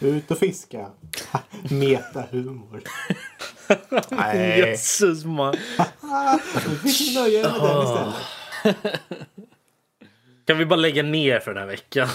[0.00, 0.86] Ut och fiska.
[1.70, 2.82] Metahumor.
[4.10, 4.58] Nej.
[4.58, 5.56] Jösses man.
[6.82, 9.00] Vi fick nöja er med den istället.
[10.46, 12.08] Kan vi bara lägga ner för den här veckan?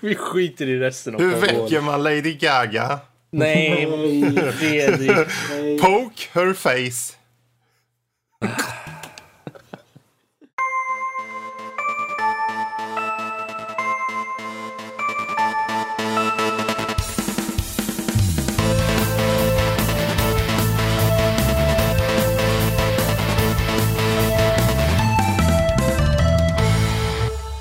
[0.00, 3.00] vi skiter i resten av Hur väcker man Lady Gaga?
[3.30, 3.86] Nej,
[4.52, 5.80] Fredrik.
[5.80, 7.18] Poke her face.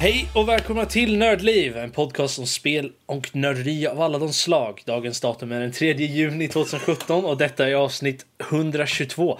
[0.07, 4.81] Hej och välkomna till Nördliv, en podcast om spel och nörderi av alla de slag.
[4.85, 9.39] Dagens datum är den 3 juni 2017 och detta är avsnitt 122.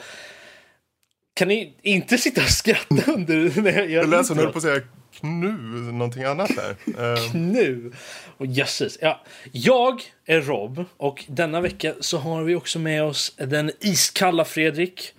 [1.36, 4.52] Kan ni inte sitta och skratta under när jag gör du höll introt?
[4.52, 4.82] på att säga
[5.20, 5.52] knu,
[5.92, 6.76] någonting annat där.
[7.16, 7.92] Eh, nu.
[8.38, 8.98] Och jösses.
[9.02, 14.46] Ja, jag är Rob och denna vecka så har vi också med oss den iskalla
[14.46, 15.14] Fredrik.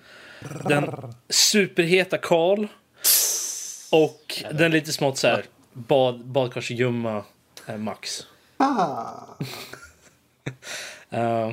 [0.69, 2.67] Den superheta Karl.
[3.91, 7.25] Och den lite smått så här bad, badkarsljumma
[7.67, 8.27] eh, Max.
[8.57, 9.15] Ah.
[11.15, 11.53] Uh,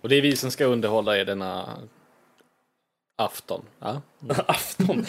[0.00, 1.78] Och det är vi som ska underhålla er denna
[3.16, 3.64] afton.
[3.80, 4.02] Ja.
[4.46, 5.06] afton.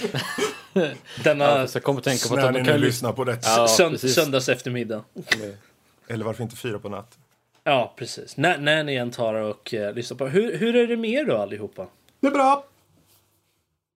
[0.74, 0.88] Ja,
[1.24, 3.14] Denna så jag kommer att tänka på att de kan lyssna.
[3.14, 3.50] på detta.
[3.50, 4.16] Ja, sönd- precis.
[4.16, 5.04] söndags eftermiddag.
[6.08, 7.18] Eller varför inte fyra på natt?
[7.64, 8.38] Ja, precis.
[8.38, 10.28] När, när ni än tar och uh, lyssnar på.
[10.28, 11.88] Hur, hur är det med er då allihopa?
[12.20, 12.66] Det är bra.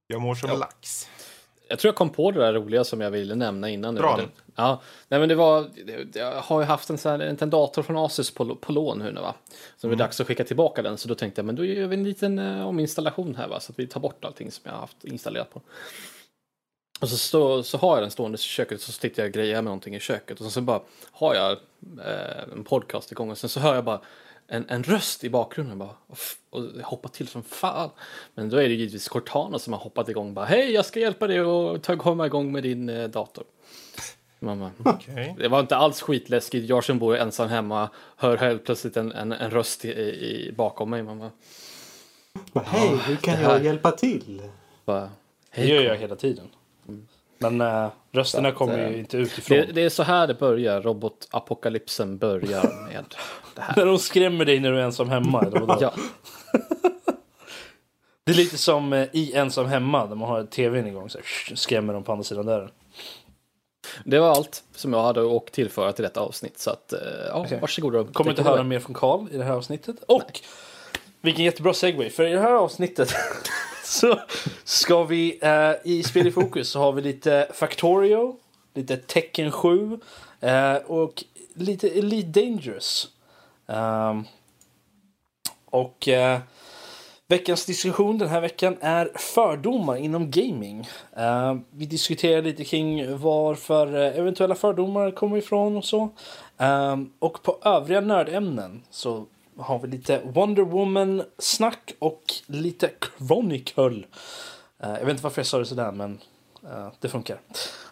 [0.07, 1.09] Jag mår som lax.
[1.69, 3.95] Jag tror jag kom på det där roliga som jag ville nämna innan.
[3.95, 4.01] nu.
[4.01, 4.19] Bra.
[4.55, 5.69] Ja, nej men det var,
[6.13, 9.11] jag har ju haft en sån här, en dator från Asus på, på lån nu
[9.11, 9.35] va.
[9.77, 10.97] Så det är dags att skicka tillbaka den.
[10.97, 13.59] Så då tänkte jag, men då gör vi en liten uh, ominstallation här va.
[13.59, 15.61] Så att vi tar bort allting som jag har haft installerat på.
[17.01, 19.55] Och så, stå, så har jag den stående i köket så sitter jag och grejer
[19.55, 20.41] med någonting i köket.
[20.41, 20.81] Och så bara
[21.11, 21.51] har jag
[22.05, 24.01] eh, en podcast igång och sen så hör jag bara
[24.49, 26.17] en, en röst i bakgrunden bara, och,
[26.49, 27.89] och jag hoppar till som fan.
[28.35, 31.27] Men då är det givetvis Cortana som har hoppat igång bara hej jag ska hjälpa
[31.27, 33.43] dig och ta, komma igång med din eh, dator.
[34.39, 34.71] Mamma.
[34.85, 35.35] Okej.
[35.39, 36.69] Det var inte alls skitläskigt.
[36.69, 40.89] Jag som bor ensam hemma hör helt plötsligt en, en, en röst i, i, bakom
[40.89, 41.03] mig.
[41.03, 41.31] Mamma.
[42.53, 44.41] Hej, hur kan jag hjälpa till?
[44.85, 45.09] Bara,
[45.55, 46.47] Det gör jag hela tiden.
[47.39, 49.57] Men uh, rösterna kommer eh, ju inte utifrån.
[49.57, 50.81] det, det är så här det börjar.
[50.81, 53.05] Robotapokalypsen börjar med
[53.55, 53.75] det här.
[53.77, 55.41] När de skrämmer dig när du är ensam hemma.
[55.41, 55.77] Eller vadå?
[55.81, 55.93] Ja,
[58.29, 61.09] Det är lite som eh, i Ensam hemma där man har tvn igång.
[61.09, 62.69] Så här, skrämmer de på andra sidan dörren.
[64.05, 66.59] det var allt som jag hade att tillföra till detta avsnitt.
[66.59, 67.59] Så att, eh, ja, Okej.
[67.61, 67.93] varsågod.
[67.93, 68.13] Rob.
[68.13, 69.95] Kommer inte höra mer från Karl i det här avsnittet.
[70.07, 70.41] Och
[71.21, 72.09] vilken jättebra segway.
[72.09, 73.13] För i det här avsnittet
[73.89, 74.19] så
[74.63, 78.35] ska vi eh, i Spel i fokus så har vi lite Factorio,
[78.73, 79.99] lite Tecken 7
[80.39, 81.23] eh, och
[81.53, 83.07] lite Elite Dangerous.
[83.65, 84.25] Um,
[85.65, 86.39] och eh,
[87.27, 90.87] veckans diskussion den här veckan är fördomar inom gaming.
[91.17, 96.09] Uh, vi diskuterar lite kring varför eh, eventuella fördomar kommer ifrån och så.
[96.57, 99.25] Um, och på övriga nördämnen så
[99.59, 104.03] har vi lite Wonder Woman-snack och lite Chronicle.
[104.79, 106.19] Eh, jag vet inte varför jag sa det sådär men
[106.63, 107.41] eh, det funkar.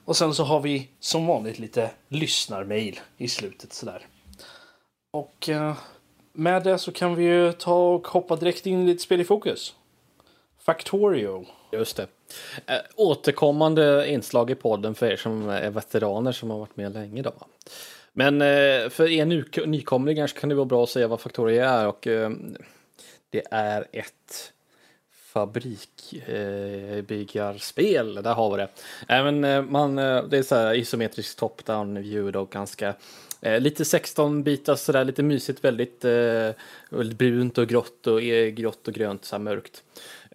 [0.06, 4.08] Och sen så har vi som vanligt lite lyssnarmail i slutet sådär.
[5.12, 5.78] Och eh,
[6.34, 9.26] med det så kan vi ju ta och hoppa direkt in i lite spel i
[9.26, 9.76] fokus.
[10.60, 11.46] Factorio.
[11.72, 12.08] Just det.
[12.96, 17.22] Återkommande inslag i podden för er som är veteraner som har varit med länge.
[17.22, 17.34] Då.
[18.18, 21.70] Men eh, för er ny, nykomlingar så kan det vara bra att säga vad Factoria
[21.70, 21.88] är.
[21.88, 22.32] Och, eh,
[23.30, 24.54] det är ett
[25.34, 28.18] fabrikbyggarspel.
[28.18, 28.68] Eh, där har vi det.
[29.08, 32.96] Även, man, det är så här isometrisk top-down view och ganska
[33.42, 36.50] Eh, lite 16-bitar sådär, lite mysigt, väldigt, eh,
[36.90, 39.84] väldigt brunt och grått och eh, grått och grönt, så här mörkt.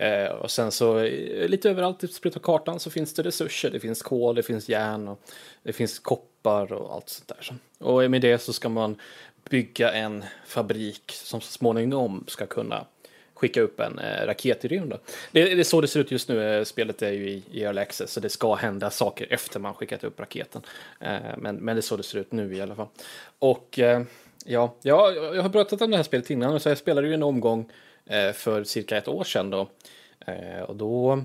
[0.03, 3.71] Eh, och sen så eh, lite överallt typ i spelet kartan så finns det resurser,
[3.71, 5.21] det finns kol, det finns järn och
[5.63, 7.55] det finns koppar och allt sånt där.
[7.79, 8.97] Och med det så ska man
[9.51, 12.87] bygga en fabrik som så småningom ska kunna
[13.35, 14.99] skicka upp en eh, raket i rymden.
[15.33, 16.59] Det, det är så det ser ut just nu.
[16.59, 19.75] Eh, spelet är ju i, i early access så det ska hända saker efter man
[19.75, 20.63] skickat upp raketen.
[21.01, 22.89] Eh, men, men det är så det ser ut nu i alla fall.
[23.39, 24.03] Och eh,
[24.45, 27.23] ja, jag, jag har pratat om det här spelet innan så jag spelade ju en
[27.23, 27.71] omgång
[28.07, 29.69] Eh, för cirka ett år sedan då.
[30.27, 31.25] Eh, och då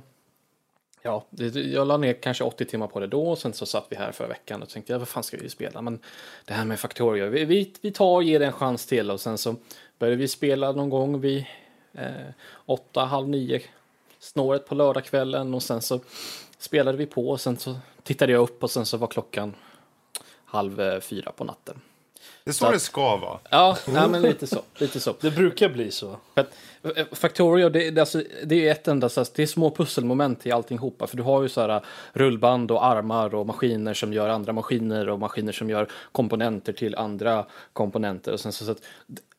[1.02, 3.96] Ja, jag la ner kanske 80 timmar på det då och sen så satt vi
[3.96, 5.82] här förra veckan och tänkte ja, vad fan ska vi spela?
[5.82, 6.00] Men
[6.46, 9.22] det här med Factorio, vi, vi, vi tar och ger det en chans till och
[9.22, 9.56] sen så
[10.00, 11.46] började vi spela någon gång vid
[11.94, 12.12] eh,
[12.66, 13.62] åtta, halv nio
[14.20, 16.00] snåret på lördagskvällen och sen så
[16.58, 19.56] spelade vi på och sen så tittade jag upp och sen så var klockan
[20.46, 21.82] halv eh, fyra på natten.
[22.48, 23.40] Det är så Så- det ska vara.
[23.50, 24.62] Ja, nej, men lite så.
[24.78, 25.16] Lite så.
[25.22, 26.18] Det brukar bli så.
[26.36, 26.46] Eh,
[27.12, 30.52] Factorio, det, det, alltså, det är ett enda, så här, det är små pusselmoment i
[30.52, 31.08] alltinghopa.
[31.08, 31.82] För du har ju så här
[32.14, 36.96] rullband och armar och maskiner som gör andra maskiner och maskiner som gör komponenter till
[36.96, 38.34] andra komponenter.
[38.34, 38.82] Och sen så, så att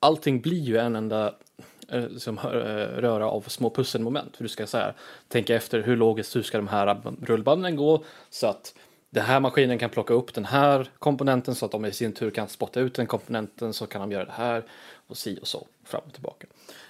[0.01, 1.35] allting blir ju en enda
[1.89, 2.43] eh, som eh,
[3.01, 4.37] röra av små pusselmoment.
[4.37, 4.95] För du ska så här,
[5.29, 8.75] tänka efter hur logiskt hur ska de här rullbanden gå så att
[9.11, 12.31] den här maskinen kan plocka upp den här komponenten så att de i sin tur
[12.31, 14.65] kan spotta ut den komponenten så kan de göra det här
[15.07, 16.47] och si och så fram och tillbaka.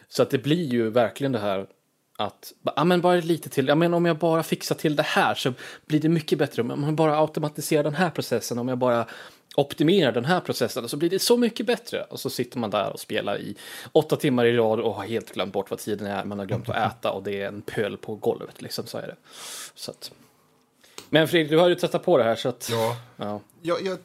[0.09, 1.67] Så att det blir ju verkligen det här
[2.19, 5.35] att, ja men bara lite till, ja men om jag bara fixar till det här
[5.35, 5.53] så
[5.87, 6.63] blir det mycket bättre.
[6.63, 9.07] Om jag bara automatiserar den här processen, om jag bara
[9.57, 12.03] optimerar den här processen så blir det så mycket bättre.
[12.03, 13.57] Och så sitter man där och spelar i
[13.93, 16.69] åtta timmar i rad och har helt glömt bort vad tiden är, man har glömt
[16.69, 19.17] att äta och det är en pöl på golvet liksom, så är det.
[19.75, 20.13] Så att.
[21.11, 22.97] Men Fredrik, du har ju testat på det här så att, Ja.
[23.17, 23.41] ja.
[23.63, 23.99] Jag, jag,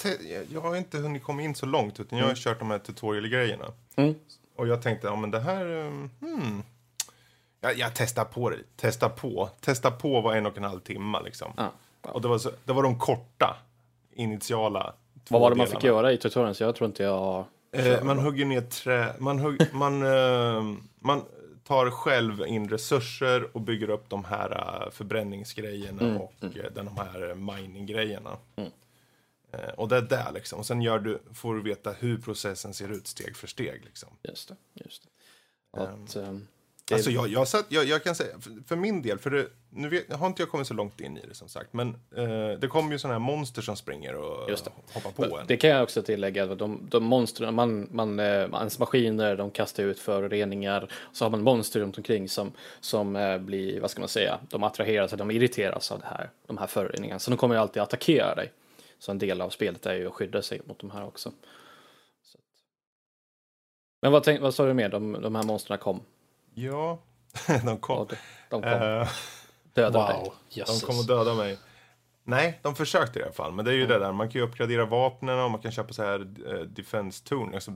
[0.49, 3.65] jag- har inte hunnit komma in så långt, utan jag har kört de här tutorial-grejerna.
[3.95, 4.15] Mm.
[4.55, 5.65] Och jag tänkte, ja men det här...
[5.65, 6.63] um, Hmm.
[7.61, 8.57] Jag, jag testar på det.
[8.75, 9.49] Testa på.
[9.61, 11.51] Testa på var en och en halv timme liksom.
[11.57, 11.71] Ja.
[12.01, 13.57] Och det var, så, det var de korta,
[14.13, 14.93] initiala
[15.27, 16.55] två Vad var det man fick göra i tutorialen?
[16.55, 17.45] Så jag tror inte jag...
[17.71, 20.63] Eh, man hugger ner trä, man, hugg, man, eh,
[20.99, 21.21] man
[21.63, 26.97] tar själv in resurser och bygger upp de här eh, förbränningsgrejerna och eh, den, de
[26.97, 28.37] här mining-grejerna.
[29.51, 30.59] Eh, och det är där liksom.
[30.59, 33.85] Och sen gör du, får du veta hur processen ser ut steg för steg.
[33.85, 34.09] Liksom.
[34.23, 34.55] Just det.
[34.73, 35.09] Just det.
[35.81, 36.47] Att, ehm,
[36.85, 39.47] det, Alltså jag, jag, satt, jag, jag kan säga, för, för min del, för det,
[39.69, 42.59] nu vet, har inte jag kommit så långt in i det som sagt, men eh,
[42.59, 44.49] det kommer ju sådana här monster som springer och
[44.93, 45.47] hoppar på en.
[45.47, 46.45] Det kan jag också tillägga.
[46.45, 50.91] De, de monstren, man, man, eh, ens maskiner, de kastar ut föroreningar.
[51.13, 54.63] Så har man monster runt omkring som, som eh, blir, vad ska man säga, de
[54.63, 57.19] attraheras, de irriteras av det här, de här föroreningarna.
[57.19, 58.51] Så de kommer ju alltid attackera dig.
[58.99, 61.31] Så en del av spelet är ju att skydda sig mot de här också.
[64.01, 64.89] Men vad, tänk, vad sa du mer?
[64.89, 66.01] De, de här monstren kom.
[66.63, 66.99] Ja,
[67.65, 67.97] de kom.
[67.97, 68.13] Och
[68.49, 68.63] de, kom.
[68.63, 69.07] Eh,
[69.73, 69.99] Döda.
[70.13, 70.83] Wow, De jösses.
[70.83, 71.57] kommer döda mig.
[72.23, 73.51] Nej, de försökte i alla fall.
[73.51, 75.93] Men det är ju det där, man kan ju uppgradera vapnen och man kan köpa
[75.93, 77.53] så här eh, defense torn.
[77.53, 77.73] Alltså,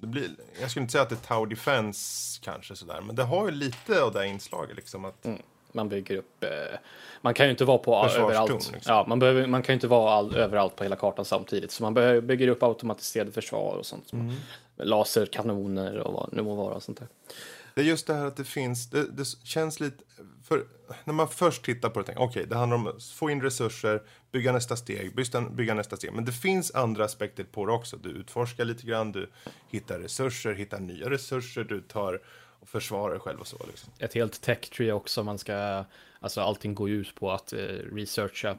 [0.00, 0.28] det blir,
[0.60, 3.50] jag skulle inte säga att det är tower defense kanske sådär, men det har ju
[3.50, 5.04] lite av det inslaget liksom.
[5.04, 5.26] Att,
[5.72, 6.78] Man bygger upp, eh,
[7.20, 8.50] man kan ju inte vara på överallt.
[8.50, 8.92] liksom.
[8.94, 11.72] Ja, man, behöver, man kan ju inte vara all, överallt på hela kartan samtidigt.
[11.72, 14.12] Så man behöver, bygger upp automatiserade försvar och sånt.
[14.12, 14.34] Mm.
[14.76, 17.08] Laserkanoner och vad det må vara och sånt där.
[17.78, 20.04] Det är just det här att det finns, det, det känns lite,
[20.44, 20.66] för
[21.04, 24.02] när man först tittar på det, tänker okej, det handlar om att få in resurser,
[24.32, 26.12] bygga nästa steg, bygga, bygga nästa steg.
[26.12, 27.96] Men det finns andra aspekter på det också.
[27.96, 29.30] Du utforskar lite grann, du
[29.68, 32.20] hittar resurser, hittar nya resurser, du tar
[32.60, 33.58] och försvarar dig själv och så.
[33.66, 33.92] Liksom.
[33.98, 35.22] Ett helt tech tree också.
[35.22, 35.84] Man ska,
[36.20, 37.58] alltså allting går ju ut på att eh,
[37.92, 38.58] researcha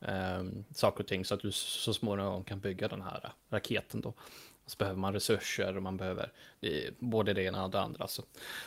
[0.00, 0.44] eh,
[0.74, 4.14] saker och ting så att du så småningom kan bygga den här eh, raketen då.
[4.66, 8.06] Så behöver man resurser och man behöver eh, både det ena och det andra.
[8.08, 8.22] Så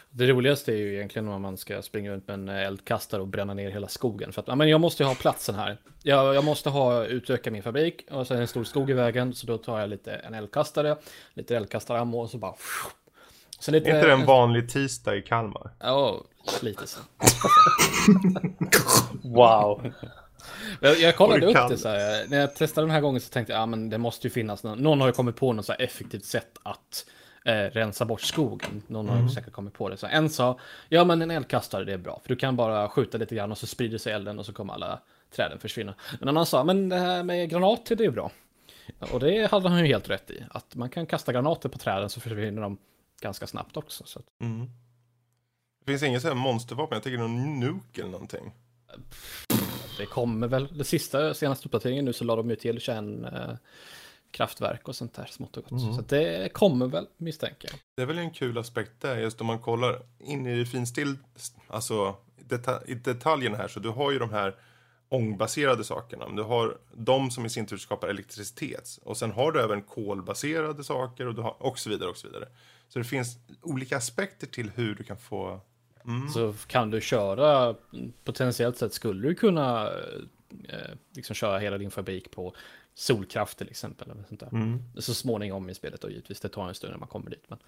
[0.10, 3.54] det roligaste är ju egentligen om man ska springa runt med en eldkastare och bränna
[3.54, 4.32] ner hela skogen.
[4.32, 5.78] För att men jag måste ju ha platsen här.
[6.04, 8.94] Jag, jag måste ha utöka min fabrik och så är det en stor skog i
[8.94, 9.34] vägen.
[9.34, 10.98] Så då tar jag lite en eldkastare,
[11.34, 12.56] lite eldkastarammo och så bara...
[13.60, 15.72] Så lite, inte det en vanlig tisdag i Kalmar?
[15.80, 16.24] Ja,
[16.62, 17.00] lite så.
[19.24, 19.94] Wow.
[20.82, 21.70] Jag, jag kollade upp kan.
[21.70, 22.26] det så här.
[22.28, 24.64] När jag testade den här gången så tänkte jag, ja men det måste ju finnas
[24.64, 24.78] någon.
[24.78, 27.06] Någon har ju kommit på något så här effektivt sätt att
[27.46, 28.84] eh, rensa bort skogen.
[28.88, 29.98] Någon har ju säkert kommit på det.
[29.98, 32.20] Så en sa, ja men en eldkastare det är bra.
[32.24, 34.74] För du kan bara skjuta lite grann och så sprider sig elden och så kommer
[34.74, 35.00] alla
[35.36, 35.94] träden försvinna.
[36.22, 38.32] En annan sa, men det här med granater det är bra.
[39.12, 40.44] Och det hade han ju helt rätt i.
[40.50, 42.78] Att man kan kasta granater på träden så försvinner de
[43.22, 44.04] ganska snabbt också.
[44.06, 44.70] Så att, Mm.
[45.86, 48.52] Det finns inget så här monstervapen, jag tänker någon nuke eller någonting.
[49.98, 53.56] Det kommer väl, det sista senaste uppdateringen nu så la de ju till kärn eh,
[54.32, 55.82] kraftverk och sånt där smått och gott.
[55.82, 57.80] Så att det kommer väl misstänker jag.
[57.98, 61.18] Det är väl en kul aspekt där, just om man kollar in i det finstill,
[61.68, 64.56] alltså deta i detaljerna här, så du har ju de här
[65.10, 69.00] ångbaserade sakerna, du har de som i sin tur skapar elektricitet.
[69.04, 72.28] Och sen har du även kolbaserade saker och, du har, och så vidare och så
[72.28, 72.48] vidare.
[72.88, 75.62] Så det finns olika aspekter till hur du kan få...
[76.08, 76.30] Mm.
[76.30, 77.76] Så kan du köra,
[78.24, 79.90] potentiellt sett skulle du kunna
[80.70, 82.56] eh, liksom köra hela din fabrik på
[82.94, 84.12] solkraft till exempel.
[84.12, 84.48] Eller sånt där.
[84.54, 84.84] Mm.
[84.98, 87.44] Så småningom i spelet då givetvis, det tar en stund när man kommer dit.
[87.48, 87.60] Men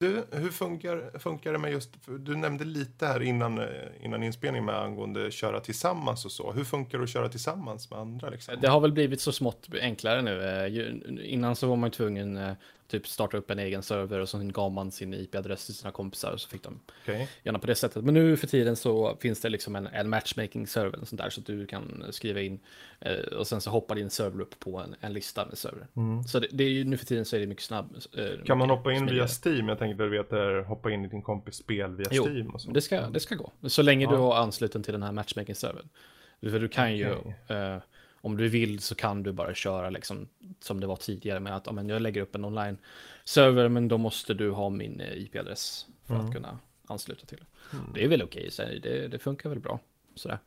[0.00, 3.66] Du, hur funkar, funkar det med just, du nämnde lite här innan, eh,
[4.00, 6.52] innan inspelningen med angående köra tillsammans och så.
[6.52, 8.54] Hur funkar det att köra tillsammans med andra liksom?
[8.60, 10.42] Det har väl blivit så smått enklare nu.
[10.42, 12.52] Eh, Innan så var man ju tvungen, eh,
[12.88, 16.32] typ starta upp en egen server och så gav man sin IP-adress till sina kompisar
[16.32, 17.28] och så fick de Okej.
[17.42, 18.04] gärna på det sättet.
[18.04, 21.40] Men nu för tiden så finns det liksom en, en matchmaking-server och sånt där så
[21.40, 22.60] att du kan skriva in
[23.00, 25.86] eh, och sen så hoppar din server upp på en, en lista med server.
[26.28, 27.96] Så det, det är ju nu för tiden så är det mycket snabb.
[28.16, 28.44] eh, Mm.
[28.44, 29.16] Kan man mycket hoppa in smidigare.
[29.44, 29.68] via Steam?
[29.68, 32.50] Jag tänkte att du vet där, hoppa in i din kompis spel via Jo, Steam
[32.50, 32.70] och så.
[32.70, 33.52] Det ska, det ska gå.
[33.66, 34.18] Så länge du Ja.
[34.20, 35.88] har ansluten till den här matchmaking-servern.
[36.40, 37.34] För du kan ju, Okej.
[37.48, 37.76] eh,
[38.20, 40.28] om du vill så kan du bara köra liksom
[40.60, 43.98] som det var tidigare med att ja, men jag lägger upp en online-server men då
[43.98, 46.26] måste du ha min eh, IP-adress för Mm.
[46.26, 47.76] att kunna ansluta till det.
[47.94, 49.80] Det är väl okej, så det, det funkar väl bra.
[50.14, 50.38] Sådär.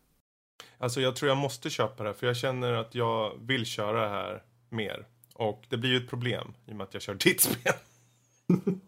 [0.77, 4.09] Alltså jag tror jag måste köpa det för jag känner att jag vill köra det
[4.09, 5.05] här mer.
[5.33, 7.73] Och det blir ju ett problem i och med att jag kör ditt spel.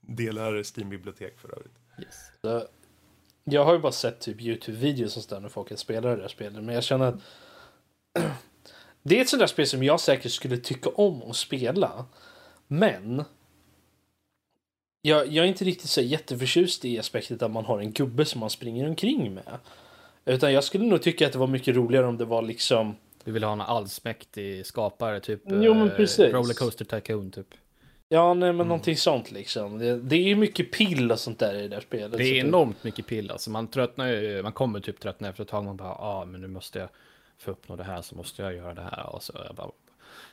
[0.00, 1.78] Delar Steam-bibliotek för övrigt.
[2.02, 2.16] Yes.
[2.40, 2.66] Så,
[3.52, 6.62] Jag har ju bara sett typ Youtube-videos och sådär när folk spelar det där spelet.
[6.64, 7.20] Men jag känner att
[9.02, 12.04] det är ett sånt där spel som jag säkert skulle tycka om att spela.
[12.66, 13.24] Men
[15.02, 18.40] jag, jag är inte riktigt så jätteförtjust i aspektet att man har en gubbe som
[18.40, 19.58] man springer omkring med.
[20.24, 23.32] Utan jag skulle nog tycka att det var mycket roligare om det var liksom Du
[23.32, 26.32] vill ha en allsmäktig skapare, typ Jo, men eh, precis.
[26.32, 27.54] Rollercoaster Tycoon typ.
[28.12, 29.78] Ja, nej, men någonting sånt liksom.
[29.78, 32.18] Det, det är ju mycket pill och sånt där i det där spelet.
[32.18, 33.50] Det är enormt mycket pill alltså.
[33.50, 35.64] Man tröttnar ju, man kommer typ tröttna efter ett tag.
[35.64, 36.88] Man bara, ja ah, men nu måste jag
[37.38, 39.14] få uppnå det här så måste jag göra det här.
[39.14, 39.70] Och så, bara,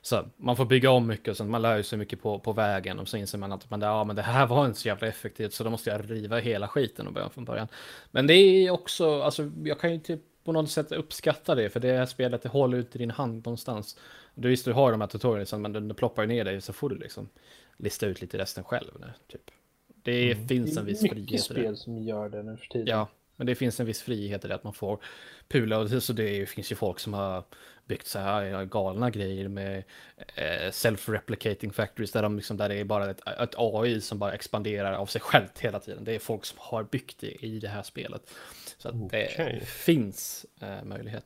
[0.02, 1.50] så man får bygga om mycket och sånt.
[1.50, 3.00] Man lär sig mycket på, på vägen.
[3.00, 5.54] Och så inser man att man, ja, men det här var inte så jävla effektivt
[5.54, 7.68] så då måste jag riva hela skiten och börja från början.
[8.12, 11.70] Men det är också, alltså jag kan ju typ på något sätt uppskatta det.
[11.70, 13.98] För det här spelet, det håller ut i din hand någonstans.
[14.36, 16.90] Du visst, du har de här tutorialsen men det ploppar ju ner dig så får
[16.90, 17.30] du liksom
[17.78, 18.92] lista ut lite resten själv.
[19.00, 19.52] Nu, typ.
[20.04, 21.60] Det finns en viss mycket frihet i det.
[21.62, 22.88] spel som gör det nu för tiden.
[22.88, 25.00] Ja, men det finns en viss frihet i det att man får
[25.48, 27.44] pula och det, så det är- finns ju folk som har
[27.86, 29.84] byggt så här galna grejer med
[30.36, 34.34] eh, self-replicating factories där, de liksom, där det är bara ett, ett AI som bara
[34.34, 36.04] expanderar av sig självt hela tiden.
[36.04, 38.22] Det är folk som har byggt det i det här spelet.
[38.78, 39.62] Så att det Okej.
[39.66, 41.26] finns eh, möjlighet.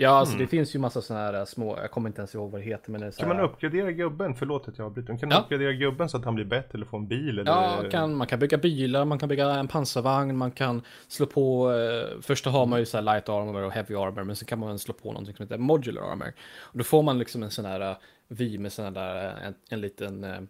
[0.00, 2.60] Ja, alltså det finns ju massa sådana här små, jag kommer inte ens ihåg vad
[2.60, 4.34] det heter, men det Kan man här- uppgradera gubben?
[4.34, 5.16] Förlåt att jag avbryter.
[5.18, 5.36] Kan Ja.
[5.36, 7.38] man uppgradera gubben så att han blir bättre eller få en bil?
[7.38, 7.52] Eller...
[7.52, 11.72] Ja, kan, man kan bygga bilar, man kan bygga en pansarvagn, man kan slå på,
[11.72, 14.58] eh, först har man ju så här light armor och heavy armor, men sen kan
[14.58, 16.32] man slå på någonting som heter modular armor.
[16.60, 17.96] Och då får man liksom en sån här uh,
[18.28, 20.48] vy med sån där, en, en liten,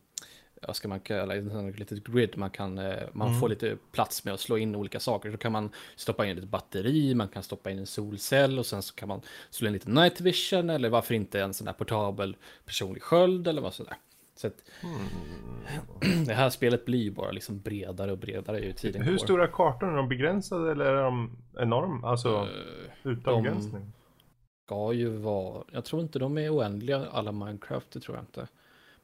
[0.67, 4.35] vad ska man sån här litet grid man kan, eh, man får lite plats med
[4.35, 5.31] att slå in olika saker.
[5.31, 8.83] Då kan man stoppa in ett batteri, man kan stoppa in en solcell och sen
[8.83, 12.37] så kan man slå in lite night vision eller varför inte en sån där portabel
[12.65, 13.97] personlig sköld eller vad sådär.
[14.37, 14.65] Så att,
[16.27, 19.19] det här spelet blir ju bara liksom bredare och bredare ju tiden Hur går.
[19.19, 19.93] stora kartor?
[19.93, 22.09] Är de begränsade eller är de enorma?
[22.09, 22.49] Alltså
[23.03, 23.93] utan de- begränsning?
[24.67, 28.47] Ska ju vara, jag tror inte de är oändliga alla Minecraft, det tror jag inte.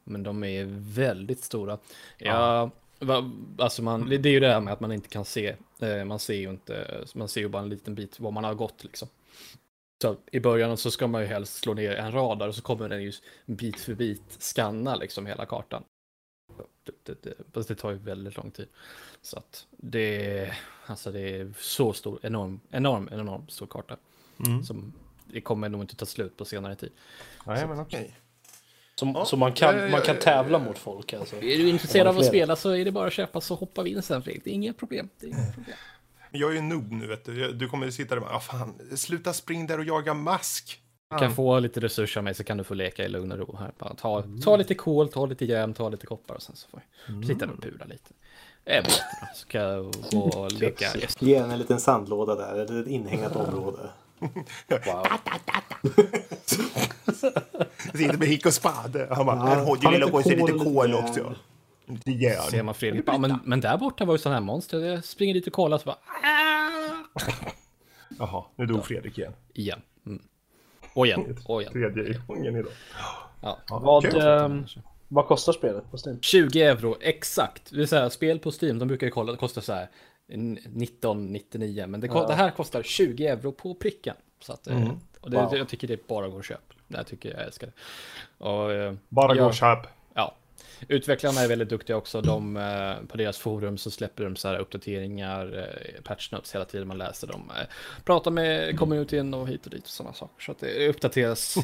[0.05, 1.77] Men de är väldigt stora.
[2.17, 5.55] Ja, va, alltså man, det är ju det här med att man inte kan se,
[5.79, 8.53] eh, man ser ju inte, man ser ju bara en liten bit var man har
[8.53, 9.07] gått liksom.
[10.01, 12.89] Så i början så ska man ju helst slå ner en radar och så kommer
[12.89, 13.11] den ju
[13.45, 15.83] bit för bit scanna liksom hela kartan.
[16.83, 18.67] Det, det, det, det tar ju väldigt lång tid.
[19.21, 23.97] Så att det är, alltså det är så stor, enorm, enorm, enorm stor karta.
[24.45, 24.63] Mm.
[24.63, 24.93] Som
[25.25, 26.91] det kommer nog inte ta slut på senare tid.
[27.45, 28.15] Nej, men okej.
[28.99, 29.25] Som, Ja.
[29.25, 30.63] Så man kan, Ja, man kan tävla ja.
[30.63, 31.35] mot folk alltså.
[31.35, 33.89] Är du intresserad av att spela så är det bara att köpa så hoppar vi
[33.89, 34.43] in sen Fredrik.
[34.43, 35.09] Det är inga problem.
[35.19, 35.75] Det är inga problem.
[36.31, 37.51] Jag är ju noob nu vet du.
[37.53, 40.81] Du kommer ju sitta där och bara, ah, fan, sluta spring där och jaga mask.
[41.11, 43.37] Du kan få lite resurser av mig så kan du få leka i lugn och
[43.37, 43.71] ro här.
[43.77, 46.81] Bara ta, ta lite kol, ta lite järn, ta lite koppar och sen så får
[47.07, 48.09] vi sitta och pula lite.
[49.35, 50.85] Så kan jag gå och leka.
[51.19, 53.89] Ge en liten sandlåda där, eller ett inhägnat område.
[54.85, 55.05] Wow.
[57.93, 59.07] Sitter med hick och spade.
[59.11, 61.35] Han bara, Ja, här har lite lilla på sig lite och kol lite också.
[61.87, 62.41] Lite järn.
[62.51, 64.79] Ser man Fredrik, ja, men, men där borta var ju sådana här monster.
[64.79, 67.21] Jag springer dit och kollar så bara, "Ah!"
[68.19, 69.33] Jaha, nu dog Fredrik igen.
[69.53, 69.81] igen.
[70.05, 70.21] Mm.
[70.93, 71.73] Och igen, och igen.
[71.73, 72.71] Tredje gången idag.
[73.41, 73.59] Ja.
[73.69, 74.21] Vad, kul.
[74.21, 74.65] ehm,
[75.07, 76.21] vad kostar spelet på Steam?
[76.21, 77.71] 20 euro, exakt.
[77.71, 79.87] Det är så här, spel på Steam, de brukar ju kolla, det kostar så här
[80.27, 82.27] 1999, men det, Ja.
[82.27, 84.15] det här kostar 20 euro på pricken.
[84.39, 84.99] Så att, eh, Mm.
[85.21, 85.55] och det, Wow.
[85.57, 86.73] jag tycker det bara går att köpa.
[86.87, 87.73] Det här tycker jag jag älskar det.
[88.45, 89.79] Och, eh, Bara gå och köp.
[90.13, 90.35] Ja.
[90.87, 92.21] Utvecklarna är väldigt duktiga också.
[92.21, 96.65] De, eh, på deras forum så släpper de så här uppdateringar, eh, patch notes hela
[96.65, 97.51] tiden man läser dem.
[98.03, 100.43] Pratar med communityn och hit och dit och sådana saker.
[100.43, 101.57] Så att det uppdateras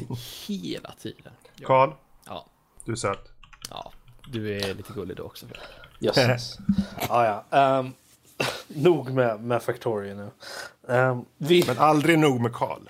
[0.48, 1.32] hela tiden.
[1.62, 1.90] Karl,
[2.26, 2.46] ja,
[2.84, 3.32] du är söt.
[3.70, 3.92] ja.
[4.28, 5.46] Du är lite gullig du också.
[5.98, 6.56] Jösses.
[7.08, 7.58] ja, ja.
[7.78, 7.92] Ehm,
[8.68, 10.30] nog med, med Factorio nu.
[10.94, 12.80] Ehm, vi, Men aldrig nog med Karl.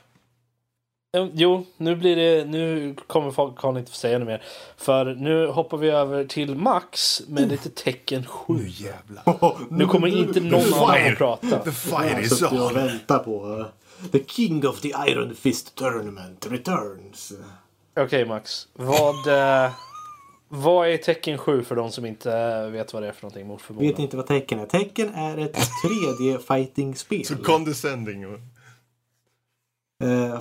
[1.17, 4.43] Eh, Jo, nu blir det, nu kommer folk Karl inte få säga något mer.
[4.77, 8.55] För nu hoppar vi över till Max med lite tecken 7.
[8.55, 9.57] Nu jävlar.
[9.71, 11.59] Nu kommer inte någon annan att prata.
[11.59, 12.75] The Jag is on.
[12.75, 13.67] väntat på uh,
[14.13, 17.33] The King of the Iron Fist Tournament returns.
[18.01, 19.71] Okej Max, vad, eh,
[20.55, 23.71] vad är tecken 7 för de som inte vet vad det är för någonting mot
[23.71, 24.67] Vet inte vad tecken är.
[24.67, 27.25] Tecken är ett 3D-fighting-spel.
[27.27, 28.25] Så condescending.
[28.25, 28.39] Uh,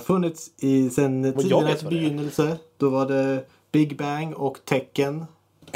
[0.00, 2.58] funnits i sen tidernas begynnelse.
[2.76, 5.24] Då var det Big Bang och Tecken.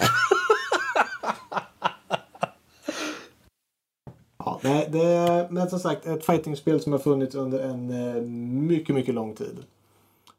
[4.39, 8.23] ja, det, det, men som sagt ett fightingspel som har funnits under en eh,
[8.69, 9.65] mycket, mycket lång tid.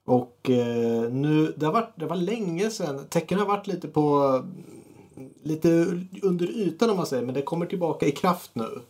[0.08, 3.06] Och eh, nu, det, har varit, det var länge sedan.
[3.10, 4.42] Tecken har varit lite på
[5.44, 5.70] lite
[6.22, 8.82] under ytan om man säger, men det kommer tillbaka i kraft nu.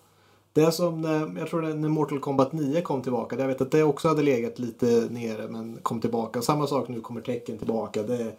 [0.53, 3.39] Det är som när, jag tror det när Mortal Kombat 9 kom tillbaka.
[3.39, 6.41] Jag vet att det också hade legat lite nere men kom tillbaka.
[6.41, 8.03] Samma sak nu kommer tecken tillbaka.
[8.03, 8.31] Det,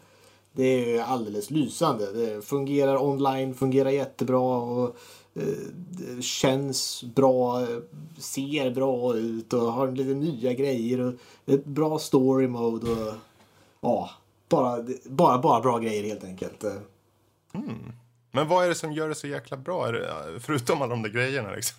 [0.53, 2.13] det är ju alldeles lysande.
[2.13, 4.97] Det fungerar online, fungerar jättebra och
[6.21, 7.79] känns bra, eh,
[8.19, 11.15] ser bra ut och har lite nya grejer och
[11.47, 13.15] ett bra story mode och
[13.81, 14.11] ja,
[14.49, 16.65] bara, bara, bara bra grejer helt enkelt.
[18.31, 19.93] Men vad är det som gör det så jäkla bra?
[20.41, 21.77] Förutom alla de där grejerna liksom.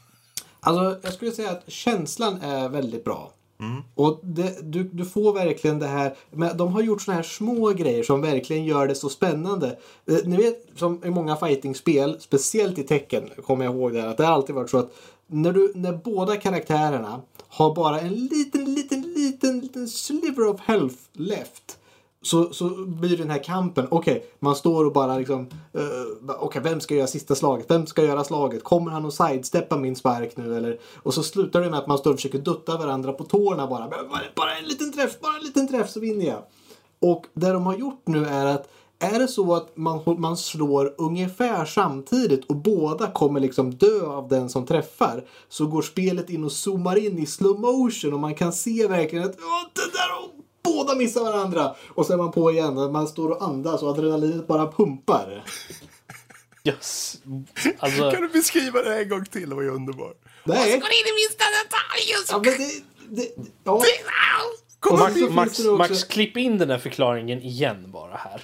[0.60, 3.32] Alltså, jag skulle säga att känslan är väldigt bra.
[3.60, 3.82] Mm.
[3.96, 6.16] Och det, du, du får verkligen det här.
[6.32, 9.78] Men de har gjort såna här små grejer som verkligen gör det så spännande.
[10.06, 14.08] Eh, ni vet, som i många fightingspel, speciellt i tecken, kommer jag ihåg det här,
[14.08, 14.94] att det har alltid varit så att
[15.28, 20.98] när, du, när båda karaktärerna har bara en liten, liten, liten, liten sliver of health
[21.14, 21.79] left
[22.22, 25.42] så, så blir den här kampen, okej, man står och bara liksom,
[25.78, 27.66] uh, okej, vem ska göra sista slaget?
[27.70, 28.64] Vem ska göra slaget?
[28.64, 30.80] Kommer han att sidesteppa min spark nu eller?
[30.96, 33.88] Och så slutar det med att man står och försöker dutta varandra på tårna bara.
[34.36, 36.44] Bara, en liten träff, bara en liten träff så vinner jag.
[37.02, 40.96] Och det de har gjort nu är att är det så att man, man slår
[40.98, 46.44] ungefär samtidigt och båda kommer liksom dö av den som träffar så går spelet in
[46.44, 50.39] och zoomar in i slow motion och man kan se verkligen att "Åh, det där
[50.74, 53.90] båda missar varandra och så är man på igen och man står och andas och
[53.90, 55.44] adrenalinet bara pumpar.
[56.64, 57.18] Yes.
[57.80, 59.50] Alltså, Kan du beskriva det en gång till?
[59.50, 60.18] Det var ju underbart.
[60.44, 62.34] Nej, in i minsta detalj och så...
[62.34, 62.68] ja, men
[63.16, 63.32] det, det,
[63.64, 63.84] ja.
[64.80, 68.42] Kom Max, Max, Max, klipp in den här förklaringen igen bara här.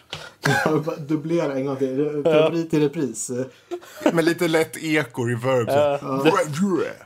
[1.08, 2.21] Dubblera en gång till.
[2.24, 3.32] Favorit i repris.
[4.13, 5.69] Med lite lätt eko, reverb.
[5.69, 6.32] Så.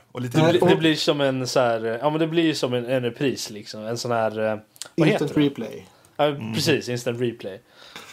[0.12, 2.74] Och lite Nej, Det, det blir som en så här, ja men det blir som
[2.74, 3.80] en, en repris liksom.
[3.86, 4.58] En sån här, eh,
[4.96, 5.40] vad heter Instant det?
[5.40, 5.86] replay.
[6.16, 7.60] Ja, precis, instant replay.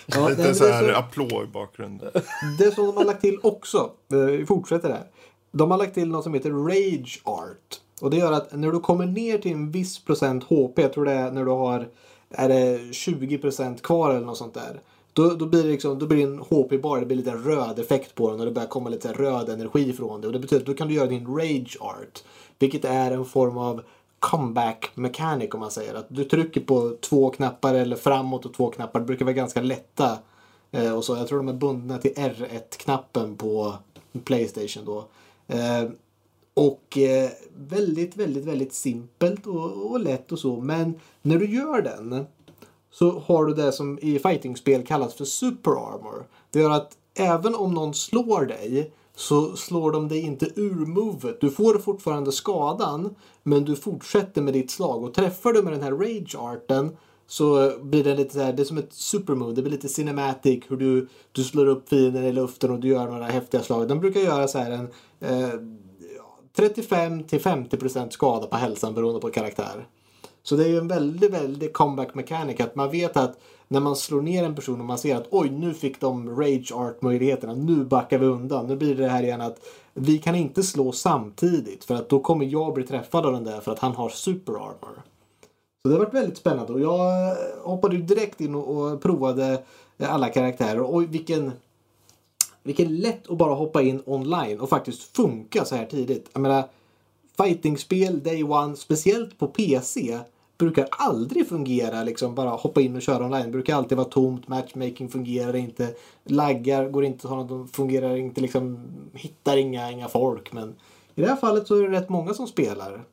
[0.05, 2.11] Ja, nej, lite men så här så- applåd i bakgrunden.
[2.59, 5.03] Det som de har lagt till också, eh, vi fortsätter där.
[5.51, 7.79] De har lagt till något som heter Rage Art.
[8.01, 11.05] Och det gör att när du kommer ner till en viss procent HP, jag tror
[11.05, 11.87] det är när du har
[12.29, 14.81] är det 20 procent kvar eller något sånt där.
[15.13, 18.15] Då, då blir det liksom, då blir det en HP-bar, det blir lite röd effekt
[18.15, 20.27] på den och det börjar komma lite röd energi från det.
[20.27, 22.23] Och det betyder att då kan du göra din Rage Art.
[22.59, 23.81] Vilket är en form av
[24.19, 25.93] comeback mechanic om man säger.
[25.93, 28.99] Att du trycker på två knappar eller framåt och två knappar.
[28.99, 30.17] Det brukar vara ganska lätta.
[30.71, 33.73] Eh, och så, jag tror de är bundna till R1-knappen på
[34.23, 35.05] Playstation då.
[35.47, 35.89] Eh,
[36.57, 40.61] och eh, väldigt, väldigt, väldigt simpelt och, och lätt och så.
[40.61, 42.25] Men när du gör den
[42.91, 46.27] så har du det som i fightingspel kallas för super armor.
[46.51, 51.41] Det gör att även om någon slår dig så slår de dig inte ur movet.
[51.41, 55.03] Du får fortfarande skadan men du fortsätter med ditt slag.
[55.03, 58.65] Och träffar du med den här rage-arten så blir det lite så här, det är
[58.65, 59.55] som ett supermove.
[59.55, 63.07] Det blir lite cinematic hur du, du slår upp fienden i luften och du gör
[63.07, 63.87] några häftiga slag.
[63.87, 64.87] De brukar göra så här en
[65.19, 65.53] eh,
[66.57, 69.87] 35 till 50 procent skada på hälsan beroende på karaktär.
[70.43, 73.95] Så det är ju en väldigt, väldigt comeback mechanic att man vet att när man
[73.95, 77.53] slår ner en person och man ser att oj, nu fick de rage art möjligheterna,
[77.53, 78.67] nu backar vi undan.
[78.67, 79.59] Nu blir det här igen att
[79.93, 83.59] vi kan inte slå samtidigt för att då kommer jag bli träffad av den där
[83.59, 85.01] för att han har super armor.
[85.81, 89.63] Så det har varit väldigt spännande och jag hoppade ju direkt in och, provade
[89.99, 91.51] alla karaktärer och oj, vilken
[92.67, 96.29] vilket lätt att bara hoppa in online och faktiskt funka så här tidigt.
[96.33, 96.63] Jag menar,
[97.37, 100.19] fightingspel day one, speciellt på PC,
[100.57, 103.45] brukar aldrig fungera liksom bara hoppa in och köra online.
[103.45, 108.41] Det brukar alltid vara tomt, matchmaking fungerar inte, laggar går inte, har något, fungerar inte
[108.41, 108.79] liksom,
[109.13, 110.53] hittar inga, inga folk.
[110.53, 110.75] Men
[111.15, 113.05] i det här fallet så är det rätt många som spelar.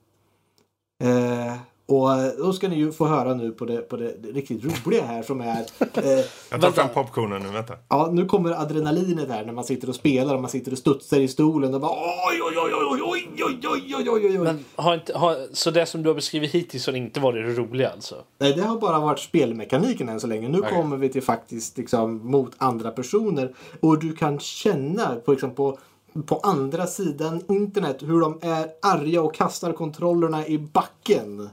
[1.05, 4.65] Eh, och eh, då ska ni ju få höra nu på det, på det, riktigt
[4.65, 5.61] roliga här som är...
[5.79, 7.75] Eh, Jag tar fram popcornen nu, vänta.
[7.89, 11.21] ja, nu kommer adrenalinet här när man sitter och spelar och man sitter och studsar
[11.21, 14.39] i stolen och bara oj, oj, oj, oj, oj, oj, oj, oj, oj, oj.
[14.39, 17.63] Men har inte, har, så det som du har beskrivit hittills har inte varit det
[17.63, 18.17] roliga alltså?
[18.39, 20.49] Nej, det har bara varit spelmekaniken än så länge.
[20.49, 20.71] Nu Okej.
[20.73, 23.55] kommer vi till faktiskt liksom mot andra personer.
[23.81, 25.79] Och du kan känna på, liksom, på,
[26.27, 31.51] på andra sidan internet hur de är arga och kastar kontrollerna i backen.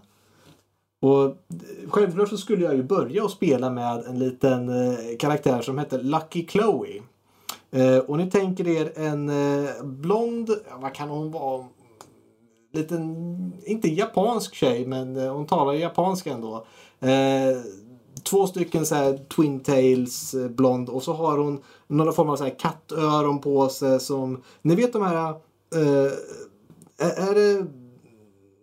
[1.01, 1.37] Och
[1.87, 6.03] självklart så skulle jag ju börja att spela med en liten eh, karaktär som heter
[6.03, 7.01] Lucky Chloe.
[7.71, 10.49] Eh, och ni tänker er en eh, blond,
[10.81, 11.65] vad kan hon vara?
[12.73, 16.65] Liten, inte japansk tjej men eh, hon talar japanska ändå.
[16.99, 17.61] Eh,
[18.23, 22.35] två stycken så här twin tails eh, blond och så har hon några form av
[22.35, 25.35] så här kattöron på sig som, ni vet de här,
[26.97, 27.65] är det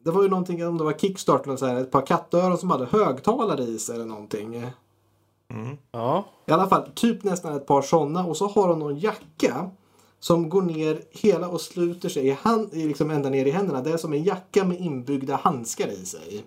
[0.09, 2.71] det var ju någonting om det var Kickstarter och så här, ett par kattöron som
[2.71, 4.67] hade högtalare i sig eller någonting.
[5.93, 6.25] Ja.
[6.47, 9.71] I alla fall typ nästan ett par sådana och så har hon någon jacka
[10.21, 13.81] som går ner hela och sluter sig i hand, i liksom ända ner i händerna.
[13.81, 16.45] Det är som en jacka med inbyggda handskar i sig.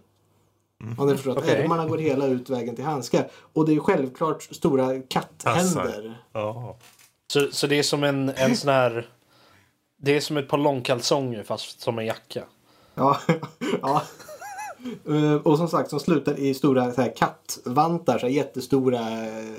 [0.97, 1.55] Om ni förstår att Okej.
[1.55, 3.27] ärmarna går hela ut vägen till handskar.
[3.53, 6.17] Och det är självklart stora katthänder.
[6.33, 6.77] Ja.
[7.33, 9.09] Så, så det är som en, en sån här...
[9.97, 12.43] Det är som ett par långkalsonger fast som en jacka.
[12.95, 13.17] Ja,
[13.81, 14.03] ja.
[15.07, 19.55] Eh, och som sagt som slutar i stora så här, kattvantar, så här, jättestora eh,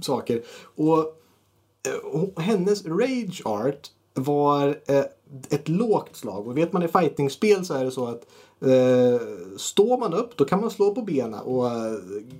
[0.00, 0.42] saker.
[0.62, 0.98] Och
[1.86, 4.78] eh, hennes rage art var
[5.48, 6.46] ett lågt slag.
[6.46, 8.26] Och vet man i fightingspel så är det så att
[8.60, 9.20] eh,
[9.56, 11.92] står man upp då kan man slå på benen och eh,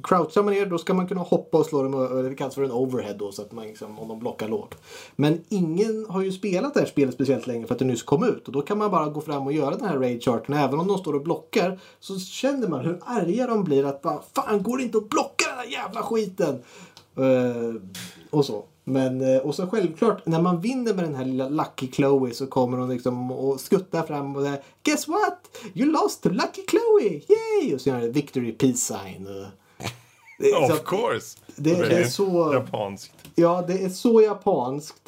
[0.02, 2.62] crouchar man ner då ska man kunna hoppa och slå dem eh, det kallas för
[2.62, 4.74] en overhead då så att man liksom, om de blockar lågt.
[5.16, 8.24] Men ingen har ju spelat det här spelet speciellt länge för att det nyss kom
[8.24, 10.88] ut och då kan man bara gå fram och göra den här rage även om
[10.88, 14.78] de står och blockar så känner man hur arga de blir att bara fan går
[14.78, 16.62] det inte att blocka den här jävla skiten.
[17.16, 17.74] Eh,
[18.30, 18.64] och så.
[18.84, 22.46] Men, eh, och så självklart, när man vinner med den här lilla Lucky Chloe så
[22.46, 25.48] kommer hon liksom och skuttar fram och säger Guess what?
[25.74, 27.20] You lost to Lucky Chloe!
[27.28, 27.74] Yay!
[27.74, 29.28] Och så gör det victory peace sign.
[30.38, 31.38] Det, så Of att- course!
[31.56, 33.12] det- det är så- Japanskt.
[33.34, 35.02] Ja, det är så japanskt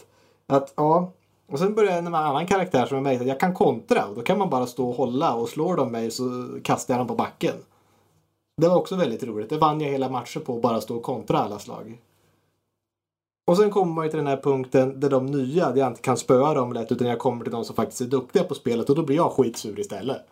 [0.47, 1.13] att ja.
[1.49, 3.23] Och sen börjar en annan karaktär som är med.
[3.27, 6.11] Jag kan kontra och då kan man bara stå och hålla och slår de mig
[6.11, 7.55] så kastar jag dem på backen.
[8.57, 9.51] Det var också väldigt roligt.
[9.51, 12.01] Det vann jag hela matchen på att bara stå och kontra alla slag.
[13.45, 16.03] Och sen kommer man ju till den här punkten där de nya, där jag inte
[16.03, 18.91] kan spöa dem lätt utan jag kommer till de som faktiskt är duktiga på spelet
[18.91, 20.23] och då blir jag skitsur istället.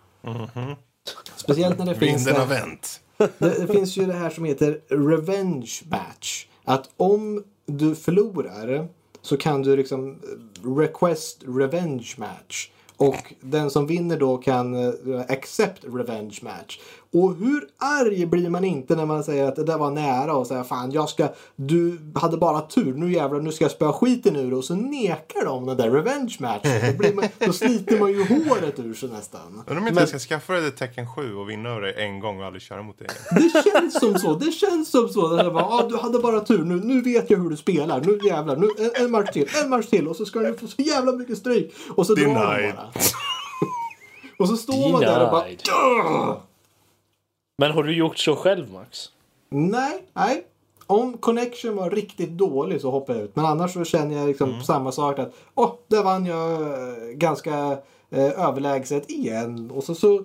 [1.37, 2.27] Speciellt när det finns...
[2.27, 3.01] Vinden det- har vänt.
[3.17, 3.29] det,
[3.67, 6.47] det finns ju det här som heter revenge match.
[6.65, 8.89] Att om du förlorar
[9.23, 12.71] så kan du liksom eh, request revenge match.
[12.97, 16.81] Och den som vinner då kan uh, accept revenge match.
[17.13, 20.47] Och hur arg blir man inte när man säger att det där var nära och
[20.47, 24.37] säger fan jag ska, du hade bara tur, nu jävlar nu ska jag spöa skiten
[24.37, 24.55] ur.
[24.55, 26.63] Och så nekar de den där revenge match.
[26.63, 29.41] Då, blir man, då sliter man ju håret ur sig nästan.
[29.67, 32.41] Undrar om inte jag ska skaffa dig Tecken 7 och vinna över dig en gång
[32.41, 33.53] och aldrig köra mot dig igen.
[33.53, 34.35] Det känns som så.
[34.35, 35.35] Det känns som så.
[35.35, 36.65] Att jag bara, ah, du hade bara tur.
[36.65, 38.01] Nu, nu vet jag hur du spelar.
[38.01, 38.57] Nu jävlar.
[38.57, 39.49] Nu, en, en match till.
[39.63, 40.09] En match till.
[40.09, 41.75] Och så ska du få så jävla mycket stryk.
[41.89, 42.93] Och så drar de bara.
[44.39, 45.43] Och så står man där och bara...
[45.43, 46.41] Denied.
[47.61, 49.09] Men har du gjort så själv Max?
[49.49, 50.45] Nej, nej.
[50.87, 53.37] Om connection var riktigt dålig så hoppar jag ut.
[53.37, 55.19] Men annars så känner jag liksom samma sak.
[55.19, 56.69] att Åh, där vann jag eh,
[57.13, 57.79] ganska
[58.11, 59.71] eh, överlägset igen.
[59.71, 60.25] Och så, så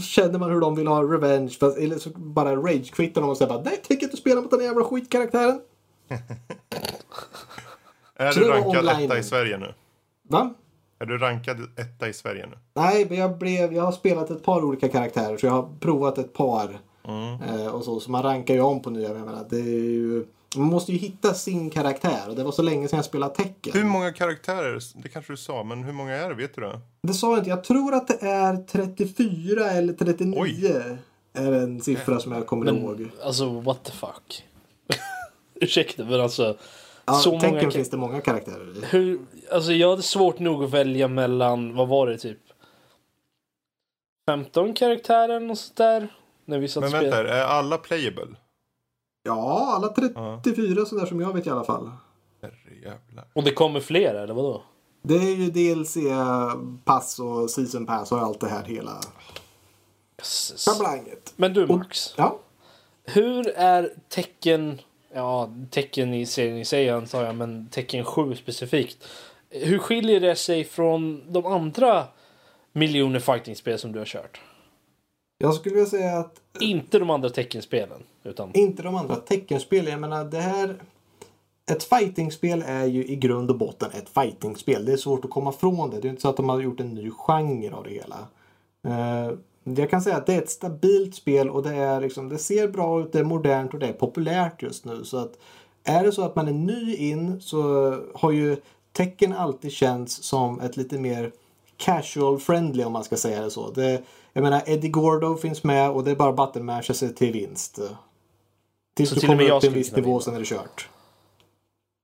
[0.00, 1.50] känner man hur de vill ha revenge.
[1.60, 4.64] Fast, eller så bara rage-quittar de och säger bara nej, tänker inte spela mot den
[4.64, 5.60] jävla skitkaraktären.
[8.16, 9.04] Är du rankad online.
[9.04, 9.74] etta i Sverige nu?
[10.28, 10.54] Va?
[11.04, 12.58] Är du rankad etta i Sverige nu?
[12.74, 16.18] Nej, men jag, blev, jag har spelat ett par olika karaktärer så jag har provat
[16.18, 16.78] ett par.
[17.08, 17.42] Mm.
[17.42, 19.08] Eh, och så, så man rankar ju om på nya.
[19.08, 20.24] Jag menar, det är ju,
[20.56, 23.72] man måste ju hitta sin karaktär och det var så länge sedan jag spelade tecken.
[23.72, 24.78] Hur många karaktärer?
[25.02, 26.34] Det kanske du sa, men hur många är det?
[26.34, 26.80] Vet du det?
[27.02, 27.50] Det sa jag inte.
[27.50, 30.34] Jag tror att det är 34 eller 39.
[30.38, 30.66] Oj.
[31.34, 33.10] Är en siffra som jag kommer Men ihåg.
[33.24, 34.44] alltså what the fuck?
[35.54, 36.56] Ursäkta men alltså.
[37.06, 38.84] Ja, så många tecken ka- finns det många karaktärer i.
[38.86, 39.20] Hur,
[39.52, 42.38] alltså jag hade svårt nog att välja mellan, vad var det typ?
[44.30, 46.08] 15 karaktärer och sånt där.
[46.44, 48.26] När vi satt Men och vänta, är alla playable?
[49.22, 49.88] Ja, alla
[50.42, 51.90] 34 sådär som jag vet i alla fall.
[52.42, 53.24] Herrejävlar.
[53.32, 54.62] Och det kommer fler eller vadå?
[55.02, 59.00] Det är ju DLC-pass och season pass och allt det här hela
[60.56, 61.32] schablanget.
[61.36, 62.14] Men du Max.
[62.16, 62.38] Ja.
[63.04, 64.80] Hur är tecken,
[65.14, 69.04] ja tecken i serien i sig antar jag, men tecken 7 specifikt.
[69.50, 72.04] Hur skiljer det sig från de andra
[72.72, 74.40] miljoner fightingspel som du har kört?
[75.38, 78.02] Jag skulle vilja säga att Inte de andra teckenspelen.
[78.24, 78.50] Utan...
[78.54, 79.86] inte de andra teckenspel.
[79.86, 80.76] Jag menar det här.
[81.70, 84.84] Ett fightingspel är ju i grund och botten ett fightingspel.
[84.84, 86.00] Det är svårt att komma från det.
[86.00, 88.18] Det är inte så att de har gjort en ny genre av det hela.
[88.86, 89.32] Eh,
[89.64, 92.68] jag kan säga att det är ett stabilt spel och det, är liksom, det ser
[92.68, 95.04] bra ut, det är modernt och det är populärt just nu.
[95.04, 95.38] Så att
[95.84, 98.56] är det så att man är ny in så har ju
[98.92, 101.32] tecken alltid känts som ett lite mer
[101.76, 103.70] casual friendly om man ska säga det så.
[103.70, 107.32] Det, jag menar Eddie Gordo finns med och det är bara att buttonmasha sig till
[107.32, 107.80] vinst.
[108.94, 110.20] Tills Så du till kommer upp till en viss nivå vinna.
[110.20, 110.88] sen är det kört.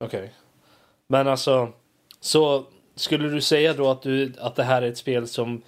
[0.04, 0.34] Okej.
[1.06, 1.68] Men alltså,
[2.20, 5.62] så skulle du säga då att, du, att det här är ett spel som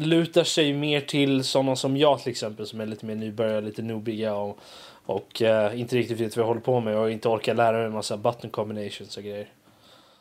[0.00, 3.82] lutar sig mer till sådana som jag till exempel som är lite mer nybörjare, lite
[3.82, 4.58] noobiga och,
[5.06, 7.86] och eh, inte riktigt vet vad jag håller på med och inte orkar lära mig
[7.86, 9.48] en massa button combinations och grejer.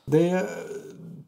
[0.06, 0.50] Det,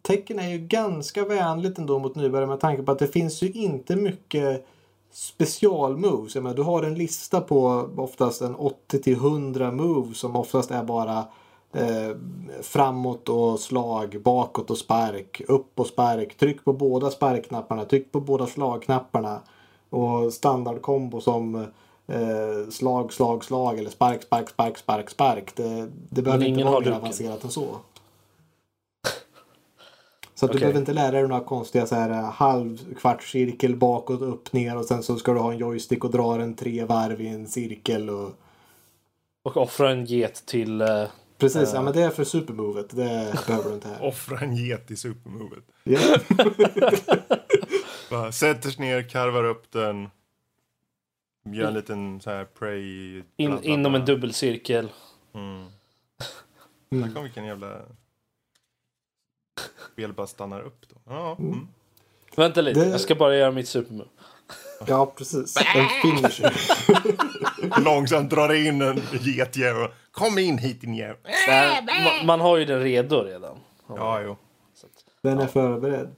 [0.01, 3.51] tecken är ju ganska vänligt ändå mot nybörjare med tanke på att det finns ju
[3.51, 4.67] inte mycket
[5.11, 6.35] specialmoves.
[6.35, 10.71] Jag menar, du har en lista på oftast en 80 till 100 moves som oftast
[10.71, 11.25] är bara
[11.73, 12.15] eh,
[12.61, 18.19] framåt och slag, bakåt och spark, upp och spark, tryck på båda sparkknapparna, tryck på
[18.19, 19.41] båda slagknapparna
[19.89, 21.55] och standardkombo som
[22.07, 25.55] eh, slag, slag, slag eller spark, spark, spark, spark, spark.
[25.55, 27.63] Det, det behöver inte vara mer avancerat än så.
[30.35, 34.77] Så att du behöver inte lära dig några konstiga så här halvkvartscirkel bakåt, upp, ner
[34.77, 37.47] och sen så ska du ha en joystick och dra den tre varv i en
[37.47, 38.09] cirkel.
[38.09, 38.31] Och...
[39.43, 40.81] Och offra en get till...
[41.41, 42.89] Precis, ja men det är för supermovet.
[42.89, 44.03] Det behöver du inte här.
[44.03, 45.63] Offra en get i supermovet.
[48.33, 50.09] Sätter sig ner, karvar upp den.
[51.45, 53.15] Gör en liten så här pray.
[53.37, 54.91] in, bla, bla, inom en dubbelcirkel.
[55.33, 55.67] Mm.
[56.93, 57.17] Mm.
[57.17, 57.81] Om vilken jävla...
[59.93, 60.95] Spel bara stannar upp då.
[61.13, 61.67] Ja, mm.
[62.35, 64.09] Vänta lite, Det- jag ska bara göra mitt supermove.
[64.87, 65.57] ja, precis.
[65.75, 66.53] En finisher.
[67.85, 69.87] Långsamt drar in en getjävel.
[70.11, 71.17] Kom in hit din jävel.
[71.47, 73.57] Nej, ma- man har ju den redo redan.
[73.87, 74.35] Ja, jo.
[75.23, 76.09] Den är förberedd.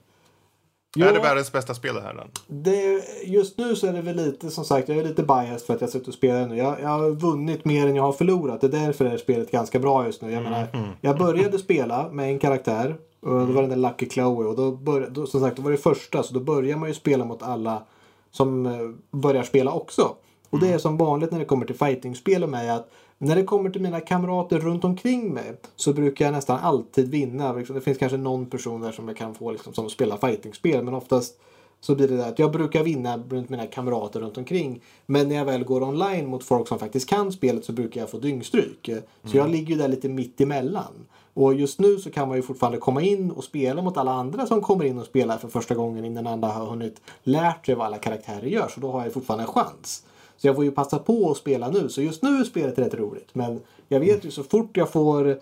[0.96, 2.26] Är det Jo, världens bästa spel det här?
[2.46, 5.74] Det, just nu så är det väl lite som sagt, jag är lite biased för
[5.74, 6.56] att jag suttit och spelat nu.
[6.56, 8.60] Jag, jag har vunnit mer än jag har förlorat.
[8.60, 10.32] Det är därför det här spelet ganska bra just nu.
[10.32, 10.66] Jag menar,
[11.00, 12.96] jag började spela med en karaktär.
[13.20, 14.46] Och det var den där Lucky Chloe.
[14.46, 16.22] Och då, började, då, som sagt, det var det första.
[16.22, 17.82] Så då börjar man ju spela mot alla
[18.30, 20.16] som eh, börjar spela också.
[20.54, 23.44] Och det är som vanligt när det kommer till fightingspel och mig att när det
[23.44, 27.52] kommer till mina kamrater runt omkring mig så brukar jag nästan alltid vinna.
[27.52, 30.84] Liksom, Det finns kanske någon person där som jag kan få liksom, som spelar fightingspel
[30.84, 31.40] men oftast
[31.80, 34.82] så blir det där att jag brukar vinna runt mina kamrater runt omkring.
[35.06, 38.10] Men när jag väl går online mot folk som faktiskt kan spelet så brukar jag
[38.10, 38.90] få dyngstryk.
[39.24, 41.06] Så jag ligger ju där lite mitt emellan.
[41.34, 44.46] Och just nu så kan man ju fortfarande komma in och spela mot alla andra
[44.46, 47.86] som kommer in och spelar för första gången innan andra har hunnit lärt sig vad
[47.86, 48.68] alla karaktärer gör.
[48.68, 50.04] Så då har jag fortfarande en chans.
[50.44, 51.88] Så jag får ju passa på att spela nu.
[51.88, 53.28] Så just nu är spelet rätt roligt.
[53.32, 55.38] Men jag vet ju så fort jag får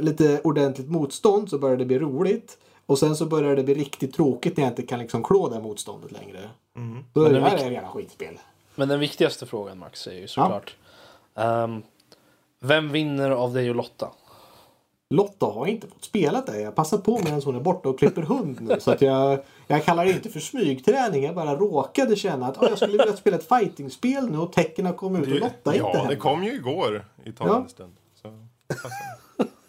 [0.00, 2.58] lite ordentligt motstånd så börjar det bli roligt.
[2.86, 5.60] Och sen så börjar det bli riktigt tråkigt när jag inte kan liksom klå det
[5.60, 6.50] motståndet längre.
[7.12, 8.38] Då är det här vik- är jävla skitspel.
[8.74, 10.76] Men den viktigaste frågan Max är ju såklart.
[11.34, 11.82] ehm,
[12.60, 14.10] vem vinner av dig och Lotta?
[15.10, 16.60] Lotta har inte fått spela det.
[16.60, 18.80] Jag passar på medan hon är borta och klipper hund nu.
[18.80, 21.24] Så att jag, jag kallar det inte för smygträning.
[21.24, 24.86] Jag bara råkade känna att ah, jag skulle vilja spela ett fightingspel nu och tecken
[24.86, 27.68] har kommit ut och Lotta är inte ja, det kom ju igår i talande.
[28.22, 28.28] Så.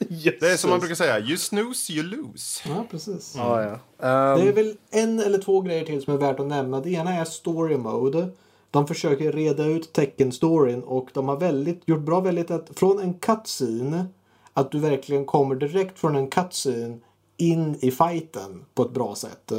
[0.10, 0.36] Yes.
[0.40, 2.70] Det är som man brukar säga, you snooze you lose.
[2.70, 3.34] Ja, precis.
[3.38, 3.80] Ja, ja.
[3.98, 6.82] Det Ehm, är väl en eller två grejer till som är värt att nämna.
[6.82, 8.30] Det ena är story mode.
[8.72, 13.14] De försöker reda ut tecken-storyn och de har väldigt, gjort bra väldigt att från en
[13.14, 14.06] cutscene
[14.54, 16.98] att du verkligen kommer direkt från en cutscene
[17.38, 19.52] in i fighten på ett bra sätt.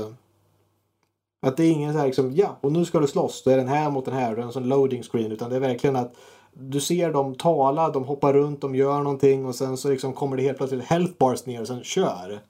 [1.40, 3.57] Att det är ingen så här liksom, ja, och nu ska du slåss, då är
[3.57, 5.61] den här mot den här, och det är en sån loading screen, utan det är
[5.61, 6.14] verkligen att
[6.53, 10.37] du ser dem tala, de hoppar runt, de gör någonting och sen så liksom kommer
[10.37, 12.40] det helt plötsligt health bars ner och sen kör.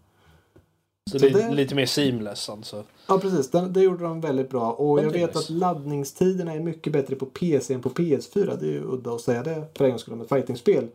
[1.10, 2.84] så så det- lite mer seamless alltså.
[3.06, 4.72] Ja precis, det, det gjorde de väldigt bra.
[4.72, 5.38] Och jag vet nice.
[5.38, 8.56] att laddningstiderna är mycket bättre på PC än på PS4.
[8.60, 10.88] Det är ju udda att säga det för en gångs skull om ett fightingspel.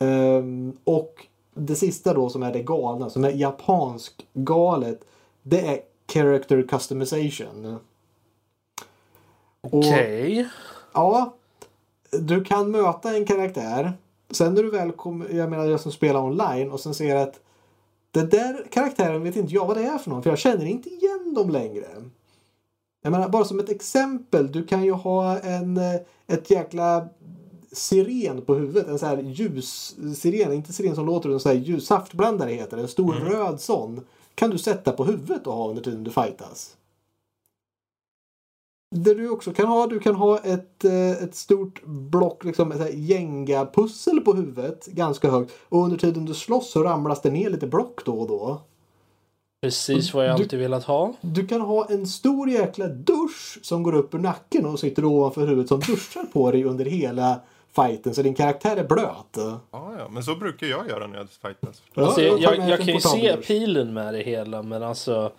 [0.00, 5.00] Ehm, och det sista då som är det galna, som är japansk galet.
[5.42, 5.80] Det är
[6.12, 7.78] character customization.
[9.60, 10.48] Okej.
[10.92, 11.34] Ja,
[12.10, 13.92] du kan möta en karaktär.
[14.30, 17.40] Sen när du väl kommer, jag menar jag som spelar online och sen ser att
[18.10, 20.88] den där karaktären vet inte jag vad det är för någon för jag känner inte
[20.88, 21.86] igen dem längre.
[23.02, 27.08] Jag menar bara som ett exempel, du kan ju ha en, eh, ett jäkla
[27.72, 28.88] siren på huvudet.
[28.88, 32.82] En sån här ljussiren, inte siren som låter, utan så här ljus, saftblandare heter det.
[32.82, 34.00] En stor röd sån.
[34.34, 36.76] Kan du sätta på huvudet och ha under tiden du fightas.
[38.96, 42.94] Det du också kan ha, du kan ha ett, eh, ett stort block, liksom ett
[42.94, 45.52] Jenga-pussel på huvudet, ganska högt.
[45.68, 48.60] Och under tiden du slåss så ramlas det ner lite block då och då.
[49.62, 51.12] Precis vad jag Du- alltid velat ha.
[51.20, 55.46] Du kan ha en stor jäkla dusch som går upp ur nacken och sitter ovanför
[55.46, 57.40] huvudet som duschar på dig under hela
[57.76, 59.36] fighten så din karaktär är blöt.
[59.70, 61.82] Ja, ja, men så brukar jag göra när jag fightas.
[61.94, 65.32] Ja, Alltså, jag jag, jag, kan ju se pilen med det hela men alltså...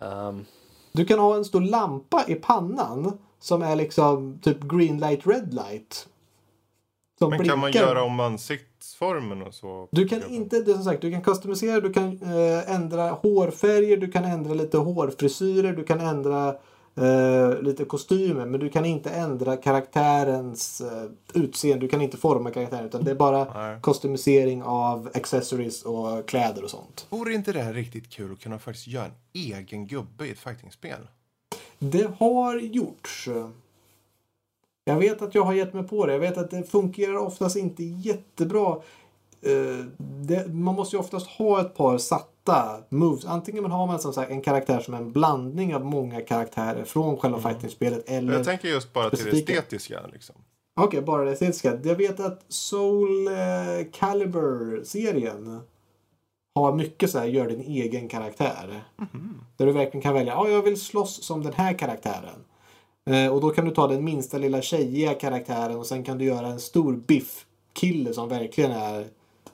[0.00, 0.44] ehm,
[0.92, 5.54] Du kan ha en stor lampa i pannan som är liksom typ green light, red
[5.54, 6.08] light.
[7.18, 7.88] Som Men kan man blinkar.
[7.88, 9.88] göra om ansiktsformen och så?
[9.92, 13.96] Du kan inte, det är som sagt, du kan customisera, du kan eh, ändra hårfärger,
[13.96, 16.54] du kan ändra lite hårfrisyrer, du kan ändra
[16.96, 18.46] eh, lite kostymer.
[18.46, 22.84] Men du kan inte ändra karaktärens eh, utseende, du kan inte forma karaktären.
[22.86, 23.78] Utan det är bara Nej.
[23.82, 27.06] customisering av accessories och kläder och sånt.
[27.10, 30.38] Vore inte det här riktigt kul att kunna faktiskt göra en egen gubbe i ett
[30.38, 30.98] fightingspel?
[31.78, 33.28] Det har gjorts.
[34.84, 36.12] Jag vet att jag har gett mig på det.
[36.12, 38.76] Jag vet att det fungerar oftast inte jättebra.
[39.42, 41.98] Eh, Det, man måste ju oftast ha ett par
[42.46, 43.24] satta moves.
[43.24, 47.16] Antingen har man som sagt en karaktär som är en blandning av många karaktärer från
[47.16, 48.10] själva fighting-spelet.
[48.10, 48.32] Eller...
[48.32, 49.52] Jag tänker just bara till det specifika.
[49.52, 50.00] estetiska.
[50.12, 50.34] Liksom.
[50.80, 51.78] Okej, bara det estetiska.
[51.82, 53.32] Jag vet att Soul eh,
[53.92, 55.60] Calibur-serien
[56.54, 58.84] har mycket så här, gör din egen karaktär.
[59.56, 62.44] Där du verkligen kan välja, ja jag vill slåss som den här karaktären.
[63.10, 66.24] Eh, och då kan du ta den minsta lilla tjejiga karaktären och sen kan du
[66.24, 69.06] göra en stor biff-kille som verkligen är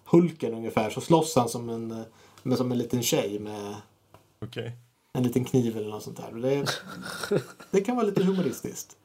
[0.04, 0.90] Hulken ungefär.
[0.90, 2.04] Så slåss han som en,
[2.42, 3.74] med, som en liten tjej med
[4.44, 4.72] Okej.
[5.12, 6.32] en liten kniv eller något sånt där.
[6.32, 6.66] Det,
[7.70, 8.96] det kan vara lite humoristiskt.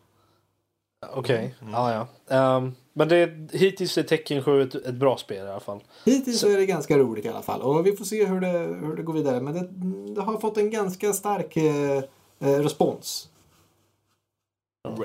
[1.13, 2.36] Okej, ja ja.
[2.36, 5.84] Ehm, men det, hittills är Tekken 7 ett, ett bra spel i alla fall.
[6.06, 7.62] Hittills så är det ganska roligt i alla fall.
[7.62, 8.47] Och vi får se hur det,
[8.86, 9.41] hur det går vidare.
[9.41, 9.67] Men det,
[10.13, 12.04] det har fått en ganska stark eh,
[12.39, 13.30] eh, respons.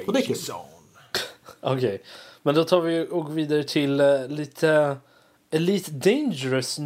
[0.07, 0.37] Och det är kul.
[1.61, 2.03] Okej,
[2.43, 4.97] men då tar vi och går vidare till eh, lite
[5.55, 6.79] Elite Dangerous.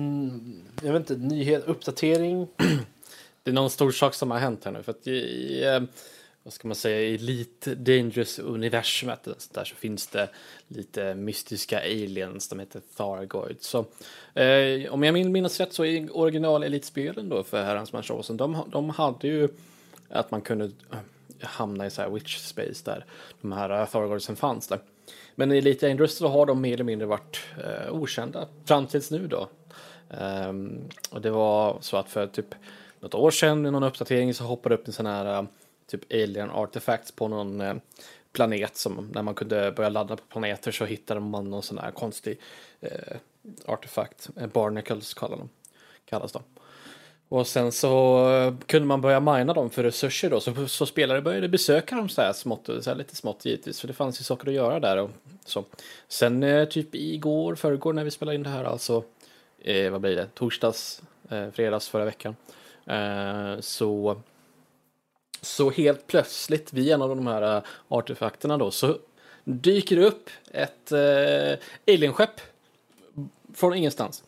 [0.82, 2.48] Jag vet inte, nyhet, uppdatering.
[3.42, 4.82] Det är någon stor sak som har hänt här nu.
[4.82, 5.80] För att i, i eh,
[6.42, 10.28] vad ska man säga, Elite Dangerous universumet och sånt där, så finns det
[10.68, 12.48] lite mystiska aliens.
[12.48, 13.56] De heter Thargoid.
[13.60, 13.78] Så
[14.34, 18.36] eh, om jag minns rätt så i original Elite-spelen då för herrans massa år sedan,
[18.36, 19.48] de, de hade ju
[20.08, 20.98] att man kunde eh,
[21.40, 23.04] hamna i så här witch space där
[23.40, 24.80] de här eh, Thargoidsen fanns där.
[25.38, 29.10] Men i Elite Dangerous så har de mer eller mindre varit eh, okända fram tills
[29.10, 29.48] nu då.
[30.48, 32.54] Um, och det var så att för typ
[33.00, 35.44] något år sedan i någon uppdatering så hoppade upp en sån här eh,
[35.86, 37.74] typ alien artifacts på någon eh,
[38.32, 41.90] planet som när man kunde börja ladda på planeter så hittade man någon sån här
[41.90, 42.40] konstig
[42.80, 43.16] eh,
[43.66, 44.28] artefakt.
[44.36, 45.48] Eh, barnacles kallar de,
[46.04, 46.42] kallas de.
[47.28, 51.22] Och sen så eh, kunde man börja mina dem för resurser då, så, så spelare
[51.22, 54.24] började besöka dem så här smått, så här lite smått givetvis, för det fanns ju
[54.24, 55.10] saker att göra där och
[55.44, 55.64] så.
[56.08, 59.04] Sen eh, typ igår, förrgår när vi spelade in det här, alltså,
[59.58, 62.36] eh, vad blir det, torsdags, eh, fredags förra veckan,
[62.86, 64.16] eh, så
[65.40, 68.98] så helt plötsligt vid en av de här eh, artefakterna då så
[69.44, 71.58] dyker det upp ett eh,
[71.94, 72.40] alienskepp
[73.54, 74.22] från ingenstans.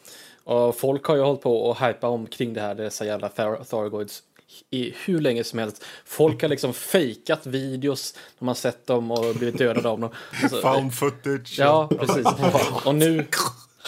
[0.49, 4.23] Och folk har ju hållit på och hypa omkring det här, dessa jävla Thar- Thargoids
[4.71, 5.85] i hur länge som helst.
[6.05, 10.11] Folk har liksom fejkat videos när man sett dem och blivit dödade av dem.
[10.45, 11.57] Och så- Found footage.
[11.59, 12.27] Ja, precis.
[12.87, 13.27] Och nu,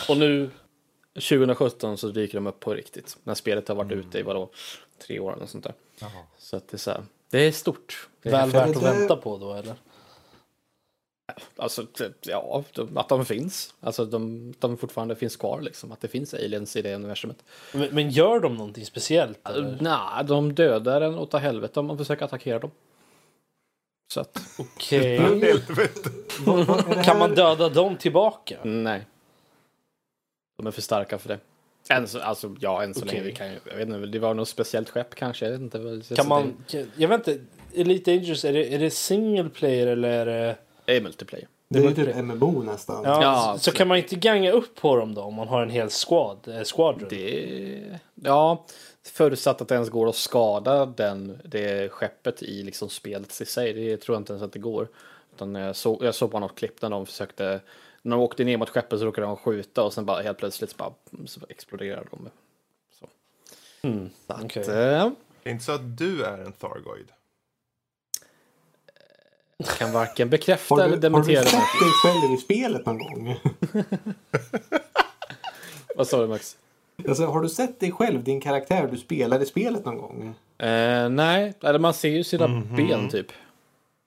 [0.09, 0.51] och nu
[1.15, 3.17] 2017 så dyker de upp på riktigt.
[3.25, 4.51] När spelet har varit ute i vadå,
[5.07, 5.75] tre år eller sånt där.
[6.39, 8.09] Så att det är så här, det är stort.
[8.23, 9.75] Det är Väl värt att vänta på då eller?
[11.57, 11.87] Alltså,
[12.23, 12.65] ja,
[12.95, 13.75] att de finns.
[13.81, 15.93] Alltså, de, de fortfarande finns kvar liksom.
[15.93, 17.45] Att det finns aliens i det universumet.
[17.73, 19.49] Men, men gör de någonting speciellt?
[19.49, 19.79] Eller?
[19.81, 22.71] Nej, de dödar en åt helvete om man försöker attackera dem.
[24.13, 25.19] Så att, Okej.
[25.19, 28.59] Det Kan man döda dem tillbaka?
[28.63, 29.07] nej.
[30.59, 31.39] De är för starka för det.
[31.89, 33.13] Än så, alltså, ja, än så Okej.
[33.13, 33.25] länge.
[33.27, 35.45] Vi kan, jag vet inte, det var något speciellt skepp kanske.
[35.45, 36.15] Jag vet inte.
[36.15, 40.09] Kan man, kan, jag vet inte, Elite Dangerous, är det, är det single player eller
[40.09, 40.57] är det...
[40.91, 41.49] Det är multiplayer.
[41.69, 43.05] Det är ju typ MMO nästan.
[43.05, 45.63] Ja, Ja, så, så kan man inte ganga upp på dem då om man har
[45.63, 47.07] en hel squad, eh, squadron?
[47.11, 48.65] Det, ja,
[49.07, 53.73] förutsatt att det ens går att skada den, det skeppet i liksom spelet i sig.
[53.73, 54.89] Det tror jag inte ens att det går.
[55.35, 57.61] Utan jag, såg, jag såg bara något klipp när de försökte,
[58.03, 60.71] när de åkte ner mot skeppet så råkade de skjuta och sen bara helt plötsligt
[60.71, 60.93] så bara,
[61.27, 62.29] så exploderade de.
[63.01, 63.07] Så.
[63.89, 64.63] Mm, Så att, okej.
[64.63, 65.11] eh,
[65.43, 67.07] Det är inte så att du är en Thargoid.
[69.79, 71.43] Kan varken bekräfta Har eller du, har du dementera.
[71.43, 73.37] sett dig själv i spelet någon gång?
[75.97, 76.57] Vad sa du Max?
[77.09, 80.35] Alltså, har du sett dig själv, din karaktär du spelar i spelet någon gång?
[80.59, 83.27] Eh, nej, eller man ser ju sina ben typ.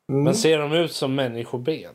[0.07, 1.93] Men ser de ut som människoben?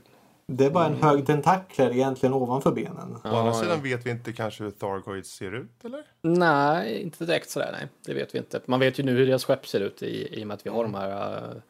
[0.52, 3.16] Det är bara en hög tentakler egentligen ovanför benen.
[3.24, 6.02] Å andra sidan vet vi inte kanske hur Thargoids ser ut, eller?
[6.22, 7.68] Nej, inte direkt sådär.
[7.72, 8.60] Nej, det vet vi inte.
[8.66, 10.70] Man vet ju nu hur deras skepp ser ut i, i och med att vi
[10.70, 11.60] har de här äh,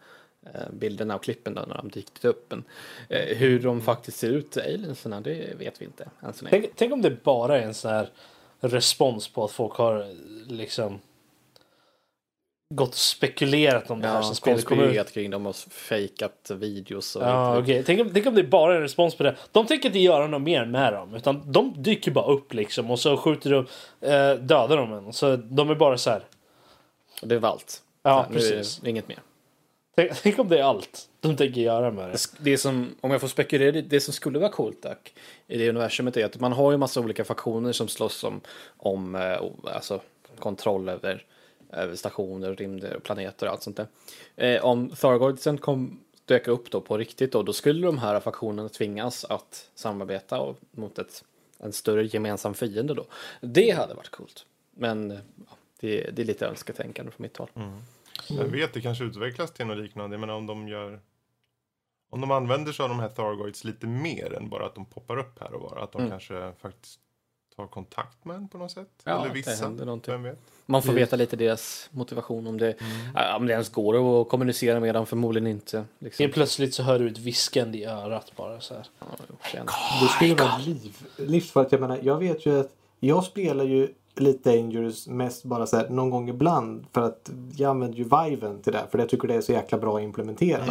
[0.70, 2.46] bilderna och klippen då, när de dykt upp.
[2.50, 2.64] Men,
[3.08, 6.60] äh, hur de faktiskt ser ut, alienserna, det vet vi inte än så länge.
[6.60, 8.10] Tänk, tänk om det bara är en sån här
[8.60, 10.06] respons på att folk har
[10.52, 11.00] liksom
[12.74, 15.12] gått och spekulerat om det här Ja, som spelet kommer ut.
[15.12, 17.82] kring dem och fejkat videos och Ja, okej.
[17.86, 19.36] Tänk, om, tänk om det bara är en respons på det.
[19.52, 21.14] De tänker inte göra något mer med dem.
[21.14, 23.66] Utan de dyker bara upp liksom och så skjuter de,
[24.06, 25.12] eh, dödar de en.
[25.12, 26.24] Så de är bara så här.
[27.22, 27.82] Det var allt.
[28.02, 28.80] Ja, nu är precis.
[28.84, 29.18] inget mer.
[29.98, 32.18] Tänk, tänk om det är allt de tänker göra med det.
[32.38, 35.14] Det som, om jag får spekulera, det- det som skulle vara coolt dock,
[35.46, 38.40] i det universumet är att man har ju massa olika faktioner som slåss om,
[38.76, 39.38] om eh,
[39.74, 40.00] alltså,
[40.38, 41.24] kontroll över,
[41.72, 43.86] över stationer, rymder och planeter och allt sånt där.
[44.36, 48.68] Eh, om Thargoidsen kom dök upp då på riktigt då, då skulle de här faktionerna
[48.68, 51.24] tvingas att samarbeta och, mot ett,
[51.58, 53.04] en större gemensam fiende då.
[53.40, 54.46] Det hade varit coolt.
[54.74, 55.18] Men eh,
[55.48, 57.48] ja, det, det är lite önsketänkande från mitt håll.
[58.28, 60.14] Jag vet, det kanske utvecklas till något liknande.
[60.14, 61.00] Jag menar om de gör...
[62.10, 65.18] Om de använder sig av de här Thargoids lite mer än bara att de poppar
[65.18, 65.76] upp här och var.
[65.76, 66.10] Att de Mm.
[66.10, 67.00] kanske faktiskt
[67.56, 68.88] tar kontakt med en på något sätt.
[69.04, 69.68] Ja, Eller vissa.
[70.06, 70.38] Vem vet?
[70.66, 72.74] Man får veta lite deras motivation om det,
[73.14, 75.84] ja, om det ens går att kommunicera med dem, förmodligen inte.
[75.98, 76.22] Liksom.
[76.22, 78.86] Helt plötsligt så hör du ett viskande i örat bara så här.
[79.00, 79.06] Ja.
[80.02, 81.72] Det skulle vara liv, livsfarligt.
[81.72, 85.88] Jag menar, jag vet ju att jag spelar ju Elite Dangerous mest bara så här
[85.88, 89.34] någon gång ibland för att jag använder ju Viven till det för jag tycker det
[89.34, 90.68] är så jäkla bra implementerat.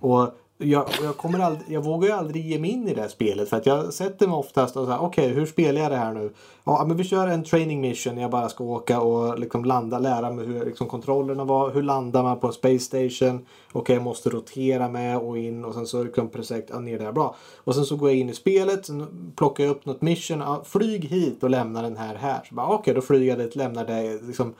[0.00, 0.28] Och
[0.58, 3.48] jag, jag, kommer aldrig, jag vågar ju aldrig ge mig in i det här spelet
[3.48, 6.12] för att jag sätter mig oftast och säger okej okej hur spelar jag det här
[6.12, 6.30] nu?
[6.64, 10.30] Ja men vi kör en training mission jag bara ska åka och liksom landa, lära
[10.30, 13.46] mig hur liksom kontrollerna var, hur landar man på en space station?
[13.72, 17.12] Okej jag måste rotera med och in och sen så liksom precis, ja, ner där
[17.12, 17.36] bra.
[17.56, 20.62] Och sen så går jag in i spelet, sen plockar jag upp något mission, ja,
[20.64, 22.40] flyg hit och lämna den här här.
[22.48, 24.54] Så bara okej då flyger jag dit, lämnar det, liksom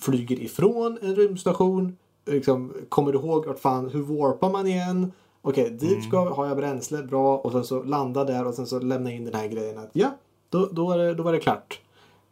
[0.00, 1.96] flyger ifrån en rymdstation.
[2.26, 5.12] Liksom, kommer du ihåg vart fan, hur warpar man igen?
[5.42, 7.36] Okej, dit ska, har jag bränsle, bra.
[7.36, 9.78] Och sen så landa där och sen så lämna in den här grejen.
[9.78, 10.16] Att, ja,
[10.50, 11.80] då, då, är det, då var det klart.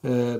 [0.02, 0.36] Eh,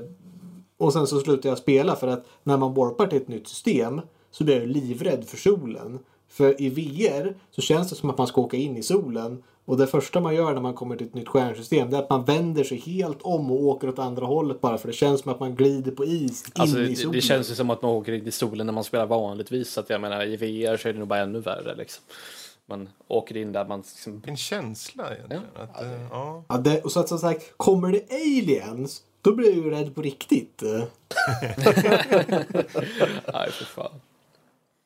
[0.77, 4.01] och sen så slutar jag spela för att när man warpar till ett nytt system
[4.31, 5.99] så blir jag livrädd för solen.
[6.29, 9.43] För i VR så känns det som att man ska åka in i solen.
[9.65, 12.09] Och det första man gör när man kommer till ett nytt stjärnsystem det är att
[12.09, 15.31] man vänder sig helt om och åker åt andra hållet bara för det känns som
[15.31, 17.11] att man glider på is in Alltså, i det, solen.
[17.11, 19.69] det känns ju som att man åker in i solen när man spelar vanligtvis.
[19.71, 22.03] Så att jag menar, i VR så är det nog bara ännu värre liksom.
[22.71, 24.13] Man åker in där man liksom...
[24.13, 25.43] Vilken känsla egentligen.
[25.55, 26.43] Att, eh, ja.
[26.49, 29.95] Ja, det, och så att som sagt, kommer det aliens då blir jag ju rädd
[29.95, 30.61] på riktigt.
[33.33, 34.01] Nej, för fan.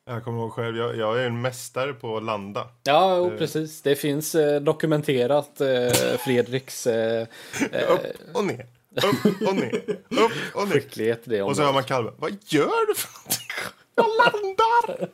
[0.06, 2.68] Jag kommer ihåg själv, jag, jag är en mästare på att landa.
[2.82, 3.82] Ja, jo, precis.
[3.82, 5.92] Det finns eh, dokumenterat eh,
[6.24, 7.26] Fredriks eh,
[7.88, 8.00] Upp
[8.34, 8.66] och ner.
[8.96, 9.74] Upp och ner.
[10.08, 10.74] Upp och ner.
[10.74, 12.14] skicklighet det Och så hör man kalven.
[12.18, 13.46] Vad gör du för någonting?
[13.94, 15.08] Jag landar!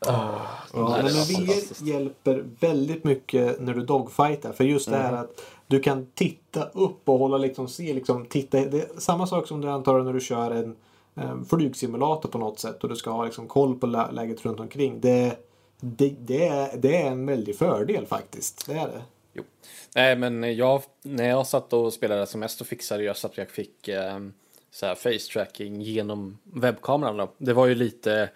[0.00, 0.40] Ja,
[0.74, 4.52] Nej, men VR hjälper väldigt mycket när du dogfightar.
[4.52, 8.60] För just det här att du kan titta upp och hålla liksom, se liksom, titta.
[8.60, 10.76] Det är samma sak som du antar när du kör en
[11.16, 14.60] eh, flygsimulator på något sätt och du ska ha liksom, koll på lä- läget runt
[14.60, 15.00] omkring.
[15.00, 15.36] Det,
[15.80, 18.66] det, det, är, det är en väldig fördel faktiskt.
[18.66, 19.02] Det är det.
[19.32, 19.42] Jo.
[19.94, 23.38] Nej, men jag, när jag satt och spelade som mest så fixade jag så att
[23.38, 24.18] jag fick eh,
[24.70, 27.16] så här face tracking genom webbkameran.
[27.16, 27.32] Då.
[27.38, 28.30] Det var ju lite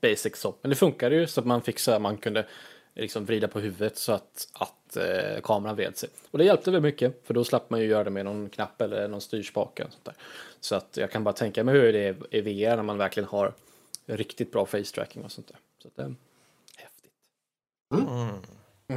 [0.00, 2.46] basic så, men det funkade ju så att man fick så här, man kunde
[2.94, 6.08] liksom vrida på huvudet så att, att eh, kameran vred sig.
[6.30, 8.80] Och det hjälpte väl mycket, för då slapp man ju göra det med någon knapp
[8.80, 9.84] eller någon styrspake.
[9.84, 10.14] Och sånt där.
[10.60, 13.28] Så att jag kan bara tänka mig hur det är i VR när man verkligen
[13.28, 13.54] har
[14.06, 15.56] riktigt bra face tracking och sånt där.
[15.82, 16.12] Så att, eh,
[16.76, 17.12] häftigt.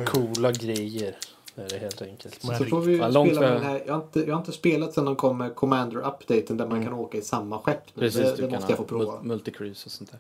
[0.05, 1.15] Coola grejer.
[1.56, 2.41] Det är det helt enkelt.
[2.41, 3.84] Så får vi långt spela med den här.
[3.86, 6.93] Jag har, inte, jag har inte spelat sedan de kom med Commander-updaten där man kan
[6.93, 7.84] åka i samma skepp.
[7.93, 7.99] Nu.
[8.01, 9.14] Precis, det du det måste jag få prova.
[9.14, 10.20] mul- multicruise och sånt där.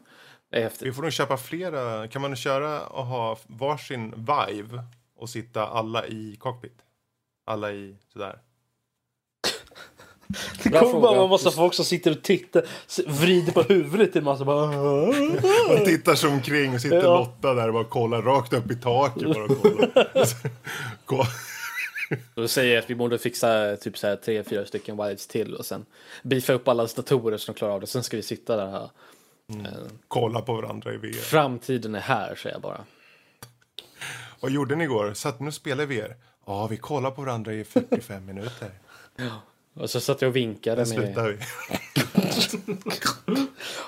[0.49, 0.87] Det är häftigt.
[0.87, 2.07] Vi får nog köpa flera.
[2.07, 4.83] Kan man köra och ha varsin Vive
[5.15, 6.77] och sitta alla i cockpit?
[7.45, 8.39] Alla i sådär.
[10.63, 11.23] Det Bra kommer bara fråga.
[11.23, 12.63] en massa folk som sitter och tittar,
[13.07, 14.79] vrider på huvudet massa bara...
[15.79, 17.19] Och tittar sig omkring och sitter Ja.
[17.19, 19.23] Lotta där och bara kollar rakt upp i taket.
[19.23, 21.27] Bara och kollar.
[22.35, 25.55] Då säger jag att vi borde fixa typ så här tre, fyra stycken wides till
[25.55, 25.85] och sen
[26.23, 27.87] beefa upp alla datorer som klarar av det.
[27.87, 28.71] Sen ska vi sitta där.
[28.71, 28.89] Här.
[30.07, 31.13] Kolla på varandra i VR.
[31.13, 32.85] Framtiden är här, säger jag bara.
[34.39, 35.13] Vad gjorde ni igår?
[35.13, 36.15] Satt ni och spelade VR?
[36.45, 38.71] Ja, vi kollar på varandra i 45 minuter.
[39.73, 40.87] Och så satt jag och vinkade med...
[40.87, 41.37] slutar vi.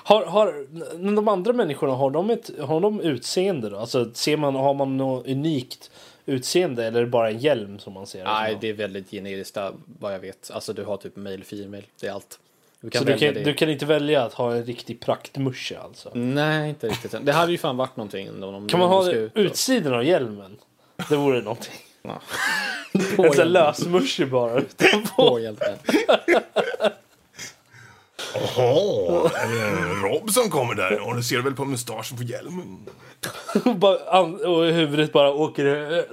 [0.06, 0.66] Har, har
[0.98, 3.76] men de andra människorna, har de, ett, har de utseende då?
[3.76, 5.90] Alltså ser man, har man något unikt
[6.26, 8.24] utseende eller är det bara en hjälm som man ser?
[8.24, 10.50] Nej, det är väldigt generiskt där, vad jag vet.
[10.50, 12.38] Alltså du har typ mail, female, det är allt.
[12.80, 16.10] Du Så du kan, du kan inte välja att ha en riktig praktmusche alltså?
[16.14, 17.14] Nej, inte riktigt.
[17.22, 18.30] Det hade ju fan varit någonting.
[18.30, 20.56] Om de Kan man ha utsidan av hjälmen?
[21.08, 21.74] Det vore någonting.
[22.06, 22.20] Ja.
[22.92, 24.62] En sån här lösmusche bara.
[25.16, 25.78] på hjälpen.
[28.34, 31.08] Jaha, är det Rob som kommer där?
[31.08, 32.78] Och du ser väl på mustaschen på hjälmen?
[34.46, 35.64] Och huvudet bara åker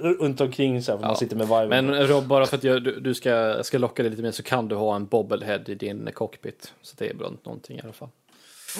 [0.02, 1.86] runt omkring så här, för man sitter med viben.
[1.86, 4.42] Men Rob, bara för att jag, du, du ska, ska locka dig lite mer så
[4.42, 6.72] kan du ha en bobblehead i din cockpit.
[6.82, 8.08] Så det är bra någonting i alla fall.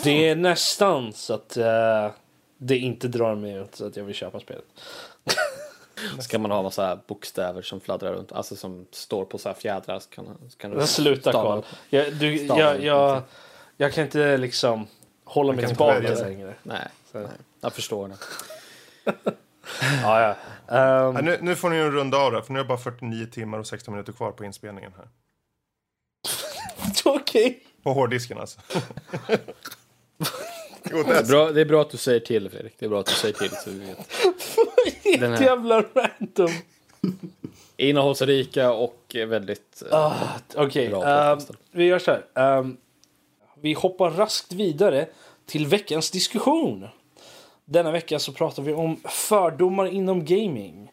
[0.05, 2.11] Det är nästan så att eh,
[2.59, 4.65] det inte drar mig ut så att jag vill köpa spelet.
[6.21, 9.99] Ska man ha massa bokstäver som fladdrar runt, alltså som står på så här fjädrar
[9.99, 11.63] så kan, så kan du Sluta Karl.
[11.89, 13.23] Jag, du, jag, jag,
[13.77, 14.87] jag kan inte liksom
[15.25, 16.55] hålla mig tillbaka längre.
[16.63, 17.27] Nej, nej,
[17.61, 18.17] jag förstår det.
[20.03, 20.37] Ja, ja.
[20.77, 23.27] Ehm, Ja, nu, nu får ni en runda av det, för nu är bara 49
[23.27, 25.09] timmar och 16 minuter kvar på inspelningen här.
[27.15, 27.63] Okej.
[27.83, 28.61] På hårddisken alltså.
[30.89, 33.07] det är bra, det är bra att du säger till Fredrik, det är bra att
[33.07, 33.99] du säger till så vi vet.
[35.21, 36.51] Den här- jävla random.
[37.77, 39.83] Innehållsrika och väldigt...
[39.93, 40.15] eh, Ah,
[40.57, 41.51] Okej, Bra podcast.
[41.71, 42.25] vi gör så här.
[42.59, 42.77] Ehm,
[43.61, 45.07] vi hoppar raskt vidare
[45.47, 46.87] till veckans diskussion.
[47.65, 50.91] Denna vecka så pratar vi om fördomar inom gaming.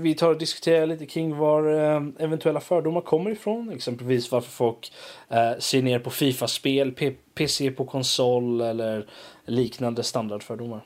[0.00, 3.70] Vi tar och diskuterar lite kring var ehm, eventuella fördomar kommer ifrån.
[3.70, 4.92] Exempelvis varför folk
[5.28, 6.94] eh, ser ner på Fifa-spel,
[7.34, 9.06] PC på konsol eller
[9.46, 10.80] liknande standardfördomar.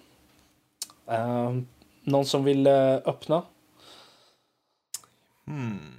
[1.06, 1.66] Ehm,
[2.02, 3.42] någon som vill eh, öppna?
[5.46, 5.94] Hmm.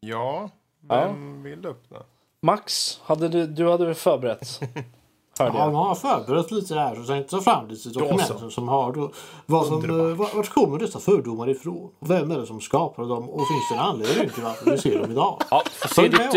[0.00, 0.50] Ja,
[0.80, 2.02] vem vill öppna?
[2.40, 4.60] Max, hade du, du hade väl förberett?
[5.38, 5.72] Hörde Ja, jag.
[5.72, 9.10] man har förberett lite här och sen ta fram lite dokument som har då,
[9.46, 11.90] vad som, eh, var- vart kommer dessa fördomar ifrån?
[12.00, 13.28] Vem är det som skapar dem?
[13.30, 15.42] Och finns det en anledning till varför vi ser dem idag?
[15.50, 15.62] Ja,
[15.94, 16.34] se ditt eh, vi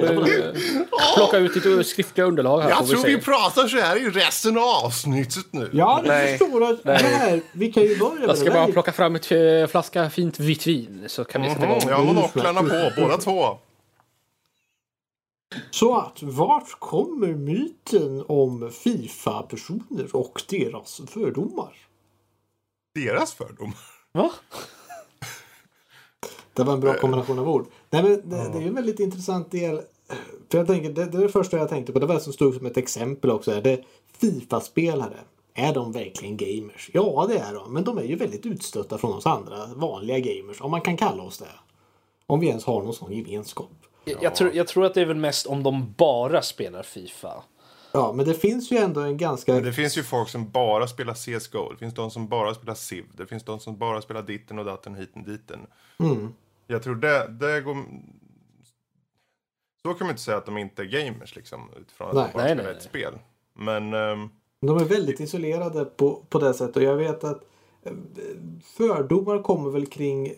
[0.00, 0.52] du eh,
[1.16, 2.70] plocka ut ditt skriftliga underlag här.
[2.70, 3.08] Jag vi tror se.
[3.08, 5.70] vi pratar så här i resten av avsnittet nu.
[5.72, 6.38] Ja, Nej.
[6.38, 9.32] förstår att det här, vi kan ju börja med Jag ska bara plocka fram ett
[9.32, 9.38] eh,
[9.70, 11.80] flaska fint vitt vin så kan vi sätta igång.
[11.88, 13.58] Jag har monoklarna på, båda två.
[15.70, 21.76] Så att, vart kommer myten om Fifa-personer och deras fördomar?
[22.94, 23.72] Deras fördom.
[24.12, 24.30] Va?
[26.54, 27.66] Det var en bra kombination av ord.
[27.90, 29.80] Nej, men det, det är ju en väldigt intressant del.
[30.50, 31.98] För jag tänker, det, det är det första jag tänkte på.
[31.98, 33.60] Det var det som stod som ett exempel också.
[33.60, 33.84] Det är
[34.18, 35.20] Fifa-spelare.
[35.54, 36.90] Är de verkligen gamers?
[36.92, 37.72] Ja, det är de.
[37.72, 40.60] Men de är ju väldigt utstötta från oss andra vanliga gamers.
[40.60, 41.46] Om man kan kalla oss det.
[42.26, 43.70] Om vi ens har någon sån gemenskap.
[44.04, 47.42] Jag, jag, tror, jag tror att det är väl mest om de bara spelar Fifa.
[47.92, 49.52] Ja, men det finns ju ändå en ganska...
[49.52, 51.70] Men det finns ju folk som bara spelar CSGO.
[51.70, 53.04] Det finns de som bara spelar Civ.
[53.16, 55.66] Det finns de som bara spelar ditten och datten, hiten, diten.
[55.98, 56.34] Mm.
[56.66, 57.76] Jag tror det, det går...
[59.82, 62.24] Så kan man inte säga att de inte är gamers liksom, utifrån att Nej.
[62.24, 63.18] de bara Nej, spelar nej, ett spel.
[63.54, 63.94] Men...
[63.94, 64.28] ehm,
[64.60, 67.42] De är väldigt isolerade på, på det sättet och jag vet att
[67.82, 67.92] eh,
[68.76, 70.32] fördomar kommer väl kring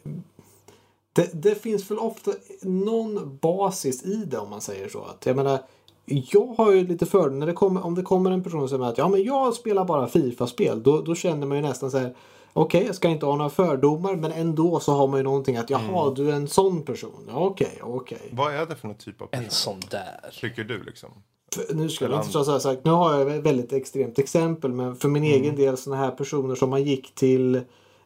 [1.12, 2.30] det, det finns väl ofta
[2.62, 5.02] någon basis i det om man säger så.
[5.04, 5.58] Att, jag menar,
[6.04, 7.38] jag har ju lite fördomar.
[7.38, 9.84] När det kommer, om det kommer en person som säger att ja, men jag spelar
[9.84, 10.82] bara Fifa-spel.
[10.82, 12.14] Då, då känner man ju nästan så här.
[12.52, 15.70] Okej, jag ska inte ha några fördomar men ändå så har man ju någonting att
[15.70, 17.24] jaha, du är en sån person.
[17.28, 18.18] Ja, Okej, okej.
[18.32, 19.50] vad är det för någon typ av En person?
[19.80, 20.30] sån där.
[20.40, 21.08] Tycker du liksom?
[21.54, 24.72] För- Nu ska jag inte så här sagt, nu har jag ett väldigt extremt exempel
[24.72, 27.54] men för min egen del sådana här personer som man gick till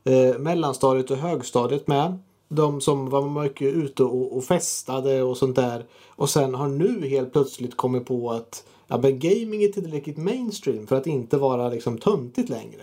[0.04, 2.18] eh, mellanstadiet och högstadiet med.
[2.48, 5.86] De som var mycket ute och, och festade och sånt där.
[6.08, 10.86] Och sen har nu helt plötsligt kommit på att ja, men gaming är tillräckligt mainstream
[10.86, 12.82] för att inte vara liksom töntigt längre.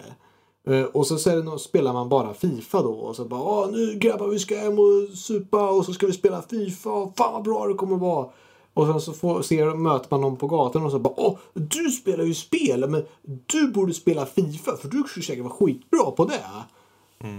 [0.69, 4.27] Uh, och så, så det spelar man bara Fifa då och så bara nu grabbar
[4.27, 7.67] vi ska hem och supa och så ska vi spela Fifa och fan vad bra
[7.67, 8.29] det kommer vara.
[8.73, 11.89] Och sen så får, ser, möter man någon på gatan och så bara Åh, du
[11.89, 13.05] spelar ju spel men
[13.45, 16.43] du borde spela Fifa för du skulle säkert vara skitbra på det.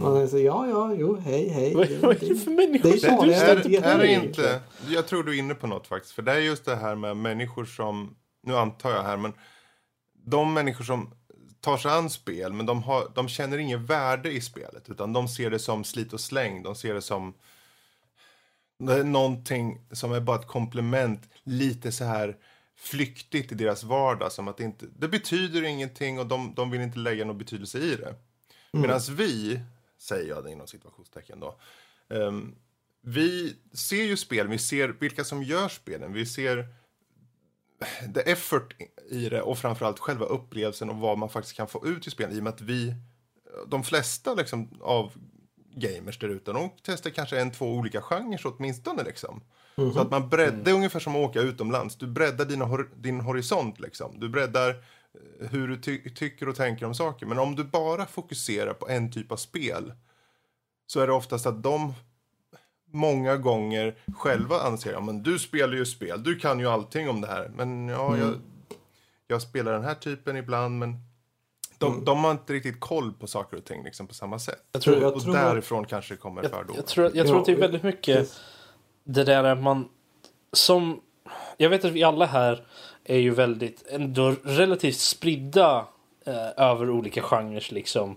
[0.03, 1.75] Och sen så, ja, ja, jo, hej, hej.
[1.75, 4.61] Vad vad är det för människor det är Det är, jätte- är det jätte- inte,
[4.89, 6.15] jag tror du är inne på något faktiskt.
[6.15, 9.33] För det är just det här med människor som, nu antar jag här, men
[10.27, 11.11] de människor som
[11.61, 14.89] tar sig an spel, men de, har, de känner inget värde i spelet.
[14.91, 16.63] Utan de ser det som slit och släng.
[16.63, 17.35] De ser det som
[18.79, 22.37] det är någonting som är bara ett komplement, lite så här
[22.79, 24.33] flyktigt i deras vardag.
[24.33, 27.79] Som att det, inte, det betyder ingenting och de, de vill inte lägga någon betydelse
[27.79, 28.15] i det.
[28.73, 29.61] Medan vi,
[30.05, 31.59] säger jag det inom situationstecken då,
[32.09, 32.55] ehm,
[33.01, 36.67] vi ser ju spel, vi ser vilka som gör spelen, vi ser
[38.15, 38.77] the effort
[39.11, 42.33] i det och framförallt själva upplevelsen och vad man faktiskt kan få ut i spel
[42.33, 42.95] i och med att vi,
[43.67, 45.13] de flesta liksom av
[45.77, 49.43] gamers där ute, de testar kanske en, två olika genrer åtminstone liksom.
[49.77, 53.81] Så att man breddar, är ungefär som att åka utomlands, du breddar dina, din horisont
[53.81, 54.21] liksom.
[54.21, 54.85] Du breddar
[55.51, 57.27] hur du ty- tycker och tänker om saker.
[57.27, 59.93] Men om du bara fokuserar på en typ av spel
[60.87, 61.95] så är det oftast att de
[62.93, 67.21] många gånger själva anser ja, men du spelar ju spel, du kan ju allting om
[67.21, 67.51] det här.
[67.57, 68.35] Men ja, jag,
[69.27, 70.97] jag spelar den här typen ibland men
[71.79, 74.63] de, de har inte riktigt koll på saker och ting liksom, på samma sätt.
[74.73, 76.77] Jag tror, jag och tror att- därifrån kanske det kommer fördomar.
[76.77, 78.33] jag, tror, jag tror att det är väldigt mycket
[79.05, 79.89] det där att man
[80.53, 81.01] som
[81.57, 82.67] jag vet att vi alla här
[83.05, 85.87] är ju väldigt ändå relativt spridda
[86.27, 88.17] eh, över olika genrer liksom.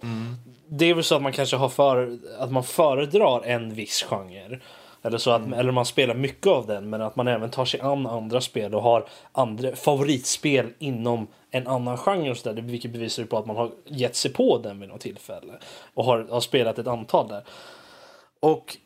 [0.68, 4.60] Det är väl så att man kanske har för att man föredrar en viss genre.
[5.02, 7.80] Eller så att eller man spelar mycket av den men att man även tar sig
[7.80, 12.92] an andra spel och har andra favoritspel inom en annan genre och så där, vilket
[12.92, 15.54] bevisar ju på att man har gett sig på den vid något tillfälle
[15.94, 17.44] och har, har spelat ett antal där.
[18.40, 18.78] Och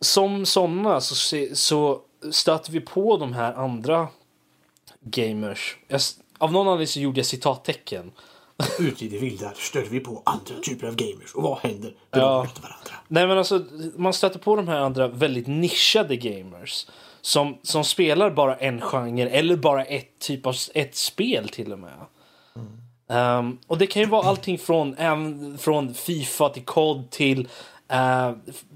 [0.00, 4.08] som sådana så, så stöter vi på de här andra
[5.10, 5.76] gamers.
[5.88, 6.00] Jag,
[6.38, 8.12] av någon anledning så gjorde jag citattecken.
[8.80, 11.34] Ute i det vilda stöter vi på andra typer av gamers.
[11.34, 11.94] Och vad händer?
[12.10, 12.42] De Ja.
[12.42, 12.92] möter varandra.
[13.08, 13.64] Nej men alltså
[13.96, 16.86] man stöter på de här andra väldigt nischade gamers.
[17.20, 21.78] Som, som spelar bara en genre eller bara ett typ av ett spel till och
[21.78, 21.98] med.
[23.08, 27.48] Ehm, och det kan ju vara allting från, även från Fifa till COD till
[27.88, 28.32] eh,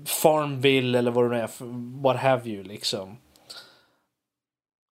[0.07, 1.51] Farmville eller vad det nu är,
[2.03, 3.17] what have you liksom.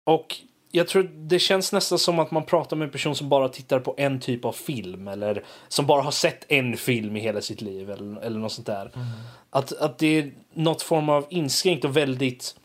[0.07, 0.37] Och
[0.77, 3.81] jag tror det känns nästan som att man pratar med en person som bara tittar
[3.81, 7.61] på en typ av film eller som bara har sett en film i hela sitt
[7.61, 8.91] liv eller, eller något sånt där.
[9.51, 12.57] Att, att det är något form av inskränkt och väldigt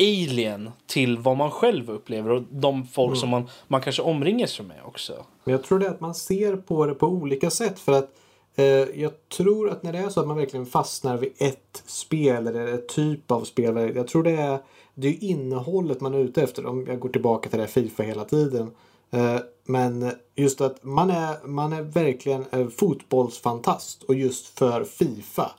[0.00, 4.64] alien till vad man själv upplever och de folk som man, man kanske omringar sig
[4.64, 5.26] med också.
[5.44, 7.78] Men jag tror det är att man ser på det på olika sätt.
[7.78, 8.10] För att
[8.54, 8.64] eh,
[9.00, 12.74] jag tror att när det är så att man verkligen fastnar vid ett spel eller
[12.74, 13.92] ett typ av spel.
[13.96, 14.58] Jag tror det är,
[15.00, 16.66] det är innehållet man är ute efter.
[16.66, 18.70] Om jag går tillbaka till det här Fifa hela tiden.
[19.10, 25.50] Eh, men just att man är, man är verkligen fotbollsfantast och just för Fifa.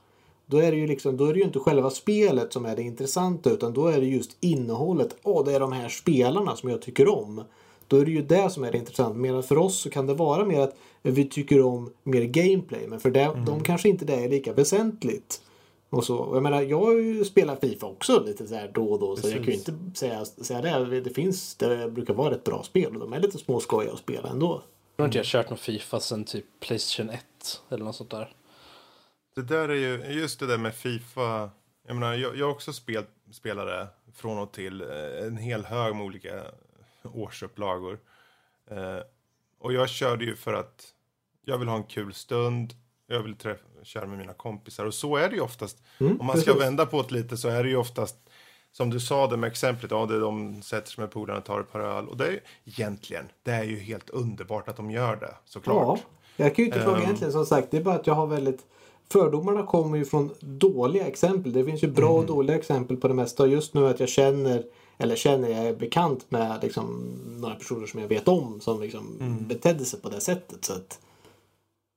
[0.46, 2.82] Då är, det ju liksom, då är det ju inte själva spelet som är det
[2.82, 5.16] intressanta utan då är det just innehållet.
[5.24, 7.44] Åh, det är de här spelarna som jag tycker om.
[7.88, 9.18] Då är det ju det som är det intressanta.
[9.18, 12.88] Medan för oss så kan det vara mer att vi tycker om mer gameplay.
[12.88, 15.42] Men för det, de kanske inte det är lika väsentligt.
[15.92, 16.18] Och så.
[16.18, 19.16] Och Jag menar, jag har ju spelat Fifa också lite så här då och då.
[19.16, 21.02] Så jag kan ju inte säga, säga det.
[21.02, 22.94] Det finns, det brukar vara ett bra spel.
[22.94, 24.52] Och de är lite småskojiga att spela ändå.
[24.54, 27.26] Jag tror inte jag har kört någon Fifa sen typ Playstation 1
[27.70, 28.36] eller något sånt där.
[29.36, 31.50] Det där är ju, just det där med Fifa.
[31.88, 35.96] Jag menar, jag, jag har också spel, spelare från och till eh, en hel hög
[35.96, 36.44] med olika
[37.04, 38.00] årsupplagor.
[38.70, 39.00] Eh,
[39.60, 40.94] och jag körde ju för att
[41.46, 42.74] jag vill ha en kul stund.
[43.12, 44.86] Jag vill träffa, köra med mina kompisar.
[44.86, 45.78] Och så är det ju oftast.
[46.00, 46.62] Om man ska precis.
[46.62, 48.16] vända på det lite så är det ju oftast
[48.72, 51.60] som du sa det med exemplet, ja, det de sätter sig med polarna och tar
[51.60, 52.08] ett par öl.
[52.08, 56.00] Och det är egentligen, det är ju helt underbart att de gör det, såklart.
[56.38, 57.04] Ja, jag kan ju inte fråga Ehm.
[57.04, 57.72] egentligen som sagt.
[57.72, 58.60] Det är bara att jag har väldigt
[59.10, 61.54] Fördomarna kommer ju från dåliga exempel.
[61.54, 62.16] Det finns ju bra Mhm.
[62.20, 63.48] och dåliga exempel på det mesta.
[63.48, 64.64] Just nu att jag känner,
[64.98, 69.18] eller känner, jag är bekant med liksom, några personer som jag vet om som liksom
[69.20, 69.48] Mm.
[69.48, 70.66] betedde sig på det sättet.
[70.66, 71.00] Så att,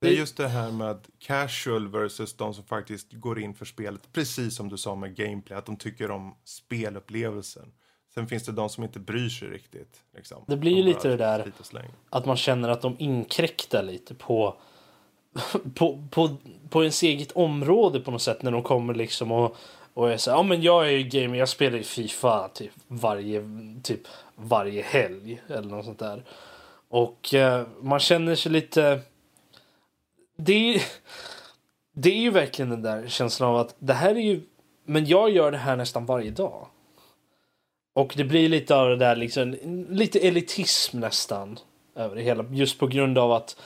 [0.04, 4.12] Det är just det här med casual versus de som faktiskt går in för spelet.
[4.12, 7.72] Precis som du sa med gameplay, att de tycker om spelupplevelsen.
[8.14, 10.02] Sen finns det de som inte bryr sig riktigt.
[10.16, 10.44] Liksom.
[10.46, 11.52] Det blir ju De bara lite det där-.
[12.10, 14.56] Att man känner att de inkräktar lite på
[15.74, 16.36] på, på,
[16.70, 19.56] på ens eget område på något sätt när de kommer liksom och,
[19.94, 23.44] och är så ja men jag är ju gamer, jag spelar ju Fifa typ varje,
[23.82, 24.00] typ
[24.36, 26.24] varje helg eller något sånt där.
[26.88, 29.00] Och eh, man känner sig lite,
[30.36, 30.82] det är,
[31.92, 34.40] det är ju verkligen den där känslan av att det här är ju,
[34.84, 36.66] men jag gör det här nästan varje dag.
[37.94, 39.56] Och det blir lite av det där liksom,
[39.90, 41.58] lite elitism nästan
[41.96, 42.44] över det hela.
[42.50, 43.56] Just på grund av att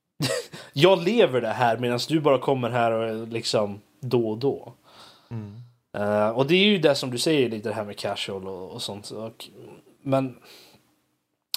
[0.72, 4.72] jag lever det här medan du bara kommer här och liksom då och då.
[5.96, 8.70] Eh, och det är ju det som du säger lite det här med casual och,
[8.70, 9.10] och sånt.
[9.10, 9.48] Och,
[10.02, 10.36] men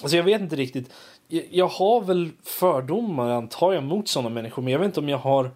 [0.02, 0.92] alltså jag vet inte riktigt.
[1.28, 5.18] Jag, har väl fördomar antar jag mot sådana människor men jag vet inte om jag
[5.18, 5.50] har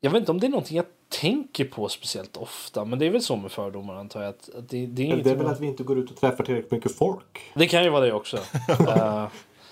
[0.00, 3.10] jag vet inte om det är någonting jag tänker på speciellt ofta men det är
[3.10, 4.28] väl så med fördomar antar jag.
[4.28, 6.16] Att, att det, det, är det är väl man- att vi inte går ut och
[6.16, 7.40] träffar tillräckligt mycket folk.
[7.54, 8.38] det kan ju vara det också.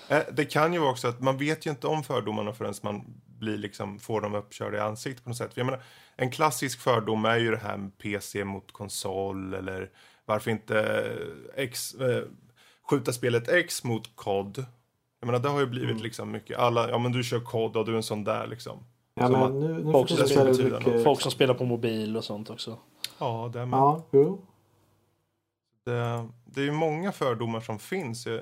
[0.09, 3.01] Eh, Det kan ju vara också att man vet ju inte om fördomarna förrän man
[3.39, 5.53] bli liksom, få dem uppkörda i ansiktet på något sätt.
[5.53, 5.83] För jag menar,
[6.15, 9.89] en klassisk fördom är ju det här med PC mot konsol eller
[10.25, 11.03] varför inte
[11.55, 12.23] X, eh,
[12.89, 14.65] skjuta spelet X mot COD.
[15.25, 16.03] Jag menar det har ju blivit Mm.
[16.03, 18.79] liksom mycket, alla, ja men du kör COD och du är en sån där liksom.
[19.13, 21.03] Ja, Som men nu, nu folk som betyder mycket...
[21.03, 22.77] Folk som spelar på mobil och sånt också.
[23.17, 23.77] Ja, det är, med.
[23.77, 24.41] Ja, jo.
[25.85, 28.25] Det, det är ju många fördomar som finns.
[28.25, 28.41] Jag,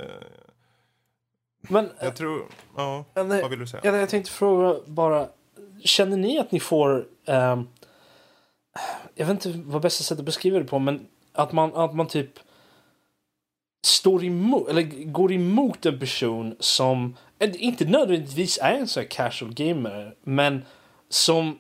[1.61, 2.41] Men jag tror,
[2.77, 3.81] ja, eh, nej, vad vill du säga?
[3.85, 5.27] jag, jag tänkte fråga bara.
[5.83, 7.07] Känner ni att ni får...
[7.25, 7.67] ehm,
[9.15, 12.07] jag vet inte vad bästa sättet att beskriva det på, men att man, att man
[12.07, 12.39] typ
[13.85, 19.09] står emot, eller går emot en person som eh, inte nödvändigtvis är en sån här
[19.09, 20.65] casual gamer, men
[21.09, 21.59] som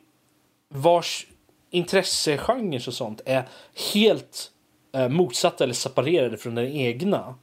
[0.69, 1.27] vars
[1.69, 3.43] intressegenrer och sånt är
[3.93, 4.51] helt
[4.95, 7.35] eh, motsatta eller separerade från den egna.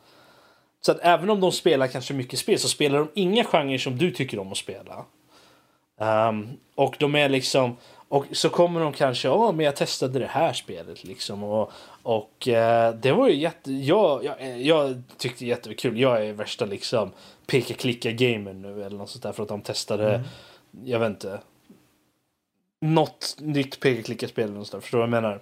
[0.80, 3.98] Så att även om de spelar kanske mycket spel så spelar de inga genrer som
[3.98, 5.04] du tycker om att spela.
[6.28, 7.76] Um, och de är liksom
[8.10, 11.72] och så kommer de kanske, ja men jag testade det här spelet liksom och,
[12.02, 16.00] och eh, det var ju jätte, jag, jag, jag tyckte jättekul.
[16.00, 17.10] Jag är värsta liksom
[17.46, 20.24] peka-klicka gamer nu eller något sånt där för att de testade,
[20.84, 21.40] jag vet inte,
[22.80, 25.40] något nytt peka-klicka-spel eller något sånt där, förstår du vad jag menar?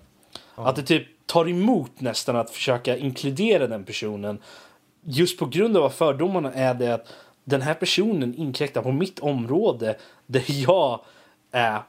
[0.55, 4.39] Att det typ tar emot nästan att försöka inkludera den personen
[5.03, 7.13] just på grund av fördomarna är det att
[7.45, 11.01] den här personen inkräktar på mitt område där jag
[11.53, 11.83] är.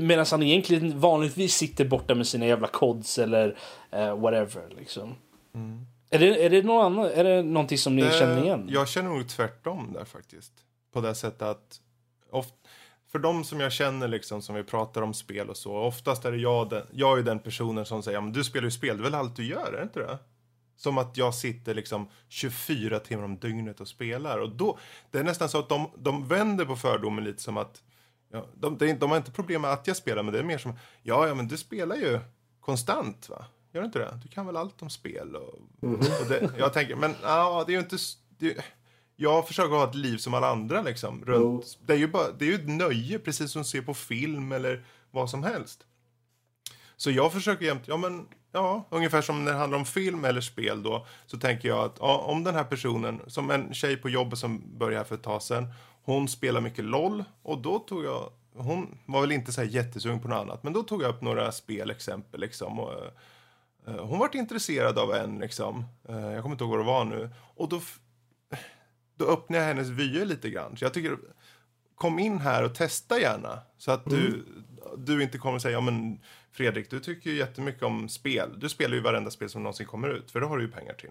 [0.00, 3.56] Medan han egentligen vanligtvis sitter borta med sina jävla kods eller
[3.90, 5.14] eh, whatever liksom.
[6.10, 8.66] Är, det, är, det någon annan, är det någonting som ni Eh, känner igen?
[8.70, 10.52] Jag känner nog tvärtom där faktiskt.
[10.92, 11.80] På det sättet att
[12.30, 12.54] oft,
[13.12, 15.76] för de som jag känner liksom som vi pratar om spel och så.
[15.76, 18.64] Oftast är det jag, den, jag är den personen som säger ja, men du spelar
[18.64, 20.18] ju spel, det är väl allt du gör, är det inte det?
[20.76, 24.38] Som att jag sitter liksom 24 timmar om dygnet och spelar.
[24.38, 24.78] Och då,
[25.10, 27.82] det är nästan så att de, de vänder på fördomen lite som att
[28.30, 30.58] ja, de, de, de har inte problem med att jag spelar, men det är mer
[30.58, 30.72] som
[31.02, 32.20] ja, ja, men du spelar ju
[32.60, 33.44] konstant va?
[33.72, 34.20] Gör du inte det?
[34.22, 35.36] Du kan väl allt om spel?
[35.36, 37.96] Och, och det, jag tänker, men ja, det är ju inte...
[38.38, 38.64] Det,
[39.20, 41.24] jag försöker ha ett liv som alla andra liksom.
[41.24, 43.94] Runt, det, är ju bara, det är ju ett nöje, precis som att se på
[43.94, 45.86] film eller vad som helst.
[46.96, 50.40] Så jag försöker jämt, ja men, ja, ungefär som när det handlar om film eller
[50.40, 54.08] spel då, så tänker jag att ja, om den här personen, som en tjej på
[54.08, 55.66] jobbet som började här för ett tag sedan,
[56.08, 60.20] hon spelar mycket LOL och då tog jag, hon var väl inte så här jättesugen
[60.20, 62.78] på något annat, men då tog jag upp några spelexempel liksom.
[62.78, 62.92] Och,
[63.86, 67.04] eh, hon vart intresserad av en liksom, eh, jag kommer inte ihåg vad det var
[67.04, 67.80] nu, och då,
[69.16, 70.76] då öppnade jag hennes vyer lite grann.
[70.76, 71.18] Så jag tycker,
[71.94, 73.58] kom in här och testa gärna.
[73.78, 74.44] Så att du,
[74.96, 76.20] du inte kommer säga, ja men
[76.52, 78.60] Fredrik, du tycker ju jättemycket om spel.
[78.60, 80.94] Du spelar ju varenda spel som någonsin kommer ut, för det har du ju pengar
[80.94, 81.10] till.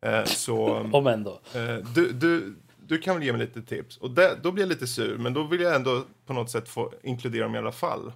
[0.00, 1.40] Eh, så Om ändå.
[1.54, 2.56] eh, du, du,
[2.86, 3.96] du kan väl ge mig lite tips.
[3.96, 6.68] Och det, då blir jag lite sur, men då vill jag ändå på något sätt
[6.68, 8.12] få inkludera dem i alla fall.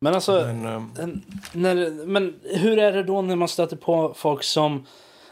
[0.00, 1.22] Men alltså, Men, eh, en-
[1.52, 4.86] när, men hur är det då när man stöter på folk som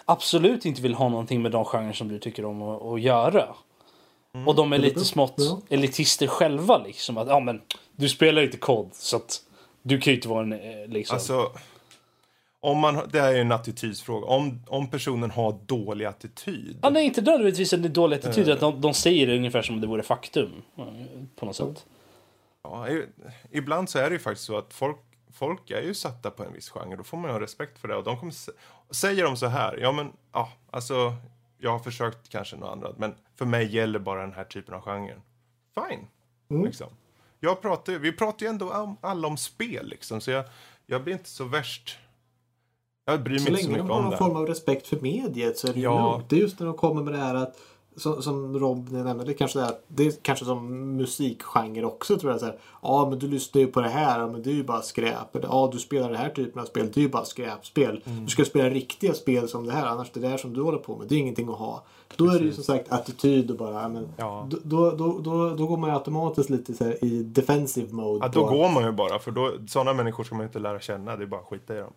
[0.05, 3.49] absolut inte vill ha någonting med de genrer som du tycker om att, att göra?
[4.47, 5.61] Och de är lite smått Ja.
[5.69, 7.19] elitister själva liksom.
[7.19, 7.61] Att, ja men,
[7.97, 9.41] du spelar inte kod så att
[9.83, 11.15] du kan ju inte vara en eh, liksom.
[11.15, 11.51] Alltså,
[12.71, 14.27] om man, det här är ju en attitydsfråga.
[14.27, 16.79] Om, om personen har dålig attityd.
[16.83, 18.51] Ja, nej, inte nödvändigtvis en dålig attityd.
[18.51, 20.63] Att de, de säger det ungefär som det vore faktum.
[20.79, 20.85] eh,
[21.37, 21.87] På något sätt.
[22.63, 22.87] Ja,
[23.51, 24.97] ibland så är det ju faktiskt så att folk,
[25.33, 26.97] folk är ju satta på en viss genre.
[26.97, 27.97] Då får man ju ha respekt för det.
[27.97, 28.51] Och de kommer, sä-
[28.91, 31.15] säger de så här, ja men, ja, alltså,
[31.59, 34.81] jag har försökt kanske något annat, men för mig gäller bara den här typen av
[34.81, 35.15] genre.
[35.75, 36.07] Fine,
[36.65, 36.89] liksom.
[37.41, 40.45] Jag pratar, vi pratar ju ändå om, alla om spel liksom, så jag,
[40.87, 41.99] jag blir inte så värst...
[43.09, 44.17] Jag bryr mig Så inte så länge de har någon det.
[44.17, 46.13] form av respekt för mediet så är det Ja.
[46.13, 46.31] lugnt.
[46.31, 47.57] Det är just när de kommer med det här att
[47.97, 52.33] som, som Rob nämnde, det är kanske här, det är kanske som musikgenre också tror
[52.33, 52.41] jag.
[52.41, 54.65] Så här, ja men du lyssnar ju på det här, ja, men det är ju
[54.65, 55.37] bara skräp.
[55.37, 58.03] Eller ja du spelar den här typen av spel, det är ju bara skräpspel.
[58.05, 58.25] Mm.
[58.25, 60.97] Du ska spela riktiga spel som det här, annars det där som du håller på
[60.97, 61.85] med, det är ingenting att ha.
[62.17, 64.47] Då är det ju som sagt attityd och bara, men, Ja.
[64.51, 68.27] då, då, då, då, då går man ju automatiskt lite så här i defensive mode.
[68.27, 70.59] Ja, då på- går man ju bara, för då, sådana människor ska man ju inte
[70.59, 71.17] lära känna.
[71.17, 71.93] Det är bara att skita i dem.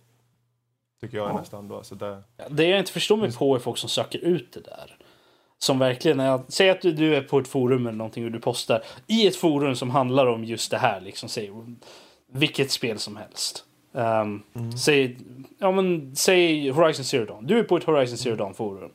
[1.01, 1.83] Tycker jag är nästan då.
[1.83, 4.97] Så det, Det jag inte förstår mig på är folk som söker ut det där.
[5.57, 8.39] Som verkligen är, säg att du, du är på ett forum eller någonting och du
[8.39, 11.01] postar i ett forum som handlar om just det här.
[11.01, 11.51] Liksom, säg,
[12.31, 13.65] vilket spel som helst.
[13.91, 14.43] Um,
[14.77, 15.17] säg,
[15.59, 17.47] ja, men, säg Horizon Zero Dawn.
[17.47, 18.91] Du är på ett Horizon Zero Dawn forum.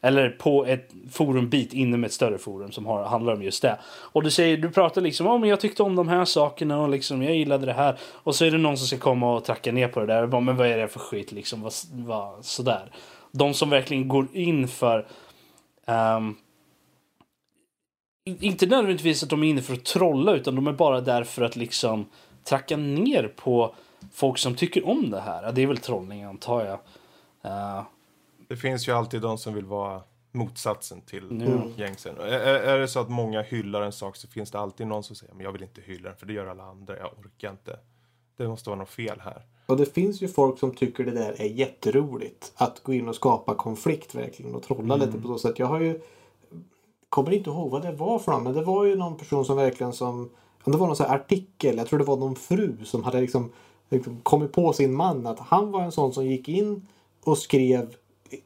[0.00, 3.78] Eller på ett forumbit inom ett större forum som har, handlar om just det.
[3.84, 6.88] Och du säger, du pratar liksom om oh, jag tyckte om de här sakerna och
[6.88, 7.98] liksom jag gillade det här.
[8.02, 10.22] Och så är det någon som ska komma och tracka ner på det där.
[10.22, 11.62] Och bara, men vad är det för skit liksom?
[11.62, 12.90] Vad, vad, sådär.
[13.32, 15.06] De som verkligen går in för
[15.86, 16.36] um,
[18.24, 21.42] inte nödvändigtvis att de är inne för att trolla utan de är bara där för
[21.42, 22.06] att liksom
[22.44, 23.74] tracka ner på
[24.12, 25.42] folk som tycker om det här.
[25.42, 26.78] Ja, Det är väl trollning antar jag.
[27.52, 27.82] Uh,
[28.48, 31.72] det finns ju alltid de som vill vara motsatsen till Mm.
[31.76, 32.16] gängsen.
[32.18, 35.16] Är, är det så att många hyllar en sak så finns det alltid någon som
[35.16, 37.78] säger men jag vill inte hylla den för det gör alla andra, jag orkar inte.
[38.36, 39.42] Det måste vara något fel här.
[39.66, 42.52] Och det finns ju folk som tycker det där är jätteroligt.
[42.54, 45.58] Att gå in och skapa konflikt verkligen och trolla lite på så sätt.
[45.58, 46.00] Jag har ju
[47.08, 49.56] kommer inte ihåg vad det var för någon, men det var ju någon person som
[49.56, 50.30] verkligen som
[50.64, 53.20] om det var någon sån här artikel, jag tror det var någon fru som hade
[53.20, 53.52] liksom,
[53.88, 56.86] liksom kommit på sin man att han var en sån som gick in
[57.24, 57.94] och skrev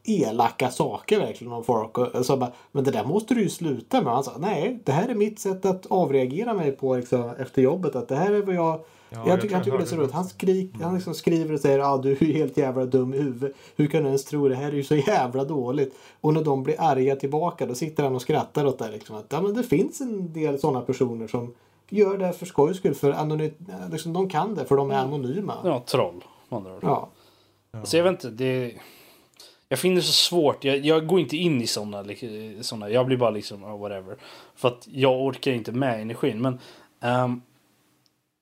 [0.04, 1.98] elaka saker verkligen om folk.
[1.98, 4.12] Och så bara, men det där måste du ju sluta med.
[4.12, 7.96] Han sa, nej, det här är mitt sätt att avreagera mig på liksom, efter jobbet.
[7.96, 8.80] Att det här är vad jag...
[9.10, 10.12] jag jag tycker han jag tycker det är så roligt.
[10.12, 13.56] Han, skrik, han liksom skriver och säger ah, du är helt jävla dum i huvudet.
[13.76, 15.94] Hur kan du ens tro det här är ju så jävla dåligt.
[16.20, 18.90] Och när de blir arga tillbaka då sitter han och skrattar åt det.
[18.90, 21.54] Liksom, att, ja, men det finns en del sådana personer som
[21.88, 22.94] gör det för skojs skull.
[22.94, 25.54] För liksom, de kan det för de är anonyma.
[25.64, 26.24] ja, troll.
[26.48, 26.82] ord.
[26.82, 27.08] Ja.
[27.84, 28.72] Så jag vet inte, det...
[29.72, 30.64] Jag finner det så svårt.
[30.64, 32.24] Jag, jag går inte in i såna, lik-
[32.60, 32.90] såna.
[32.90, 34.16] Jag blir bara liksom, oh, whatever.
[34.56, 36.40] För att jag orkar inte med energin.
[36.42, 36.58] Men
[37.00, 37.42] ehm,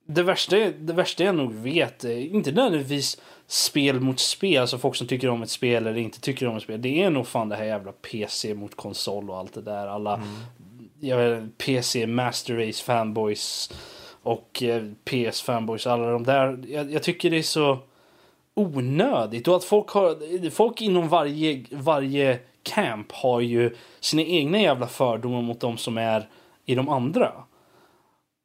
[0.06, 4.60] det, värsta, är- det värsta jag nog vet är inte nödvändigtvis spel mot spel.
[4.60, 6.82] Alltså folk som tycker om ett spel eller inte tycker om ett spel.
[6.82, 9.86] Det är nog fan det här jävla PC mot konsol och allt det där.
[9.86, 10.22] Alla
[11.00, 13.70] jag vet, PC Master Race fanboys
[14.22, 15.86] och eh, PS fanboys.
[15.86, 16.64] Alla de där.
[16.68, 17.78] Jag, jag tycker det är så
[18.56, 19.48] onödigt.
[19.48, 25.42] Och att folk, har, folk inom varje, varje camp har ju sina egna jävla fördomar
[25.42, 26.28] mot de som är
[26.64, 27.32] i de andra.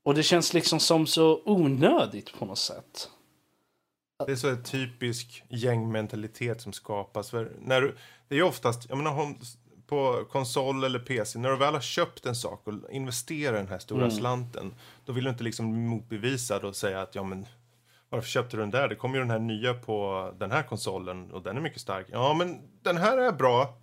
[0.06, 3.10] Och det känns liksom som så onödigt på något sätt.
[4.26, 7.30] Det är så en typisk gängmentalitet som skapas.
[7.30, 7.95] För när du,
[8.28, 9.36] det är ju oftast, jag menar,
[9.88, 13.80] på konsol eller PC, när du väl har köpt en sak och investerar den här
[13.80, 14.74] stora slanten,
[15.06, 17.45] då vill du inte liksom bli motbevisad och säga att ja men
[18.10, 18.88] varför köpte du den där?
[18.88, 22.08] Det kommer ju den här nya på den här konsolen och den är mycket stark.
[22.12, 23.78] Ja men den här är bra,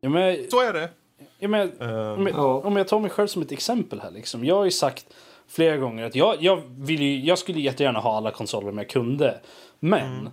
[0.00, 0.90] Ja, men, så är det.
[1.38, 2.60] ja, men, Eh, om, jag, Ja.
[2.64, 4.10] om jag tar mig själv som ett exempel här.
[4.10, 4.44] Liksom.
[4.44, 5.06] Jag har ju sagt
[5.48, 8.88] flera gånger att jag, jag, vill ju, jag skulle jättegärna ha alla konsoler om jag
[8.88, 9.40] kunde.
[9.80, 10.30] Men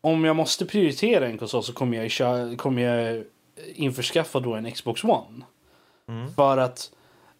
[0.00, 3.24] om jag måste prioritera en konsol så kommer jag, kommer jag
[3.74, 5.44] införskaffa då en Xbox One.
[6.36, 6.90] För att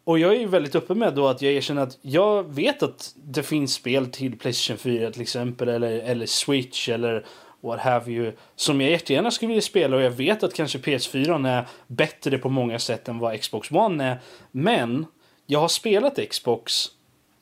[0.08, 3.14] och jag är ju väldigt öppen med då att jag erkänner att jag vet att
[3.16, 7.26] det finns spel till Playstation 4 till exempel eller, eller Switch eller
[7.60, 11.48] what have you som jag jättegärna skulle vilja spela och jag vet att kanske PS4
[11.48, 14.20] är bättre på många sätt än vad Xbox One är.
[14.50, 15.06] Men
[15.46, 16.86] jag har spelat Xbox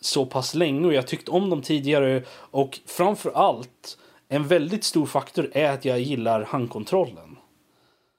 [0.00, 3.98] så pass länge och jag har tyckt om dem tidigare och framför allt
[4.28, 7.36] en väldigt stor faktor är att jag gillar handkontrollen.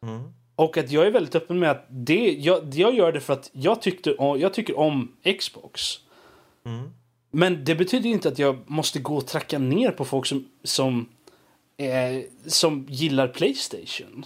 [0.04, 0.34] Mm.
[0.58, 3.50] Och att jag är väldigt öppen med att det, jag, jag gör det för att
[3.54, 5.82] jag, tyckte, jag tycker om Xbox.
[7.32, 11.10] Men det betyder inte att jag måste gå och tracka ner på folk som, som,
[11.78, 14.26] eh, som gillar Playstation.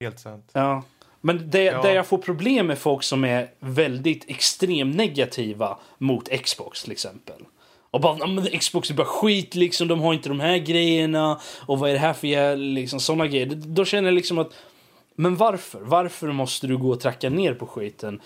[0.00, 0.50] helt sant.
[0.52, 0.82] Ja.
[1.20, 1.82] Men det, Ja.
[1.82, 7.42] där jag får problem med folk som är väldigt extremt negativa mot Xbox till exempel.
[7.90, 11.40] Och bara, "Nej, men Xbox är bara skit liksom, de har inte de här grejerna.
[11.66, 13.46] Och vad är det här för liksom sådana grejer.
[13.46, 14.52] Då känner jag liksom att,
[15.20, 15.80] men varför?
[15.80, 18.20] Varför måste du gå och tracka ner på skiten?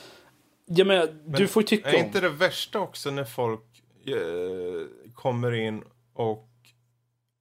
[0.66, 2.05] Jag menar, du får ju tycka Är om.
[2.05, 5.84] inte det värsta också när folk eh, kommer in
[6.14, 6.49] och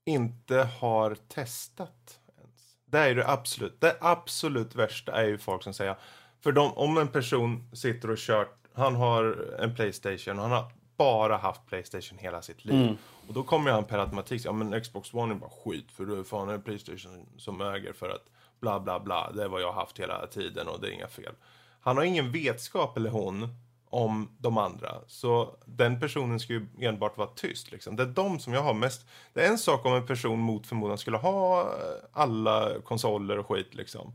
[0.06, 2.76] inte har testat ens?
[2.86, 5.95] Det är det absolut, det absolut värsta är ju folk som säger,
[6.43, 10.72] för de, om en person sitter och kört, han har en Playstation och han har
[10.97, 12.76] bara haft Playstation hela sitt liv.
[12.76, 12.97] Mm.
[13.28, 16.06] Och då kommer han per automatik säga, ja men Xbox One är bara skit för
[16.06, 18.26] du är fan en Playstation som äger för att
[18.62, 21.07] bla bla bla, det är vad jag har haft hela tiden och det är inga
[21.07, 21.34] fel.
[21.82, 23.55] Han har ingen vetskap, eller hon,
[23.89, 24.95] om de andra.
[25.07, 27.72] Så den personen ska ju enbart vara tyst.
[27.72, 27.95] Liksom.
[27.95, 29.05] Det är de som jag har mest...
[29.34, 31.68] Det är en sak om en person mot förmodan skulle ha eh,
[32.14, 34.14] alla konsoler och skit liksom.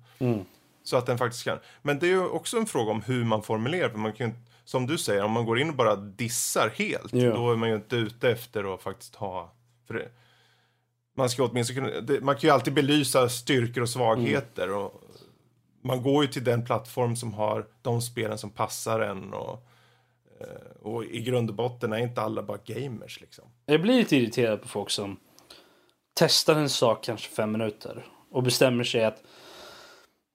[0.83, 1.59] Så att den faktiskt kan.
[1.83, 3.89] Men det är ju också en fråga om hur man formulerar.
[3.89, 4.35] För man kan ju,
[4.65, 7.13] som du säger, om man går in och bara dissar helt.
[7.13, 7.35] Ja.
[7.35, 9.53] Då är man ju inte ute efter att faktiskt ha...
[9.87, 10.09] För det,
[11.17, 14.71] man ska åtminstone kunna, man kan ju alltid belysa styrkor och svagheter.
[14.71, 15.03] Och
[15.83, 19.33] man går ju till den plattform som har de spelen som passar en.
[19.33, 19.67] Och,
[20.41, 23.45] eh, och i grund och botten är inte alla bara gamers liksom.
[23.67, 25.17] Jag blir lite irriterad på folk som
[26.15, 29.23] testar en sak kanske fem minuter och bestämmer sig att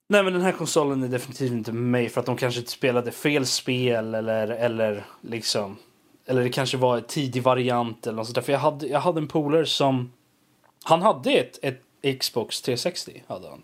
[0.10, 3.12] Nej men den här konsolen är definitivt inte mig för att de kanske inte spelade
[3.12, 5.78] fel spel eller, eller liksom
[6.26, 8.42] Eller det kanske var en tidig variant eller något sånt där.
[8.42, 10.12] För jag hade, jag hade en polare som
[10.84, 11.82] Han hade ett, ett
[12.20, 13.64] Xbox 360 hade han.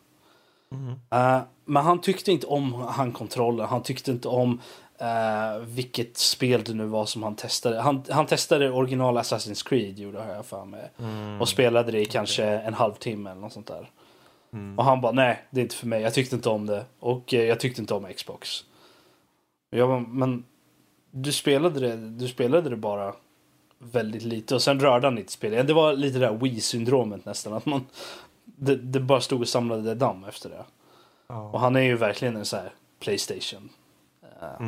[1.11, 3.68] Eh, men han tyckte inte om handkontrollen.
[3.68, 4.61] Han tyckte inte om
[4.99, 7.82] eh, vilket spel det nu var som han testade.
[7.82, 10.91] Han, han testade original Assassin's Creed gjorde jag för mig.
[11.41, 13.89] Och spelade det i kanske en halvtimme eller något sånt där.
[14.78, 16.01] Och han bara nej, det är inte för mig.
[16.01, 16.86] Jag tyckte inte om det.
[16.99, 18.63] Och eh, jag tyckte inte om Xbox.
[19.70, 20.45] Jag bara, men
[21.11, 23.15] du spelade det, du spelade det bara
[23.80, 25.67] väldigt lite och sen rörde han inte spelet.
[25.67, 27.53] Det var lite det där Wii-syndromet nästan.
[27.53, 27.86] Att man,
[28.45, 30.65] det, det bara stod och samlade damm efter det.
[31.51, 33.69] Och han är ju verkligen en sån här Playstation.
[34.41, 34.67] eh,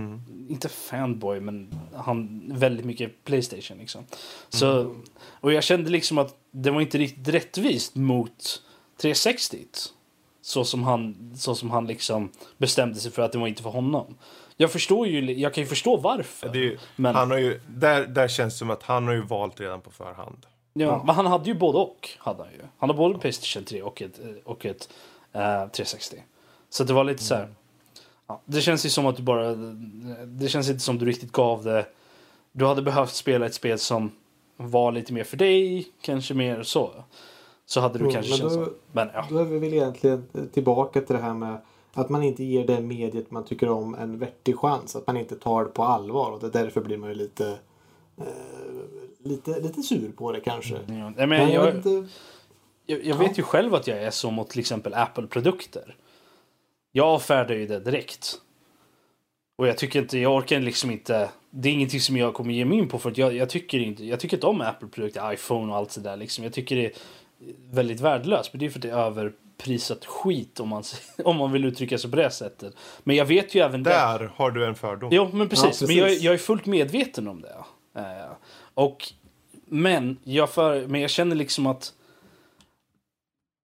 [0.49, 4.03] Inte fanboy men han väldigt mycket Playstation liksom.
[4.49, 4.95] Så,
[5.31, 8.61] och jag kände liksom att det var inte riktigt rättvist mot
[9.01, 9.65] 360
[10.41, 13.69] så som han, så som han liksom bestämde sig för att det var inte för
[13.69, 14.15] honom.
[14.61, 16.49] Jag förstår ju, jag kan ju förstå varför.
[16.49, 19.13] Det är ju, Men- han har ju, där, där känns det som att han har
[19.13, 20.45] ju valt redan på förhand.
[20.73, 22.09] Ja, men han hade ju både och.
[22.17, 22.59] Hade han, ju.
[22.77, 24.89] han har både Playstation 3 och ett, och ett
[25.33, 26.23] eh, 360.
[26.69, 27.47] Så det var lite så här.
[28.27, 29.55] Ja, det känns ju som att du bara...
[30.25, 31.85] Det känns inte som du riktigt gav det...
[32.51, 34.11] Du hade behövt spela ett spel som
[34.57, 35.87] var lite mer för dig.
[36.01, 36.91] Kanske mer så.
[37.65, 38.67] Så hade du Mm, kanske känt så.
[38.91, 39.25] Men ja.
[39.29, 41.57] Då är vi väl egentligen tillbaka till det här med
[41.93, 44.95] att man inte ger det mediet man tycker om en vettig chans.
[44.95, 46.31] Att man inte tar det på allvar.
[46.31, 47.57] Och det därför blir man ju lite,
[48.17, 48.25] eh,
[49.23, 50.73] lite, lite sur på det kanske.
[50.73, 52.07] Ja, nej, Men jag, jag, vet inte.
[52.85, 55.95] jag, jag vet ju själv att jag är så mot till exempel Apple-produkter.
[56.91, 58.41] Jag avfärdar ju det direkt.
[59.55, 61.29] Och jag tycker inte, jag orkar liksom inte.
[61.49, 63.79] Det är ingenting som jag kommer ge mig in på för att jag, jag tycker
[63.79, 66.43] inte, jag tycker inte om Apple-produkter, iPhone och allt sådär liksom.
[66.43, 66.93] Jag tycker det är
[67.71, 68.53] väldigt värdelöst.
[68.53, 70.83] Men det är för att det är överprisat skit om man,
[71.23, 72.73] om man vill uttrycka sig på det sättet.
[73.03, 73.89] Men jag vet ju även det.
[73.89, 75.09] Där har du en fördom.
[75.11, 75.63] Jo, men precis.
[75.63, 75.87] Ja, precis.
[75.87, 77.55] Men jag, jag är fullt medveten om det.
[77.95, 78.31] Eh,
[78.73, 79.13] och,
[79.65, 81.93] men, jag för, men jag känner liksom att...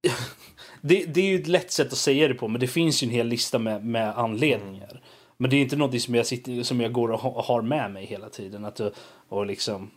[0.81, 3.05] det, det är ju ett lätt sätt att säga det på, men det finns ju
[3.05, 5.01] en hel lista med, med anledningar.
[5.37, 7.91] Men det är inte något som jag, sitter, som jag går och ha- har med
[7.91, 8.65] mig hela tiden.
[8.65, 8.81] Att,
[9.29, 9.91] och liksom,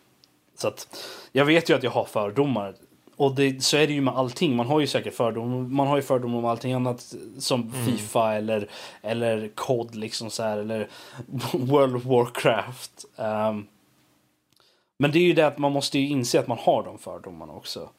[0.57, 0.99] så att,
[1.33, 2.75] jag vet ju att jag har fördomar.
[3.19, 4.57] Och det, så är det ju med allting.
[4.57, 5.57] Man har ju säkert fördomar.
[5.57, 8.71] Man har ju fördomar om allting annat som Fifa eller,
[9.03, 10.89] eller COD liksom så här, eller
[11.53, 13.05] World of Warcraft.
[13.17, 13.67] Ehm,
[14.99, 17.53] men det är ju det att man måste ju inse att man har de fördomarna
[17.53, 17.91] också.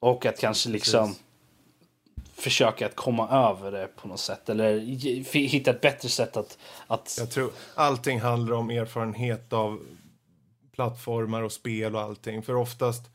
[0.00, 1.14] Och att kanske liksom
[2.34, 4.48] försöka att komma över det på något sätt.
[4.48, 4.80] Eller
[5.34, 6.58] hitta ett bättre sätt att...
[6.86, 9.80] att Jag tror allting handlar om erfarenhet av
[10.72, 12.42] plattformar och spel och allting.
[12.42, 13.13] För oftast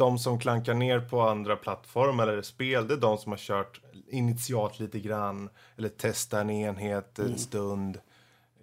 [0.00, 3.80] de som klankar ner på andra plattformar eller spel, det är de som har kört
[4.08, 8.00] initialt lite grann eller testat en enhet en stund.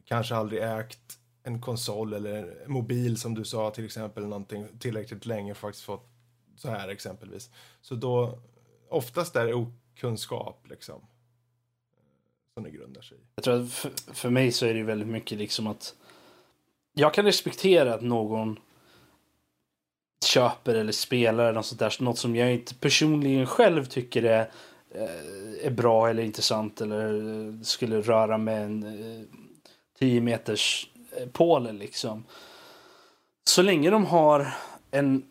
[0.05, 5.25] Kanske aldrig ägt en konsol eller en mobil som du sa till exempel någonting tillräckligt
[5.25, 6.09] länge faktiskt fått
[6.55, 7.49] så här exempelvis.
[7.81, 8.39] Så då
[8.89, 11.01] oftast är det okunskap liksom.
[12.53, 13.21] Som det grundar sig i.
[13.35, 15.95] Jag tror att för, för mig så är det väldigt mycket liksom att
[16.93, 18.59] jag kan respektera att någon
[20.25, 21.97] köper eller spelar eller något sånt där.
[21.99, 24.51] Något som jag inte personligen själv tycker är,
[24.95, 29.21] eh, är bra eller intressant eller eh, skulle röra med en eh,
[29.99, 32.25] 10 meters eh, påle liksom.
[33.49, 34.53] Så länge de har
[34.91, 35.23] en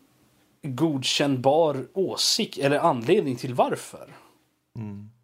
[0.63, 4.15] godkännbar åsikt eller anledning till varför.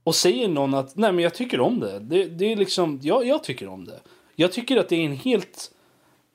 [0.03, 1.99] Och säger någon att nej men jag tycker om det.
[1.99, 3.99] Det, det är liksom, ja, jag tycker om det.
[4.36, 5.72] Jag tycker att det är en helt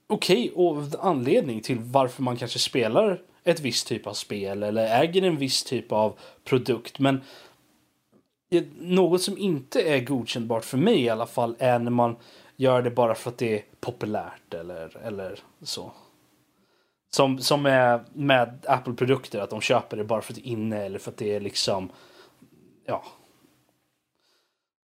[0.09, 5.23] okej och anledning till varför man kanske spelar ett visst typ av spel eller äger
[5.23, 6.99] en viss typ av produkt.
[6.99, 7.21] Men
[8.51, 12.17] eh, något som inte är godkännbart för mig i alla fall är när man
[12.57, 15.93] gör det bara för att det är populärt eller, eller så.
[17.11, 20.85] Som, som är med Apple-produkter, att de köper det bara för att det är inne
[20.85, 21.91] eller för att det är liksom,
[22.85, 23.05] ja.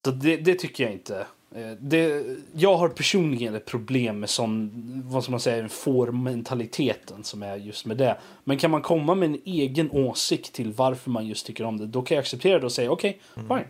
[0.04, 1.26] Så det, det tycker jag inte.
[1.54, 2.24] Eh, Det,
[2.54, 4.70] jag har personligen ett problem med sån,
[5.04, 8.20] vad ska man säga, får-mentaliteten som är just med det.
[8.44, 11.86] Men kan man komma med en egen åsikt till varför man just tycker om det,
[11.86, 13.64] då kan jag acceptera det och säga okej, fine.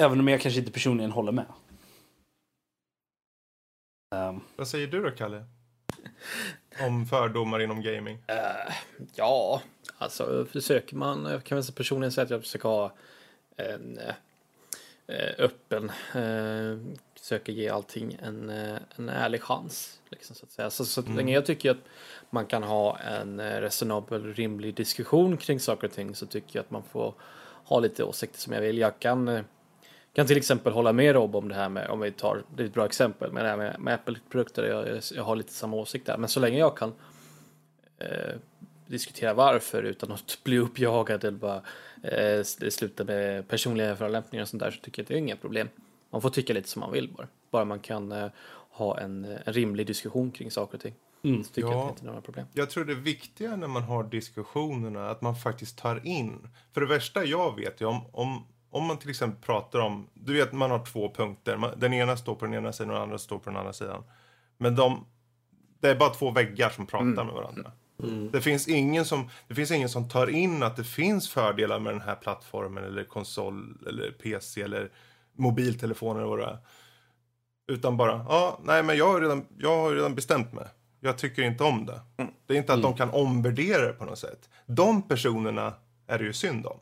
[0.00, 1.44] Även om jag kanske inte personligen håller med.
[4.14, 5.44] Ehm, Vad säger du då, Kalle?
[6.86, 8.18] Om fördomar inom gaming?
[9.14, 9.62] Ja,
[9.98, 12.92] alltså försöker man, jag kan väl personligen säga att jag försöker ha
[13.56, 14.14] en eh,
[15.38, 20.00] öppen, eh, försöker ge allting en, eh, en ärlig chans.
[20.08, 20.70] Liksom, så att säga.
[20.70, 21.84] Så, så länge jag tycker att
[22.30, 26.64] man kan ha en eh, resonabel, rimlig diskussion kring saker och ting så tycker jag
[26.64, 27.14] att man får
[27.64, 28.78] ha lite åsikter som jag vill.
[28.78, 29.42] Jag kan eh,
[30.14, 32.66] kan till exempel hålla med Rob om det här med, om vi tar, det är
[32.66, 36.06] ett bra exempel, med det här med, med Apple-produkter, jag, jag har lite samma åsikt
[36.06, 36.18] där.
[36.18, 36.92] Men så länge jag kan
[37.98, 38.34] eh,
[38.86, 41.62] diskutera varför utan att bli uppjagad eller bara
[42.02, 45.36] eh, sluta med personliga förolämpningar och sånt där så tycker jag att det är inga
[45.36, 45.68] problem.
[46.10, 47.28] Man får tycka lite som man vill bara.
[47.50, 48.28] Bara man kan eh,
[48.70, 50.94] ha en, en rimlig diskussion kring saker och ting.
[51.24, 51.44] Mm.
[51.44, 51.74] Så tycker Ja.
[51.74, 52.46] jag att det inte är några problem.
[52.52, 56.48] Jag tror det viktiga när man har diskussionerna att man faktiskt tar in.
[56.72, 60.32] För det värsta jag vet är om, om, om man till exempel pratar om, du
[60.34, 61.74] vet man har två punkter.
[61.76, 64.04] Den ena står på den ena sidan och den andra står på den andra sidan.
[64.58, 65.06] Men de,
[65.80, 67.72] det är bara två väggar som pratar med varandra.
[68.32, 71.94] Det, finns ingen som, det finns ingen som tar in att det finns fördelar med
[71.94, 74.90] den här plattformen eller konsol eller PC eller
[75.36, 76.58] mobiltelefon eller vad det är.
[77.66, 80.66] Utan bara, ja, nej men jag har redan, jag har redan bestämt mig.
[81.00, 82.00] Jag tycker inte om det.
[82.46, 84.48] Det är inte att de kan omvärdera det på något sätt.
[84.66, 85.74] De personerna
[86.06, 86.78] är det ju synd om.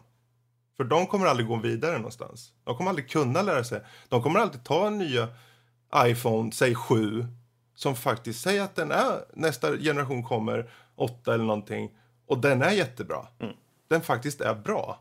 [0.76, 2.52] För de kommer aldrig gå vidare någonstans.
[2.64, 3.80] De kommer aldrig kunna lära sig.
[4.08, 5.28] De kommer alltid ta en nya
[5.96, 7.26] iPhone, säg 7,
[7.74, 10.70] som faktiskt säger att den är, nästa generation kommer,
[11.02, 11.90] 8 eller någonting,
[12.26, 13.26] och den är jättebra.
[13.88, 14.98] Den faktiskt är bra.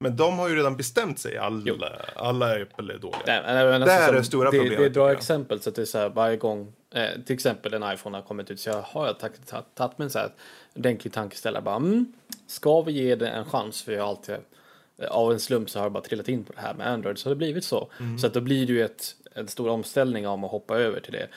[0.00, 1.36] Men de har ju redan bestämt sig.
[1.38, 1.72] Alla,
[2.16, 3.20] alla Apple är dåliga.
[3.26, 5.60] Nej, men- men Det är som- det stora det, problemet, Det är ett bra exempel
[5.60, 8.50] så att det är så här varje gång, eh, till exempel en iPhone har kommit
[8.50, 10.30] ut så jag har jag tagit, mig en så här
[10.76, 12.12] ordentlig tankeställare bara, mm,
[12.46, 13.82] ska vi ge det en chans?
[13.82, 14.36] För jag har alltid,
[14.98, 17.18] eh, av en slump så har jag bara trillat in på det här med Android
[17.18, 17.90] så har det blivit så.
[18.00, 18.18] Mm.
[18.18, 21.12] Så att då blir det ju ett, en stor omställning om att hoppa över till
[21.12, 21.28] det,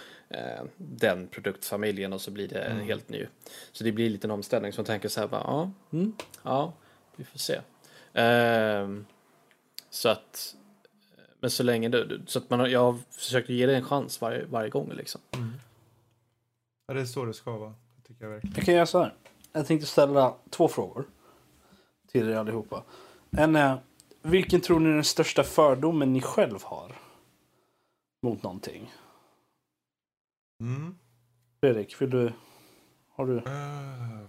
[0.77, 2.77] den produktfamiljen och så blir det Mm.
[2.79, 3.27] en helt ny.
[3.71, 6.13] Så det blir en liten omställning som tänker så här bara, ja, mm,
[6.43, 6.73] ja,
[7.15, 7.61] vi får se.
[8.13, 9.05] Ehm,
[9.89, 10.55] så att
[11.39, 14.45] men så länge du, så att man jag har försökt ge det en chans varje,
[14.45, 15.21] varje gång liksom.
[16.87, 17.69] Ja, det är så det ska vara.
[17.95, 18.55] Det tycker jag verkligen.
[18.55, 19.13] Jag kan göra så här.
[19.53, 21.05] Jag tänkte ställa två frågor
[22.11, 22.83] till er allihopa.
[23.31, 23.77] En är,
[24.21, 26.95] vilken tror ni är den största fördomen ni själv har
[28.23, 28.93] mot någonting?
[30.59, 30.97] Mm.
[31.59, 32.33] Fredrik, vill du...
[33.09, 33.33] Har du...
[33.33, 34.27] Uh,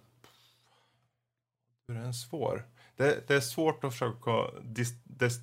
[1.86, 2.68] det är en svår.
[2.96, 4.92] Det, det är svårt att försöka des,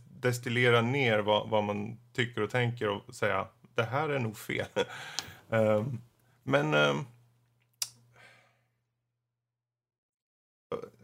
[0.04, 4.68] destillera ner vad, vad man tycker och tänker och säga det här är nog fel.
[5.50, 6.02] Ehm,
[6.44, 7.06] men ehm,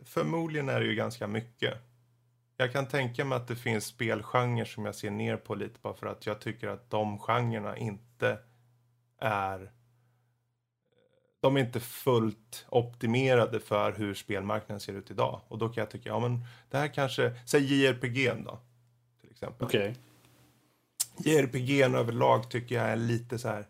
[0.06, 1.74] förmodligen är det ju ganska mycket.
[2.58, 5.94] Jag kan tänka mig att det finns spelgenrer som jag ser ner på lite bara
[5.94, 8.40] för att jag tycker att de genrerna inte
[9.22, 9.72] är
[11.42, 15.42] de är inte fullt optimerade för hur spelmarknaden ser ut idag.
[15.48, 18.60] Och då kan jag tycka, ja men det här kanske, säg JRPG då.
[19.22, 19.68] Till exempel.
[19.68, 19.96] Okej.
[21.18, 23.68] JRPG överlag tycker jag är lite så här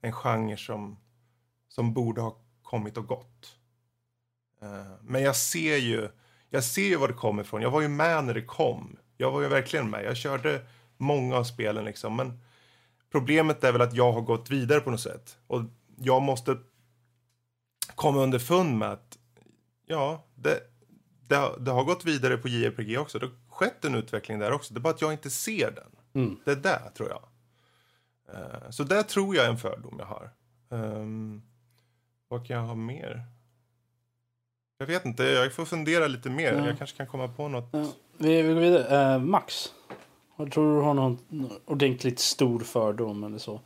[0.00, 0.96] en genre som,
[1.68, 3.56] som borde ha kommit och gått.
[4.62, 6.08] Eh, men jag ser ju,
[6.50, 7.62] jag ser ju var det kommer ifrån.
[7.62, 8.96] Jag var ju med när det kom.
[9.16, 10.04] Jag var ju verkligen med.
[10.04, 12.16] Jag körde många av spelen liksom.
[12.16, 12.40] Men
[13.12, 15.38] problemet är väl att jag har gått vidare på något sätt.
[15.46, 15.62] Och
[15.96, 16.56] jag måste
[17.94, 19.18] komma underfund med att
[19.86, 20.60] ja, det,
[21.26, 23.18] det, har- det har gått vidare på JRPG också.
[23.18, 24.74] Det har skett en utveckling där också.
[24.74, 26.22] Det är bara att jag inte ser den.
[26.24, 26.36] Mm.
[26.44, 27.22] Det är där, tror jag.
[28.34, 30.30] Eh, så där tror jag är en fördom jag har.
[30.68, 31.42] Um,
[32.28, 33.24] vad kan jag ha mer?
[34.78, 36.52] Jag vet inte, jag får fundera lite mer.
[36.52, 36.66] Ja.
[36.66, 37.68] Jag kanske kan komma på något.
[37.72, 37.86] Ja,
[38.18, 39.12] vi, vi går vidare.
[39.14, 39.72] Eh, Max.
[40.40, 41.18] Jag tror du har någon
[41.66, 43.60] ordentligt stor fördom eller så.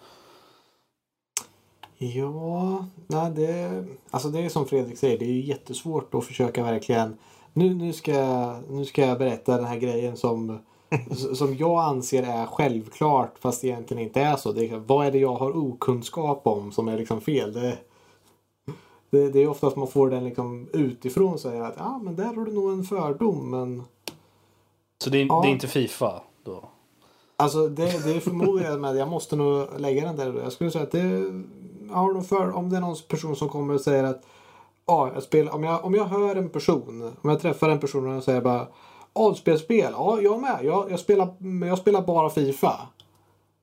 [1.99, 6.64] Ja, nej, det, alltså det är som Fredrik säger, det är ju jättesvårt att försöka
[6.64, 7.16] verkligen
[7.53, 8.12] nu, nu, ska,
[8.68, 10.59] nu ska jag berätta den här grejen som,
[11.35, 14.53] som jag anser är självklart fast det egentligen inte är så.
[14.53, 17.53] Det är, vad är det jag har okunskap om som är liksom fel?
[17.53, 17.79] Det,
[19.11, 22.16] det, det är ofta att man får den liksom utifrån och säger att ja men
[22.16, 23.83] där har du nog en fördom men
[25.05, 25.41] Så det är, Ja.
[25.43, 26.64] det är inte Fifa då?
[27.36, 30.40] Alltså det, det är förmodligen med jag måste nog lägga den där.
[30.42, 31.32] Jag skulle säga att det
[31.90, 34.22] har nog för om det är någon person som kommer och säger att
[34.86, 38.16] ja, jag spelar, om, jag, om jag hör en person, om jag träffar en person
[38.16, 38.66] och säger bara
[39.12, 40.59] Avspelspel, ja jag med.
[40.62, 42.80] Jag, jag, spelar, men jag spelar bara Fifa.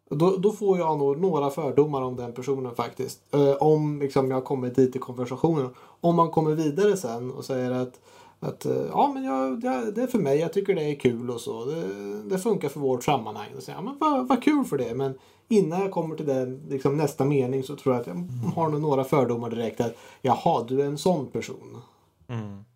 [0.10, 3.20] Då, då får jag nog några fördomar om den personen faktiskt.
[3.34, 5.70] Eh, om liksom, jag kommer dit i konversationen.
[6.02, 8.00] Om man kommer vidare sen och säger att,
[8.44, 11.30] att eh, ja men jag, det, det är för mig, jag tycker det är kul
[11.30, 11.66] och så.
[11.66, 13.48] Det, det funkar för vårt sammanhang.
[13.58, 14.96] Och säger, ja, men vad, vad kul för det.
[14.96, 18.16] Men innan jag kommer till den, liksom, nästa mening så tror jag att jag
[18.56, 19.82] har nog några fördomar direkt.
[19.82, 21.82] Att jaha, du är en sån person.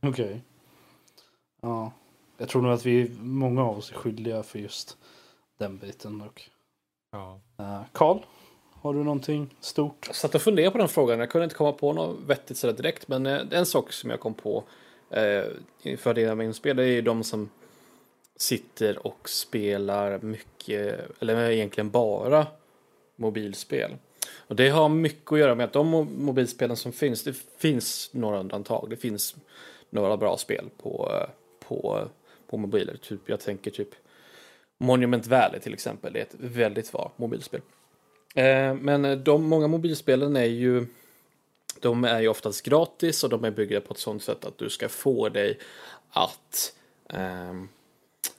[0.08, 0.42] Okej.
[1.62, 1.92] Ja.
[2.38, 4.98] Jag tror nog att vi, många av oss är skyldiga för just
[5.58, 6.22] den biten.
[6.22, 6.42] Och,
[7.12, 7.40] Ja.
[7.58, 8.18] eh, Karl,
[8.82, 10.04] har du någonting stort?
[10.08, 11.20] Jag satt och funderade på den frågan.
[11.20, 13.08] Jag kunde inte komma på något vettigt sådär direkt.
[13.08, 14.64] Men eh, en sak som jag kom på
[15.10, 17.50] eh, med inspel det är ju de som
[18.36, 22.48] sitter och spelar mycket, eller egentligen bara
[23.16, 23.92] mobilspel.
[24.48, 28.40] Och det har mycket att göra med att de mobilspelen som finns, det finns några
[28.40, 28.88] undantag.
[28.90, 29.36] Det finns
[29.90, 31.30] några bra spel på, eh,
[31.68, 32.08] på,
[32.48, 32.98] på mobiler.
[32.98, 33.90] Typ, jag tänker typ
[34.78, 36.14] Monument Valley till exempel.
[36.14, 37.62] Det är ett väldigt bra mobilspel.
[38.36, 40.86] Eh, men de många mobilspelen är ju
[41.80, 44.70] de är ju oftast gratis och de är byggda på ett sånt sätt att du
[44.70, 45.60] ska få dig
[46.10, 46.74] att
[47.10, 47.68] ehm,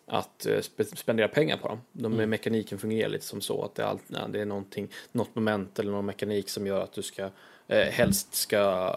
[0.07, 1.81] att eh, spe- spendera pengar på dem.
[1.93, 5.35] De, Mekaniken fungerar lite som så att det är, allt, ja, det är någonting, något
[5.35, 7.31] moment eller någon mekanik som gör att du ska
[7.69, 8.95] eh, helst ska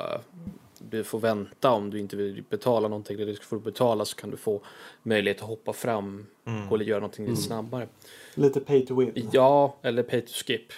[0.79, 3.15] du får vänta om du inte vill betala någonting.
[3.21, 4.61] Eller du får betala så kan du få
[5.03, 6.25] möjlighet att hoppa fram
[6.69, 7.87] och göra någonting lite snabbare.
[8.35, 9.29] Lite pay to win.
[9.33, 10.73] Ja, eller pay to skip.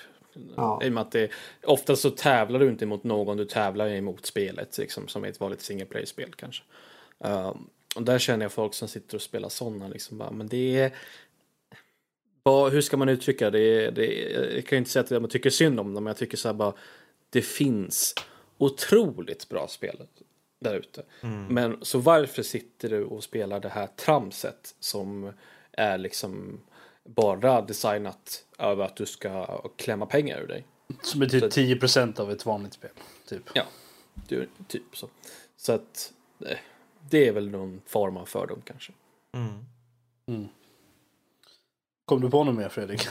[0.56, 0.80] Ja.
[0.84, 1.32] I och med att det,
[1.64, 5.40] oftast så tävlar du inte mot någon, du tävlar emot spelet liksom, som är ett
[5.40, 6.64] vanligt single play-spel kanske.
[7.18, 10.80] Um, och där känner jag folk som sitter och spelar sådana liksom bara, men det
[10.80, 10.91] är
[12.44, 13.91] vad, hur ska man uttrycka det?
[13.91, 14.32] det?
[14.56, 16.48] Jag kan ju inte säga att man tycker synd om dem, men jag tycker så
[16.48, 16.74] här bara,
[17.30, 18.16] det finns
[18.58, 20.08] otroligt bra spel
[20.60, 21.03] där ute.
[21.49, 25.34] Men så varför sitter du och spelar det här tramset som
[25.72, 26.62] är liksom
[27.03, 30.65] bara designat över att du ska klämma pengar ur dig?
[31.01, 32.91] Som är typ 10% av ett vanligt spel.
[33.27, 33.43] Typ.
[33.53, 33.63] Ja,
[34.27, 35.09] du, typ så.
[35.57, 36.13] Så att
[36.45, 36.57] eh,
[37.09, 38.93] det är väl någon form av fördom kanske.
[42.05, 43.07] Kom du på något mer Fredrik?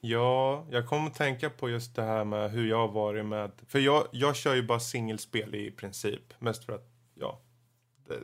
[0.00, 3.50] Ja, jag kommer att tänka på just det här med hur jag har varit med...
[3.66, 6.34] För jag, jag kör ju bara singelspel i princip.
[6.38, 7.40] Mest för att, ja.
[8.08, 8.20] Det,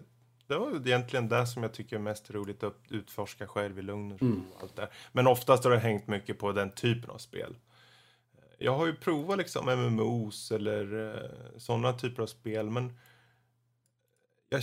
[0.47, 4.13] det var egentligen det som jag tycker är mest roligt att utforska själv i lugn
[4.13, 4.43] och ro.
[4.55, 4.89] och Allt där.
[5.13, 7.57] Men oftast har det hängt mycket på den typen av spel.
[8.59, 12.71] Jag har ju provat liksom MMOs eller eh, sådana typer av spel.
[12.71, 12.99] Men
[14.49, 14.63] jag,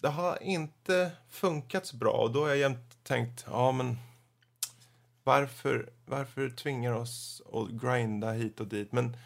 [0.00, 2.12] det har inte funkat så bra.
[2.12, 3.96] Och då har jag jämt tänkt, ja men
[5.24, 8.92] varför, varför tvingar oss att grinda hit och dit?
[8.92, 9.16] Men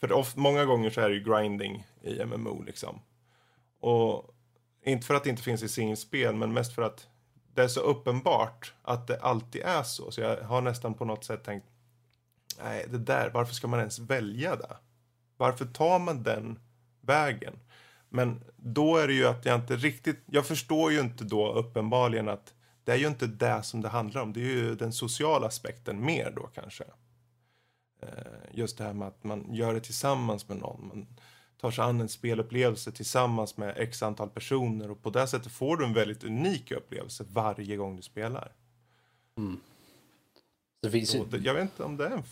[0.00, 3.00] för of, många gånger så är det ju grinding i MMO liksom.
[3.80, 4.31] Och
[4.84, 7.08] inte för att det inte finns i singelspel, men mest för att
[7.54, 10.10] det är så uppenbart att det alltid är så.
[10.10, 11.66] Så jag har nästan på något sätt tänkt,
[12.62, 14.76] nej det där, varför ska man ens välja det?
[15.36, 16.58] Varför tar man den
[17.00, 17.58] vägen?
[18.08, 22.28] Men då är det ju att jag inte riktigt, jag förstår ju inte då uppenbarligen
[22.28, 22.54] att
[22.84, 24.32] det är ju inte det som det handlar om.
[24.32, 26.84] Det är ju den sociala aspekten mer då kanske.
[28.02, 28.08] Eh,
[28.52, 30.88] just det här med att man gör det tillsammans med någon.
[30.88, 31.06] Man
[31.62, 35.76] tar sig an en spelupplevelse tillsammans med x antal personer och på det sättet får
[35.76, 38.52] du en väldigt unik upplevelse varje gång du spelar.
[40.82, 42.22] Det finns ju, jag vet inte om det är en...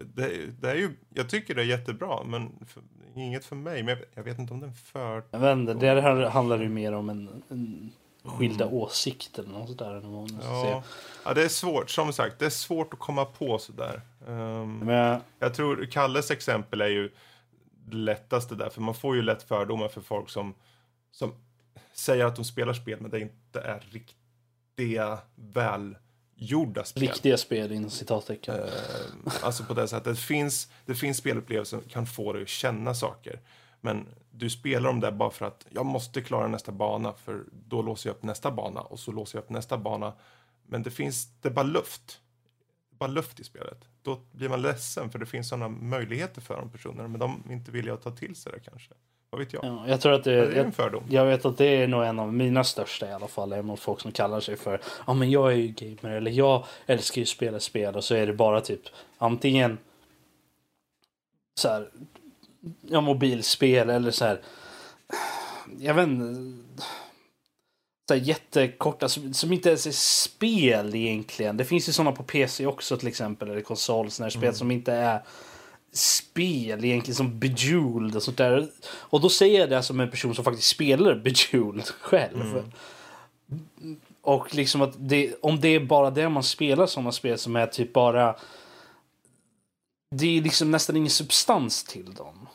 [0.00, 2.82] Det, det är ju, jag tycker det är jättebra, men för,
[3.14, 3.82] inget för mig.
[3.82, 5.24] Men jag, jag vet inte om det är en för...
[5.30, 7.92] jag vet inte, det här handlar ju mer om en, en
[8.24, 10.02] skilda åsikter eller något sådär.
[10.42, 10.82] Ja,
[11.24, 11.90] ja, det är svårt.
[11.90, 14.00] Som sagt, det är svårt att komma på sådär.
[14.26, 17.10] Um, Men jag, Jag tror Kalles exempel är ju
[17.90, 20.54] det lättaste där, för man får ju lätt fördomar för folk som,
[21.10, 21.34] som
[21.92, 27.00] säger att de spelar spel, men det inte är riktiga, välgjorda spel.
[27.00, 28.54] riktiga spel inom citattecken.
[28.54, 32.48] Eh, alltså på det sättet, det finns, det finns spelupplevelser som kan få dig att
[32.48, 33.40] känna saker.
[33.80, 37.82] Men du spelar dem där bara för att jag måste klara nästa bana, för då
[37.82, 40.12] låser jag upp nästa bana och så låser jag upp nästa bana.
[40.66, 42.20] Men det finns, det är bara luft.
[42.98, 43.84] Bara luft i spelet.
[44.02, 47.52] Då blir man ledsen för det finns sådana möjligheter för de personerna, men de är
[47.52, 48.94] inte villiga att ta till sig det kanske.
[49.30, 49.64] Vad vet jag?
[49.64, 51.04] Ja, jag tror att det, det är jag, en fördom.
[51.08, 53.52] jag vet att det är nog en av mina största i alla fall.
[53.52, 56.66] Är mot folk som kallar sig för ja men jag är ju gamer eller jag
[56.86, 58.80] älskar ju att spela spel och så är det bara typ
[59.18, 59.78] antingen
[61.60, 61.90] så här
[62.80, 64.40] ja, mobilspel eller så här
[65.78, 66.62] jag vet inte
[68.08, 71.56] så här jättekorta som, som inte ens är spel egentligen.
[71.56, 74.70] Det finns ju sådana på PC också till exempel eller konsol sådana här spel som
[74.70, 75.22] inte är
[75.92, 78.68] spel egentligen som Bejeweled och sånt där.
[78.84, 82.72] Och då säger jag det som en person som faktiskt spelar Bejeweled själv.
[84.22, 87.66] Och liksom att det, om det är bara det man spelar sådana spel som är
[87.66, 88.36] typ bara...
[90.16, 92.48] Det är liksom nästan ingen substans till dem.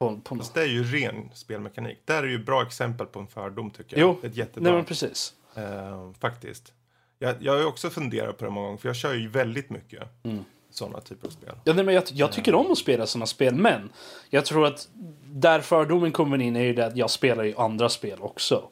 [0.00, 1.98] På, på Fast det är ju ren spelmekanik.
[2.04, 4.18] Det här är ju bra exempel på en fördom tycker jag.
[4.22, 4.62] Jo, Ett jättebra.
[4.70, 5.32] nej men precis.
[5.54, 6.72] Eh, faktiskt.
[7.18, 9.70] Jag, jag har ju också funderat på det många gånger, för jag kör ju väldigt
[9.70, 10.44] mycket Mm.
[10.70, 11.54] sådana typer av spel.
[11.64, 13.92] Ja, nej, men jag, jag tycker om att spela sådana spel, men
[14.30, 14.88] jag tror att
[15.24, 18.68] där fördomen kommer in är ju det att jag spelar ju andra spel också.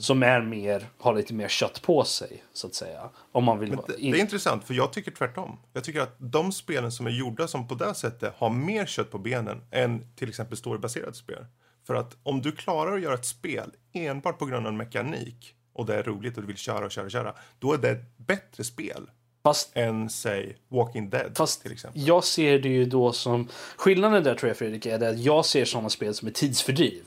[0.00, 3.10] Som är mer, har lite mer kött på sig, så att säga.
[3.32, 5.58] Om man vill det, in- det är intressant, för jag tycker tvärtom.
[5.72, 9.10] Jag tycker att de spelen som är gjorda som på det sättet har mer kött
[9.10, 11.46] på benen än till exempel storybaserade spel.
[11.86, 15.86] För att om du klarar att göra ett spel enbart på grund av mekanik och
[15.86, 18.18] det är roligt och du vill köra och köra och köra, då är det ett
[18.18, 19.10] bättre spel
[19.42, 22.06] Fast än, säg, Walking Dead Fast till exempel.
[22.06, 23.48] jag ser det ju då som...
[23.76, 27.04] Skillnaden där tror jag Fredrik är det att jag ser sådana spel som ett tidsfördriv.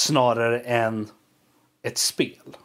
[0.00, 1.08] Snarare än
[1.82, 2.56] ett spel.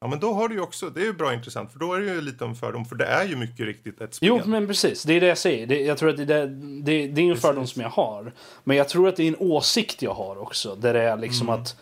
[0.00, 2.00] Ja, men då har du ju också, det är ju bra intressant, för då är
[2.00, 4.28] det ju lite om fördom, för det är ju mycket riktigt ett spel.
[4.28, 5.02] Jo, men precis.
[5.02, 5.66] Det är det jag säger.
[5.66, 6.46] Det, jag tror att det, det,
[6.82, 8.32] det, det är en fördom som jag har.
[8.64, 10.74] Men jag tror att det är en åsikt jag har också.
[10.74, 11.76] Där det är liksom att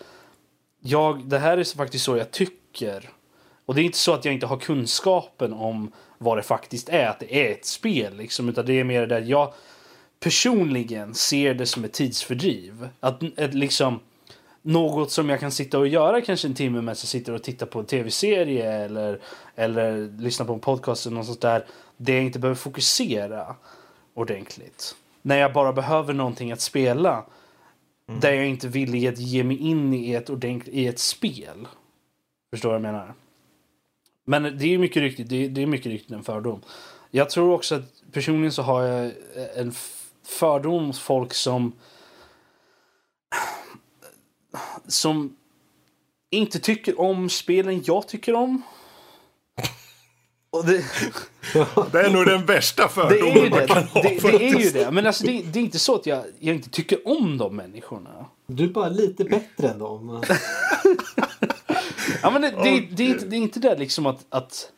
[0.81, 3.11] jag, det här är faktiskt så jag tycker.
[3.67, 7.07] Och det är inte så att jag inte har kunskapen om vad det faktiskt är,
[7.07, 8.17] att det är ett spel.
[8.17, 9.53] Liksom, utan det är mer det att jag
[10.21, 12.89] personligen ser det som ett tidsfördriv.
[13.01, 14.01] Att ett, liksom
[14.65, 17.67] något som jag kan sitta och göra kanske en timme medan jag sitter och tittar
[17.67, 19.21] på en tv-serie eller,
[19.55, 21.65] eller lyssnar på en podcast eller något sånt där.
[21.97, 23.57] Det jag inte behöver fokusera
[24.15, 24.97] ordentligt.
[25.23, 27.25] När jag bara behöver någonting att spela.
[28.21, 31.69] Där jag inte är villig att ge mig in i ett, ordentligt, i ett spel.
[32.51, 33.15] Förstår vad jag menar?
[34.25, 36.61] Men det är mycket riktigt, det är, det är mycket riktigt en fördom.
[37.11, 39.13] Jag tror också att personligen så har jag
[39.57, 39.73] en
[40.25, 41.73] fördom folk som
[44.87, 45.37] som
[46.31, 48.63] inte tycker om spelen jag tycker om.
[50.51, 50.85] Och det,
[51.93, 53.67] Det är nog den värsta fördomen man det.
[53.67, 54.03] kan ha.
[54.03, 54.91] Det, det är ju det.
[54.91, 58.27] Men alltså det, det är inte så att jag, jag inte tycker om de människorna.
[58.47, 60.23] Du är bara lite bättre än dem.
[62.23, 64.71] Ja, men det, det, det, är inte, det är inte det liksom att, att,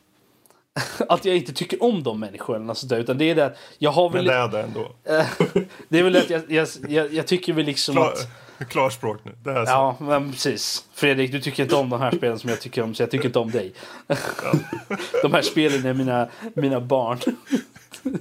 [1.09, 2.75] att jag inte tycker om de människorna.
[2.75, 4.25] sådär, utan det är det att jag har Men väl...
[4.25, 4.93] det är det ändå.
[5.89, 8.29] Det är väl att jag, jag, jag, jag tycker väl liksom Klar, att...
[8.69, 9.33] klarspråk nu.
[9.43, 9.71] Det är så.
[9.71, 10.85] Ja, men precis.
[10.95, 13.27] Fredrik, du tycker inte om de här spelen som jag tycker om, så jag tycker
[13.27, 13.73] inte om dig.
[15.23, 17.19] de här spelen är mina, mina barn.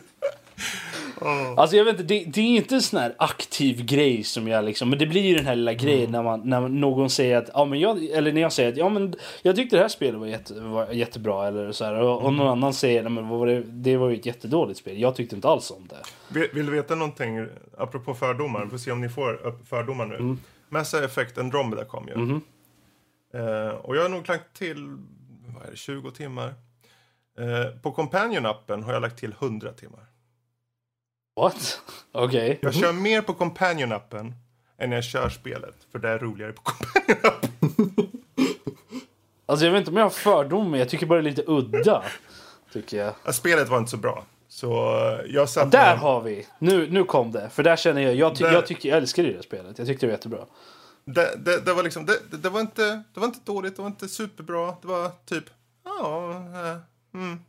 [1.57, 4.65] Alltså jag vet inte, det, det är inte en sån här aktiv grej som jag
[4.65, 7.49] liksom, men det blir ju den här lilla grejen när, man, när någon säger att,
[7.53, 10.19] ja men jag, eller när jag säger att, ja men jag tyckte det här spelet
[10.19, 13.47] var, jätte, var jättebra eller så här, och, och någon annan säger, nej men var
[13.47, 15.97] det, det var ju ett jättedåligt spel, jag tyckte inte alls om det.
[16.39, 17.47] Vill, vill du veta någonting
[17.77, 18.63] apropå fördomar?
[18.63, 20.37] Vi får se om ni får upp fördomar nu.
[20.69, 22.13] Mass Effect Andromeda kom ju.
[23.33, 24.97] Eh, och jag har nog lagt till,
[25.55, 26.53] vad är det, 20 timmar.
[27.39, 30.05] Eh, på Companion-appen har jag lagt till 100 timmar.
[31.35, 31.81] What?
[32.11, 32.59] Okej.
[32.61, 34.33] Jag kör mer på Companion-appen
[34.77, 35.75] än jag kör spelet.
[35.91, 38.07] För det är roligare på Companion-appen.
[39.47, 42.03] Alltså jag vet inte om jag har fördomar, jag tycker bara det är lite udda.
[42.73, 43.13] Tycker jag.
[43.25, 44.25] Ja, spelet var inte så bra.
[44.47, 44.67] Så
[45.27, 46.47] jag satt Där med- har vi!
[46.59, 47.49] Nu, nu kom det.
[47.49, 49.77] För där känner jag, jag, ty, Där- jag, tycker, jag älskar det spelet.
[49.77, 50.45] Jag tyckte det var jättebra.
[51.05, 53.89] Det, det, det var liksom, det, det, var inte, det var inte dåligt, det var
[53.89, 54.75] inte superbra.
[54.81, 55.43] Det var typ,
[55.85, 56.77] ja, eh,
[57.19, 57.39] mm.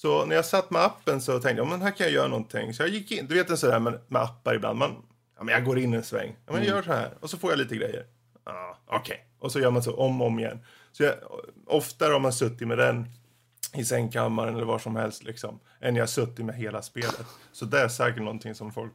[0.00, 2.74] Så när jag satt med appen så tänkte jag, men här kan jag göra någonting.
[2.74, 4.96] Så jag gick in, du vet en sådär med, med appar ibland, man,
[5.36, 6.36] ja men jag går in en sväng.
[6.46, 8.06] Ja men jag gör så här, och så får jag lite grejer.
[8.44, 9.26] Ja, okej.
[9.38, 10.60] Och så gör man så om och om igen.
[10.92, 11.14] Så jag,
[11.66, 13.06] oftare har man suttit med den
[13.74, 17.26] i sängkammaren eller var som helst liksom, än jag suttit med hela spelet.
[17.52, 18.92] Så det är säkert någonting som folk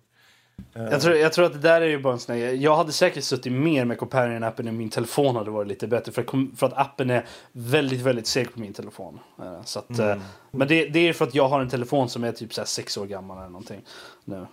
[0.73, 2.91] Jag tror, jag tror att det där är ju bara en sån här, Jag hade
[2.91, 6.11] säkert suttit mer med Companion-appen än min telefon hade varit lite bättre.
[6.11, 9.19] För, kom- för att appen är väldigt, väldigt seg på min telefon.
[9.41, 10.15] Eh, Så att, eh,
[10.51, 12.65] Men det, det är för att jag har en telefon som är typ så här
[12.65, 13.81] sex år gammal eller någonting.
[14.25, 14.45] Nu.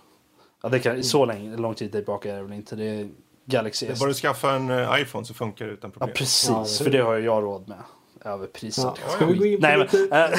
[0.63, 2.75] Ja, det kan, så länge, lång tid tillbaka är det väl inte.
[2.75, 3.09] Det är
[3.45, 3.99] Galaxy S.
[3.99, 6.15] Bara du skaffar en eh, iPhone så funkar det utan Ja, problem.
[6.15, 6.49] precis.
[6.49, 7.77] Ja, det- För det har jag råd med.
[8.25, 8.99] Överprisat.
[9.05, 9.09] Ja.
[9.11, 9.77] Ska vi gå in på Nej,
[10.11, 10.29] men,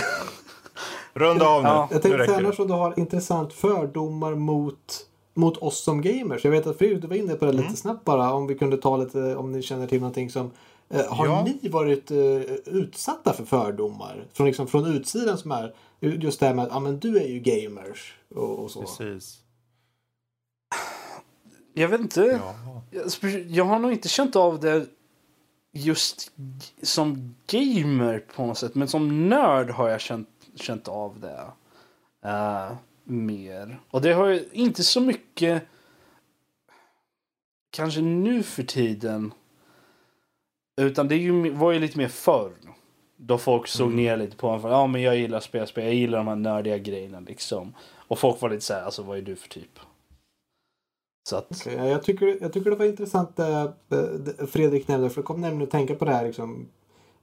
[1.14, 1.68] Runda av nu.
[1.68, 1.88] Ja.
[1.90, 6.44] Jag nu tänkte räcker annars om du har intressant fördomar mot, mot oss som gamers.
[6.44, 7.64] Jag vet att Fredrik, du var inne på det Mm.
[7.64, 8.34] lite snabbt bara.
[8.34, 10.50] Om vi kunde ta lite, om ni känner till någonting som...
[10.88, 11.44] Eh, har Ja.
[11.62, 12.18] ni varit eh,
[12.66, 14.26] utsatta för fördomar?
[14.32, 17.26] Från, liksom, från utsidan som är just det här med att ah, men du är
[17.28, 18.80] ju gamers och, och så.
[18.80, 19.38] Precis.
[21.74, 22.40] jag vet inte.
[22.90, 23.04] Ja.
[23.48, 24.86] Jag, har nog inte känt av det
[25.72, 26.32] just
[26.82, 28.74] som gamer på något sätt.
[28.74, 31.40] Men som nörd har jag känt, känt av det.
[32.28, 32.72] eh,
[33.04, 33.80] mer.
[33.90, 35.62] Och det har ju inte så mycket.
[37.70, 39.34] Kanske nu för tiden.
[40.80, 42.52] Utan det ju, var ju lite mer förr.
[43.16, 44.60] Då folk såg ner lite på en.
[44.62, 45.84] Ja men jag gillar spelspel.
[45.84, 47.74] Jag gillar de här nördiga grejerna liksom.
[47.94, 48.82] Och folk var lite så här.
[48.82, 49.78] Alltså vad är du för typ?
[51.28, 51.66] Så att.
[51.66, 55.10] Ja, jag, tycker, jag tycker det var intressant eh, det Fredrik nämnde.
[55.10, 56.68] För jag kom nämligen att tänka på det här liksom,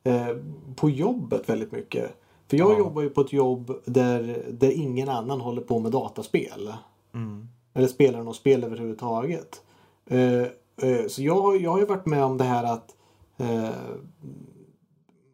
[0.04, 0.38] eh,
[0.76, 2.12] på jobbet väldigt mycket.
[2.50, 2.78] För jag Ja.
[2.78, 6.74] jobbar ju på ett jobb där, där ingen annan håller på med dataspel.
[7.14, 7.48] Mm.
[7.74, 9.62] Eller spelar något spel överhuvudtaget.
[10.06, 10.42] Eh,
[10.90, 12.96] eh, så jag, jag har ju varit med om det här att
[13.38, 13.70] eh,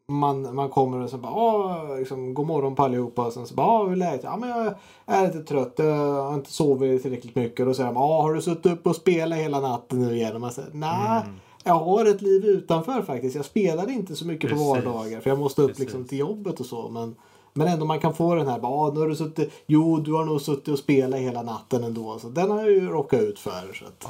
[0.08, 3.56] man, man kommer och så bara ah, liksom, god morgon på allihopa och sen så
[3.56, 4.24] bara ah, hur är läget?
[4.24, 4.74] Ja men jag
[5.06, 7.60] är lite trött, jag har inte sovit tillräckligt mycket.
[7.60, 10.36] Och då säger de ah, har du suttit upp och spelat hela natten nu igen?
[10.36, 11.24] Och man säger nej.
[11.68, 13.36] Jag har ett liv utanför faktiskt.
[13.36, 14.86] Jag spelar inte så mycket på Precis.
[14.86, 15.80] vardagar för jag måste upp Precis.
[15.84, 16.90] liksom till jobbet och så.
[16.90, 17.16] Men
[17.54, 20.14] Men ändå man kan få den här, bara, ah, nu har du suttit, jo du
[20.14, 22.20] har nog suttit och spelat hela natten ändå.
[22.20, 23.74] Så den har jag ju råkat ut för.
[23.74, 24.04] Så att.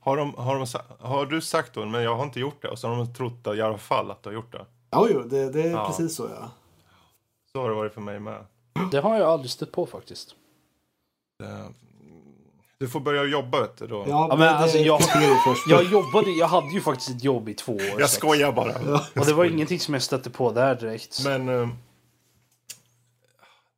[0.00, 0.66] Har, de, har, de,
[1.00, 3.46] har du sagt då, men jag har inte gjort det, och så har de trott
[3.46, 4.66] att, i alla fall att du har gjort det.
[4.90, 5.86] ja, jo, det, det är Ja.
[5.86, 6.50] precis så ja.
[7.52, 8.44] Så har det varit för mig med.
[8.90, 10.34] Det har jag aldrig stött på faktiskt.
[11.38, 11.68] Det,
[12.82, 14.04] du får börja jobba vet du då.
[14.08, 15.00] Ja, men det alltså, jag-.
[15.68, 17.80] Jag jobbade, jag hade ju faktiskt ett jobb i två år.
[17.98, 18.98] jag så- skojar bara.
[19.20, 21.24] Och det var ingenting som jag stötte på där direkt.
[21.24, 21.68] Men eh,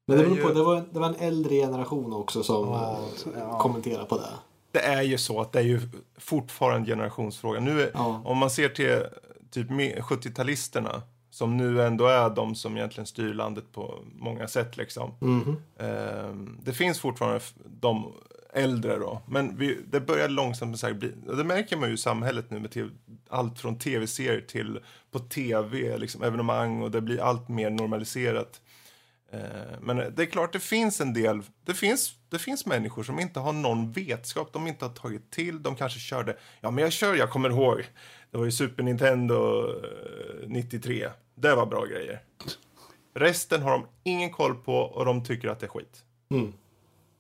[0.07, 2.43] Men det, det beror på, ju- det, var, en- det var en äldre generation också
[2.43, 3.59] som Ja, eh, ja.
[3.59, 4.29] kommenterade på det.
[4.73, 5.81] det är ju så att det är ju
[6.19, 7.61] fortfarande en generationsfråga.
[7.61, 8.23] Nu är, Ja.
[8.25, 9.03] Om man ser till
[9.51, 11.01] typ me- 70-talisterna
[11.31, 15.15] som nu ändå är de som egentligen styr landet på många sätt liksom.
[15.21, 15.57] Mhm.
[15.79, 17.41] Ehm, det finns fortfarande
[17.81, 18.13] de
[18.55, 21.95] äldre då, men vi, det börjar långsamt så här bli, och det märker man ju
[21.95, 22.91] i samhället nu med TV,
[23.29, 28.61] allt från tv-serier till på tv, liksom evenemang och det blir allt mer normaliserat.
[29.33, 29.41] Eh,
[29.81, 33.41] Men det är klart, det finns en del, det finns, det finns människor som inte
[33.41, 37.15] har någon vetskap, de inte har tagit till, de kanske körde, ja men jag kör,
[37.15, 37.83] jag kommer ihåg,
[38.31, 42.21] det var ju Super Nintendo eh, 93, det var bra grejer.
[43.15, 46.05] Resten har de ingen koll på och de tycker att det är skit.
[46.31, 46.53] Mm.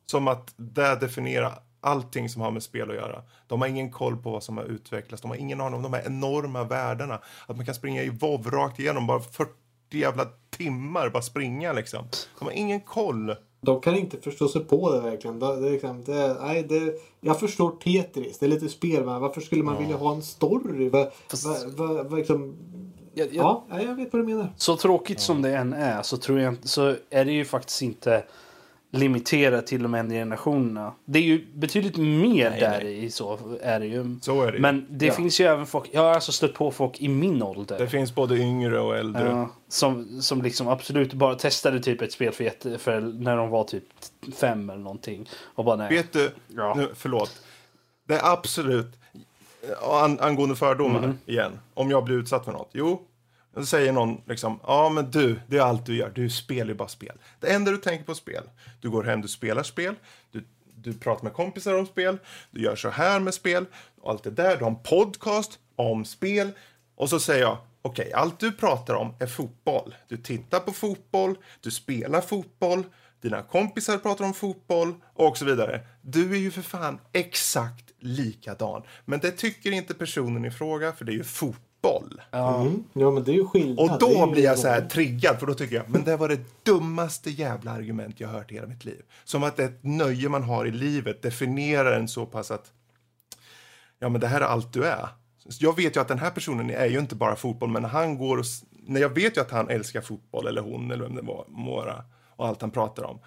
[0.06, 3.22] Som att det definierar allting som har med spel att göra.
[3.46, 5.22] De har ingen koll på vad som har utvecklats.
[5.22, 7.20] De har ingen aning om de här enorma värdena.
[7.46, 9.50] Att man kan springa i WoW rakt igenom bara 40
[9.90, 12.04] jävla timmar, bara springa liksom.
[12.38, 13.34] De har ingen koll.
[13.60, 15.38] De kan inte förstå sig på det verkligen.
[15.38, 19.20] Det, det, är liksom, det, nej, det, jag förstår Tetris, det är lite spel men
[19.20, 20.88] varför skulle man vilja ha en story?
[20.88, 21.10] Va,
[21.44, 22.56] va, va, va, liksom,
[23.14, 24.52] Jag, jag, ja, jag vet vad du menar.
[24.56, 28.24] Så tråkigt som det än är så tror jag så är det ju faktiskt inte
[28.98, 30.92] limiterat till de äldre generationerna.
[31.04, 34.18] Det är ju betydligt mer där i så är det ju.
[34.22, 34.58] Så är det.
[34.58, 35.12] Men det Ja.
[35.12, 37.78] finns ju även folk, jag har alltså stött på folk i min ålder.
[37.78, 39.28] Det finns både yngre och äldre.
[39.28, 43.50] Ja, som, som liksom absolut bara testade typ ett spel för, jätte, för när de
[43.50, 43.84] var typ
[44.36, 45.28] fem eller någonting.
[45.42, 45.88] Och bara nej.
[45.96, 46.74] Vet du, Ja.
[46.76, 47.42] nu, förlåt.
[48.08, 48.86] Det är absolut,
[49.82, 51.18] an, angående fördomar Mhm.
[51.26, 52.70] igen, om jag blir utsatt för något.
[52.72, 53.02] Jo,
[53.54, 56.74] då säger någon liksom, ja men du, det är allt du gör, du spelar ju
[56.74, 57.18] bara spel.
[57.40, 58.42] Det enda du tänker på spel.
[58.80, 59.94] Du går hem, du spelar spel,
[60.30, 60.44] du,
[60.74, 62.18] du pratar med kompisar om spel,
[62.50, 63.66] du gör så här med spel,
[64.00, 66.50] och allt det där, du har en podcast om spel.
[66.96, 69.94] Och så säger jag, okej, allt du pratar om är fotboll.
[70.08, 72.84] Du tittar på fotboll, du spelar fotboll,
[73.20, 75.80] dina kompisar pratar om fotboll och så vidare.
[76.02, 78.82] Du är ju för fan exakt likadan.
[79.04, 81.60] Men det tycker inte personen i fråga för det är ju fotboll.
[82.32, 82.84] Mm.
[82.92, 83.78] Ja men det är ju skillnad.
[83.78, 86.40] Och då blir jag så här triggad för då tycker jag, men det var det
[86.62, 89.02] dummaste jävla argument jag har hört i hela mitt liv.
[89.24, 92.72] Som att ett nöje man har i livet definierar en så pass att,
[93.98, 95.08] ja men det här är allt du är.
[95.60, 98.38] Jag vet ju att den här personen är ju inte bara fotboll, men han går
[98.38, 101.44] och, när jag vet ju att han älskar fotboll, eller hon, eller vem det var,
[101.48, 102.04] må vara,
[102.36, 103.20] och allt han pratar om.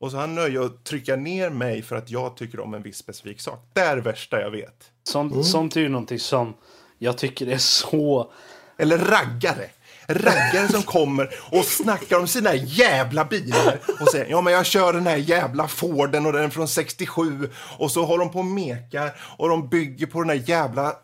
[0.00, 2.96] Och så han nöje att trycka ner mig för att jag tycker om en viss
[2.96, 3.70] specifik sak.
[3.72, 4.90] Det är det värsta jag vet.
[5.02, 6.54] Sånt, sånt är ju någonting som
[6.98, 8.30] jag tycker är så...
[8.78, 9.70] Eller raggare.
[10.08, 14.92] Raggare som kommer och snackar om sina jävla bilar och säger ja men jag kör
[14.92, 18.44] den här jävla Forden och den är från 67 och så har de på och
[18.44, 20.96] mekar och de bygger på den här jävla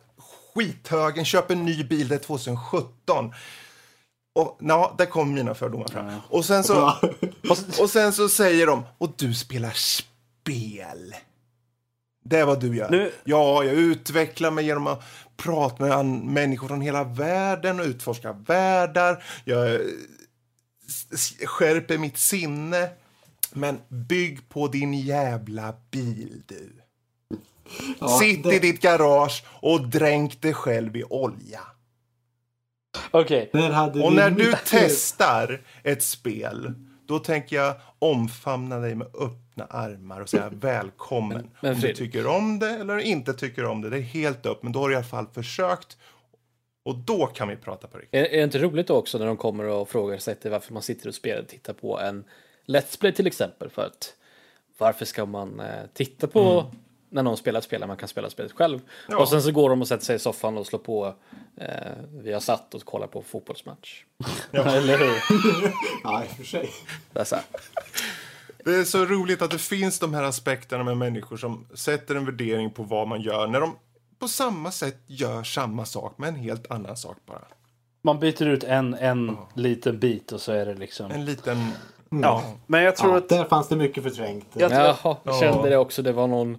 [0.54, 3.32] skithögen, köper en ny bil, det är 2017.
[4.34, 6.12] Och ja, där kom mina fördomar fram.
[6.28, 6.92] Och sen så,
[7.80, 11.14] och sen så säger de, och du spelar spel.
[12.24, 12.90] Det är vad du gör.
[12.90, 15.02] Nu- Ja, jag utvecklar mig genom att
[15.36, 19.24] prata med människor från hela världen och utforska världar.
[19.44, 19.80] Jag
[21.46, 22.88] skärper mitt sinne.
[23.52, 26.70] Men bygg på din jävla bil, du.
[28.00, 31.60] Ja, Sitt det- i ditt garage och dränk dig själv i olja.
[33.10, 33.50] Okej.
[33.72, 36.74] Hade Och när du testar ett spel,
[37.08, 39.06] då tänker jag omfamna dig med
[39.54, 41.36] öppna armar och säga välkommen.
[41.38, 44.46] Men- men om du tycker om det eller inte tycker om det, det är helt
[44.46, 44.62] upp.
[44.62, 45.96] Men då har du i alla fall försökt.
[46.84, 48.14] Och då kan vi prata på riktigt.
[48.14, 50.82] Är, är det inte roligt också när de kommer och frågar sig till varför man
[50.82, 52.24] sitter och spelar och tittar på en
[52.66, 53.70] Let's Play till exempel?
[53.70, 54.14] För att
[54.78, 56.64] varför ska man eh, titta på
[57.10, 58.80] när någon spelar ett spel när man kan spela spelet själv?
[59.08, 59.18] Ja.
[59.18, 61.14] Och sen så går de och sätter sig i soffan och slår på
[61.56, 61.68] eh,
[62.22, 64.04] Vi har satt och kollar på fotbollsmatch.
[64.52, 65.72] Eller hur?
[66.04, 66.70] Ja, i och för sig.
[67.12, 67.44] Det är så här.
[68.64, 72.24] Det är så roligt att det finns de här aspekterna med människor som sätter en
[72.24, 73.76] värdering på vad man gör när de
[74.18, 77.44] på samma sätt gör samma sak med en helt annan sak bara.
[78.02, 81.10] Man byter ut en, en liten bit och så är det liksom...
[81.10, 81.70] En liten
[82.22, 83.28] Ja, men jag tror Ja, att...
[83.28, 84.46] där fanns det mycket förträngt.
[84.52, 86.02] Jag tror- Jaha, jag kände det också.
[86.02, 86.58] Det var någon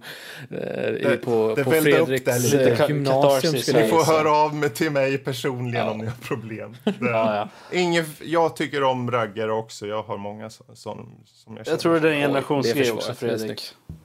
[0.50, 2.70] eh, i- på, det på Fredriks lite.
[2.70, 3.52] eh, gymnasium.
[3.82, 6.76] Ni får höra av mig till mig personligen om ni har problem.
[6.84, 7.48] Det, Ja, ja.
[7.78, 9.86] Ingen, jag tycker om raggare också.
[9.86, 11.70] Jag har många sådana som jag känner.
[11.70, 13.08] Jag tror det är en det generationsgrej också.
[13.08, 13.62] Det Fredrik.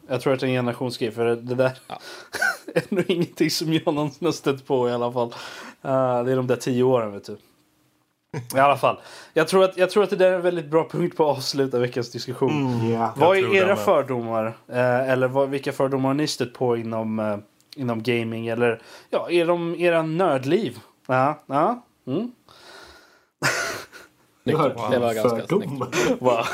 [0.10, 1.72] Jag tror att det är en generationsgrej, för det där
[2.76, 5.28] är nog ingenting som jag någonsin har stött på i alla fall.
[5.86, 7.38] Uh, det är de där tio åren, vet du.
[8.56, 9.00] I alla fall.
[9.34, 11.38] Jag tror, att, jag tror att det där är en väldigt bra punkt på att
[11.38, 12.90] avsluta veckans diskussion.
[12.90, 13.14] Ja.
[13.18, 14.58] Vad Jag tror är era fördomar?
[14.68, 17.38] Eh, eller vad, vilka fördomar har ni stött på inom, eh,
[17.76, 18.48] inom gaming?
[18.48, 20.80] Eller ja, är de era nördliv?
[21.08, 21.86] Ja, ja.
[22.08, 22.32] Mm.
[24.44, 24.60] Snyggt.
[24.92, 25.50] Det var ganska snyggt.
[25.50, 25.90] fördomar.
[26.20, 26.40] Wow.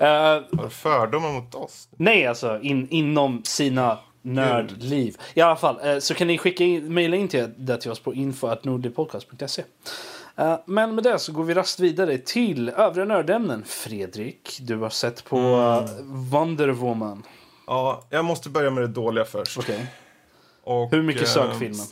[0.00, 1.88] Eh, Har du fördomar mot oss?
[1.96, 5.16] Nej, alltså in, inom sina nördliv.
[5.34, 8.00] I alla fall, eh, så kan ni skicka in, mejla in till, det till oss
[8.00, 9.62] på info.nordipodcast.se.
[10.36, 13.64] Eh, men med det så går vi rast vidare till övriga nördämnen.
[13.64, 17.22] Fredrik, du har sett på eh, Wonder Woman.
[17.66, 19.58] Ja, jag måste börja med det dåliga först.
[19.58, 19.92] Okej.
[20.62, 21.86] Och, Hur mycket eh, sög filmen?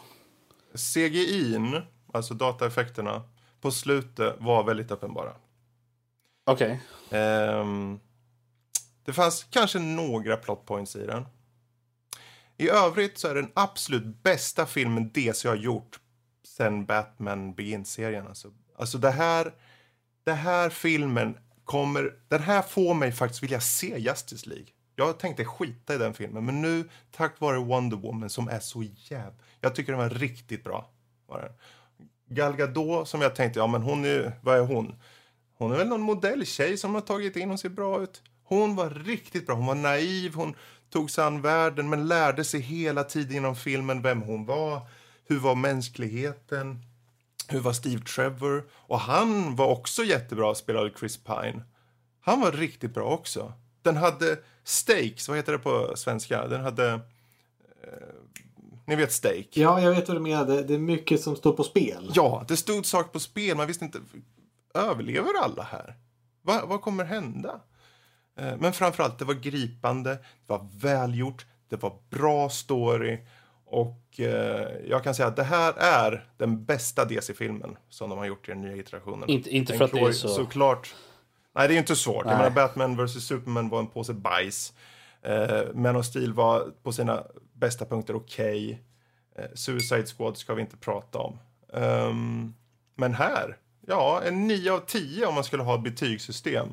[0.74, 1.82] CGI'n,
[2.12, 3.23] alltså dataeffekterna,
[3.60, 5.32] på slutet var väldigt uppenbara.
[6.47, 6.81] Okej.
[7.10, 8.01] Ehm,
[9.05, 11.27] det fanns kanske några plot points i den.
[12.56, 16.01] I övrigt så är den absolut bästa filmen DC har gjort
[16.62, 18.26] sen Batman Begins-serien.
[18.26, 19.52] Alltså, alltså det här,
[20.24, 24.66] det här filmen kommer, den här får mig faktiskt vilja se Justice League.
[24.97, 28.82] Jag tänkte skita i den filmen, men nu tack vare Wonder Woman som är så
[28.82, 29.32] jäv...
[29.60, 30.90] Jag tycker den var riktigt bra.
[31.26, 31.52] Var den.
[32.36, 34.94] Gal Gadot som jag tänkte, ja men hon är, vad är hon?
[35.59, 38.22] Hon är väl någon modelltjej som har tagit in Hon ser bra ut.
[38.44, 39.55] Hon var riktigt bra.
[39.55, 40.55] Hon var naiv, hon
[40.90, 44.80] tog sig an världen men lärde sig hela tiden genom filmen vem hon var.
[45.33, 46.79] Hur var mänskligheten?
[47.49, 48.65] Hur var Steve Trevor?
[48.73, 51.63] Och han var också jättebra, spelade Chris Pine.
[52.21, 53.53] Han var riktigt bra också.
[53.83, 56.47] Den hade stakes, vad heter det på svenska?
[56.49, 56.93] Den hade...
[56.93, 57.01] Eh,
[58.87, 59.49] ni vet stake?
[59.53, 60.45] Ja, jag vet vad du menar.
[60.63, 62.11] Det, är mycket som står på spel.
[62.15, 63.57] Ja, det stod saker på spel.
[63.57, 63.99] Man visste inte,
[64.75, 65.95] överlever alla här?
[66.43, 67.61] Va, vad kommer hända?
[68.39, 73.19] Eh, Men framförallt, det var gripande, det var välgjort, det var bra story
[73.73, 78.27] och eh, jag kan säga att det här är den bästa DC-filmen som de har
[78.27, 79.28] gjort i den nya iterationen.
[79.28, 80.28] Inte, inte Den för att det är så...
[80.28, 80.94] Såklart.
[81.55, 82.24] Nej, det är ju inte svårt.
[82.24, 82.32] Nej.
[82.32, 84.73] Jag menar, Batman vs Superman var en påse bajs.
[85.23, 88.82] Eh, Man of Steel var på sina bästa punkter okej.
[89.36, 91.39] Eh, Suicide Squad ska vi inte prata om.
[91.73, 92.55] Ehm,
[92.94, 96.69] men här, ja, en 9 av 10 om man skulle ha ett betygssystem.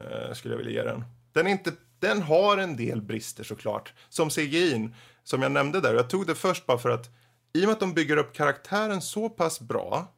[0.00, 1.04] Eh, skulle jag vilja ge den.
[1.32, 3.92] Den, inte, den har en del brister såklart.
[4.08, 4.90] Som CGI,
[5.28, 5.94] som jag nämnde där.
[5.94, 7.10] Jag tog det först bara för att
[7.52, 10.14] i och med att de bygger upp karaktären så pass bra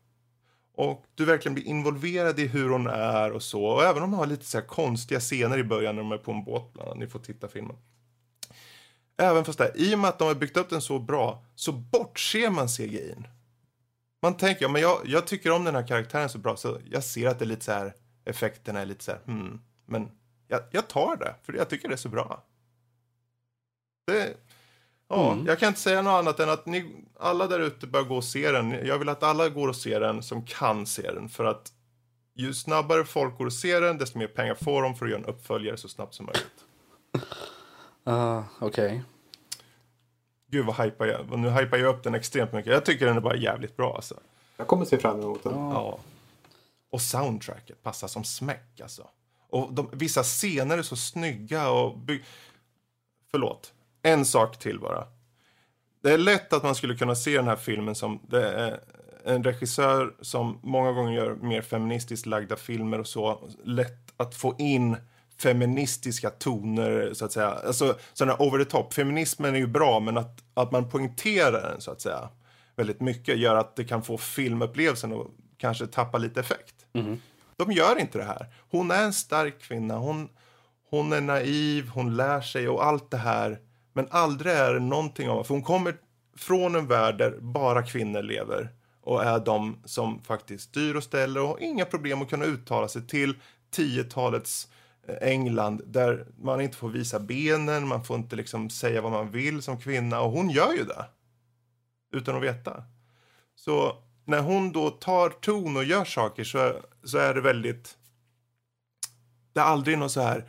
[0.74, 3.64] och du verkligen blir involverad i hur hon är och så.
[3.64, 6.18] Och även om de har lite så här konstiga scener i början när de är
[6.18, 6.98] på en båt bland annat.
[6.98, 7.76] Ni får titta filmen.
[9.16, 11.72] Även fast det, i och med att de har byggt upp den så bra så
[11.72, 13.24] bortser man CGI'n.
[14.22, 17.04] Man tänker, ja, men jag, jag tycker om den här karaktären så bra så jag
[17.04, 19.60] ser att det är lite så här, effekterna är lite så här, hmm.
[19.86, 20.10] Men
[20.48, 22.44] jag, jag tar det, för jag tycker det är så bra.
[24.06, 24.36] Det,
[25.10, 25.46] ja, Mm.
[25.46, 28.24] Jag kan inte säga något annat än att ni alla där ute bör gå och
[28.24, 28.70] se den.
[28.86, 31.28] Jag vill att alla går och ser den som kan se den.
[31.28, 31.72] För att
[32.34, 35.20] ju snabbare folk går och ser den, desto mer pengar får de för att göra
[35.20, 36.64] en uppföljare så snabbt som möjligt.
[38.04, 39.02] Ah, Okej.
[40.46, 41.38] Gud vad hypar jag.
[41.38, 42.72] Nu hypar jag upp den extremt mycket.
[42.72, 44.14] Jag tycker den är bara jävligt bra alltså.
[44.56, 45.52] Jag kommer se fram emot den.
[45.54, 45.98] Ja.
[46.90, 49.08] Och soundtracket passar som smäck alltså.
[49.50, 52.22] Och de, vissa scener är så snygga och by-
[53.30, 53.72] Förlåt.
[54.02, 55.06] En sak till bara.
[56.02, 58.80] Det är lätt att man skulle kunna se den här filmen som det är
[59.24, 63.48] en regissör som många gånger gör mer feministiskt lagda filmer och så.
[63.64, 64.96] Lätt att få in
[65.42, 67.48] feministiska toner så att säga.
[67.50, 68.94] Alltså sådana over the top.
[68.94, 72.28] Feminismen är ju bra men att, att man poängterar den så att säga
[72.76, 75.26] väldigt mycket gör att det kan få filmupplevelsen att
[75.58, 76.74] kanske tappa lite effekt.
[77.56, 78.46] De gör inte det här.
[78.70, 79.96] Hon är en stark kvinna.
[79.96, 80.28] Hon,
[80.90, 83.58] hon är naiv, hon lär sig och allt det här.
[84.00, 85.44] Men aldrig är det någonting om...
[85.44, 85.96] För hon kommer
[86.36, 88.68] från en värld där bara kvinnor lever
[89.00, 92.88] och är de som faktiskt styr och ställer och har inga problem att kunna uttala
[92.88, 93.34] sig till
[93.76, 94.68] 10-talets
[95.08, 99.30] eh, England där man inte får visa benen, man får inte liksom säga vad man
[99.30, 101.04] vill som kvinna och hon gör ju det.
[102.12, 102.84] Utan att veta.
[103.54, 107.96] Så när hon då tar ton och gör saker så, så är det väldigt...
[109.52, 110.44] Det är aldrig något så här,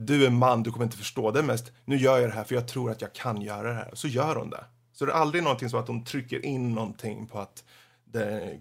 [0.00, 1.30] du är man, du kommer inte förstå.
[1.30, 3.74] Det mest, nu gör jag det här för jag tror att jag kan göra det
[3.74, 3.90] här.
[3.92, 4.64] Så gör hon det.
[4.92, 7.64] Så det är aldrig någonting som att hon trycker in någonting på att
[8.04, 8.58] det,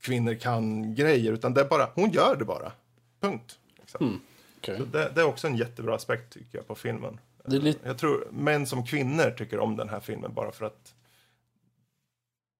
[0.00, 2.72] kvinnor kan grejer, utan det är bara, hon gör det bara.
[3.20, 3.58] Punkt.
[3.78, 4.20] Liksom.
[4.58, 4.78] Okej.
[4.78, 7.20] Så det, det är också en jättebra aspekt tycker jag på filmen.
[7.44, 7.88] Lite...
[7.88, 10.94] Jag tror män som kvinnor tycker om den här filmen bara för att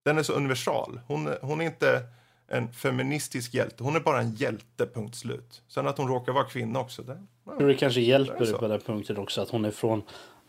[0.04, 1.00] den är så universal.
[1.06, 2.02] Hon, hon är inte
[2.48, 5.62] en feministisk hjälte, hon är bara en hjälte, punkt slut.
[5.68, 7.26] Sen att hon råkar vara kvinna också, det.
[7.48, 8.58] Jag tror det kanske Det hjälper så.
[8.58, 10.02] på den punkten också att hon är från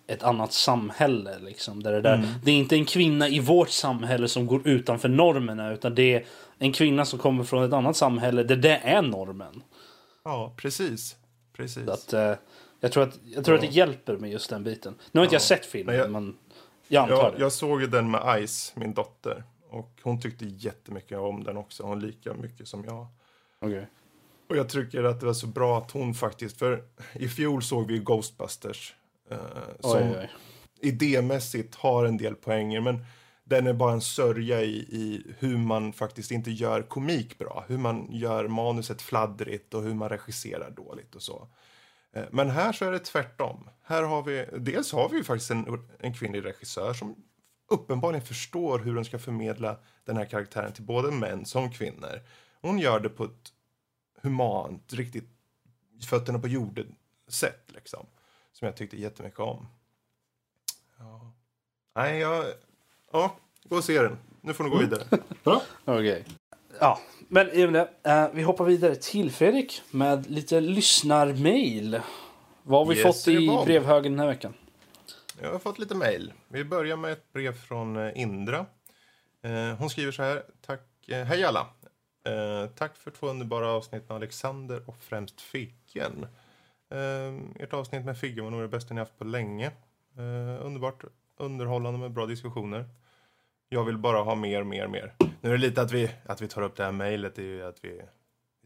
[0.07, 1.39] ett annat samhälle.
[1.39, 2.27] Liksom, där det, där, Mm.
[2.43, 6.26] det är inte en kvinna i vårt samhälle som går utanför normerna utan det är
[6.57, 9.63] en kvinna som kommer från ett annat samhälle där det är normen.
[10.23, 11.15] ja precis.
[11.53, 11.85] precis.
[11.85, 12.34] Så att, eh,
[12.80, 14.95] jag tror, att, jag tror att det hjälper med just den biten.
[15.11, 16.35] Nu har inte jag sett filmen Men jag- men
[16.88, 17.39] jag antar Jag, det.
[17.41, 19.43] jag såg ju den med Ice, min dotter.
[19.69, 21.84] Och hon tyckte jättemycket om den också.
[21.84, 23.07] Hon lika mycket som jag.
[23.61, 23.88] Okej.
[24.49, 27.88] Och jag tycker att det var så bra att hon faktiskt, för i fjol såg
[27.88, 28.95] vi Ghostbusters.
[29.31, 29.38] Eh,
[29.80, 30.30] som Oj, oj.
[30.81, 33.05] idémässigt har en del poänger, men
[33.43, 37.65] den är bara en sörja i, i hur man faktiskt inte gör komik bra.
[37.67, 41.47] Hur man gör manuset fladdrigt och hur man regisserar dåligt och så.
[42.13, 43.69] Eh, Men här så är det tvärtom.
[43.84, 47.15] Här har vi, dels har vi ju faktiskt en, en kvinnlig regissör som
[47.71, 52.21] uppenbarligen förstår hur den ska förmedla den här karaktären till både män som kvinnor.
[52.61, 53.53] Hon gör det på ett
[54.22, 55.30] humant, riktigt
[56.10, 56.96] fötterna på jorden
[57.28, 58.06] sätt liksom.
[58.52, 59.68] Som jag tyckte jättemycket om.
[61.00, 61.32] Ja.
[61.96, 62.46] Nej, jag...
[63.12, 64.18] Ja, gå och se den.
[64.41, 65.04] Nu får ni gå vidare.
[65.44, 65.62] Bra.
[65.86, 66.26] Okej.
[66.80, 72.02] Ja, men i och med det, eh, vi hoppar vidare till Fredrik med lite lyssnarmail.
[72.64, 74.54] Vad har vi Yes, fått i brevhögen den här veckan?
[75.41, 76.34] Jag har fått lite mejl.
[76.48, 78.66] Vi börjar med ett brev från eh, Indra.
[79.41, 80.44] Eh, Hon skriver så här.
[80.66, 81.68] Tack, eh, hej alla.
[82.30, 86.26] Eh, Tack för två underbara avsnitt med Alexander och främst Figgen.
[86.91, 89.65] Eh, Ert avsnitt med Figgen var nog det bästa ni haft på länge.
[90.18, 91.03] Eh, Underbart
[91.38, 92.85] underhållande med bra diskussioner.
[93.69, 95.14] Jag vill bara ha mer, mer, mer.
[95.41, 97.35] Nu är det lite att vi, att vi tar upp det här mejlet.
[97.35, 98.01] Det är ju att vi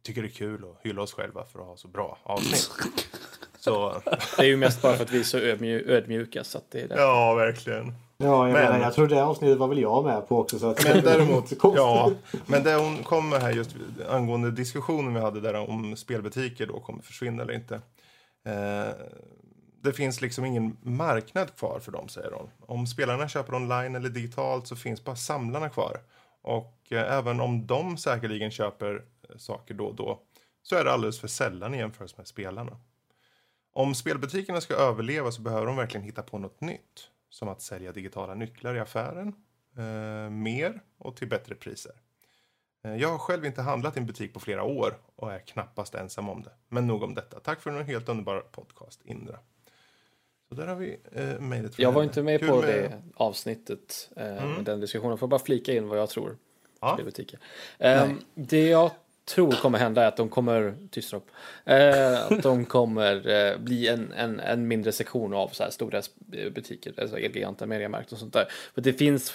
[0.02, 2.72] tycker det är kul att hylla oss själva för att ha så bra avsnitt.
[3.60, 4.02] Så,
[4.38, 6.82] Det är ju mest bara för att vi är så ödmju- ödmjuka så att det
[6.82, 6.96] är det.
[6.96, 7.94] ja, verkligen.
[8.24, 10.60] Ja, jag Men- menar, jag tror det avsnittet var väl jag med på också.
[10.60, 12.12] Så att Men däremot, ja,
[12.46, 13.76] men det hon kommer här just
[14.10, 17.76] angående diskussionen vi hade där om spelbutiker då kommer försvinna eller inte.
[18.46, 18.94] Eh,
[19.84, 22.50] det finns liksom ingen marknad kvar för dem, säger hon.
[22.60, 25.98] Om spelarna köper online eller digitalt så finns bara samlarna kvar.
[26.42, 28.96] Och eh, även om de säkerligen köper
[29.30, 30.20] eh, saker då och då
[30.64, 32.78] så är det alldeles för sällan i jämförelse med spelarna.
[33.74, 37.10] Om spelbutikerna ska överleva så behöver de verkligen hitta på något nytt.
[37.34, 39.34] Som att sälja digitala nycklar i affären,
[39.78, 41.92] eh, mer och till bättre priser.
[42.84, 45.96] Eh, Jag har själv inte handlat i en butik på flera år och är knappast
[45.96, 46.52] ensam om det.
[46.70, 47.40] Men nog om detta.
[47.40, 49.40] Tack för en helt underbar podcast, Indra.
[50.50, 52.10] Så där har vi eh, mejlet Jag var henne.
[52.10, 55.18] inte med Kul på med- det avsnittet, eh, med den diskussionen.
[55.18, 56.38] Får bara flika in vad jag tror.
[56.82, 56.94] Ja.
[56.94, 57.40] Spelbutiker.
[57.80, 58.92] Eh, det jag
[59.26, 61.14] tror kommer hända är att de kommer, tyst
[61.66, 66.02] eh, att de kommer eh, bli en, en, en mindre sektion av så här stora
[66.56, 68.46] butiker, alltså Elgiganten, Mediamarkt och sånt där.
[68.74, 69.34] För det finns,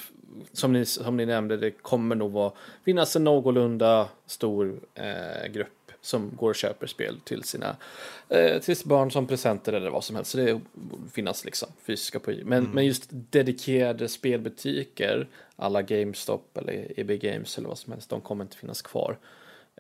[0.53, 2.53] som ni, som ni nämnde, det kommer nog vara,
[2.85, 5.69] finnas en någorlunda stor eh, grupp
[6.01, 7.77] som går och köper spel till sina
[8.29, 10.31] eh, till barn som presenter eller vad som helst.
[10.31, 10.61] Så det
[11.13, 17.69] finnas liksom fysiska på men, men just dedikerade spelbutiker alla GameStop eller EB Games eller
[17.69, 19.19] vad som helst, de kommer inte finnas kvar.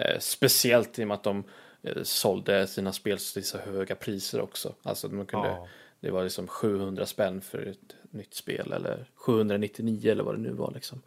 [0.00, 1.44] Eh, speciellt i och med att de
[1.82, 4.74] eh, sålde sina spel till så höga priser också.
[4.82, 5.68] Alltså man kunde, Ja.
[6.00, 10.52] det var liksom 700 spänn för ett nytt spel eller 799 eller vad det nu
[10.52, 11.02] var liksom.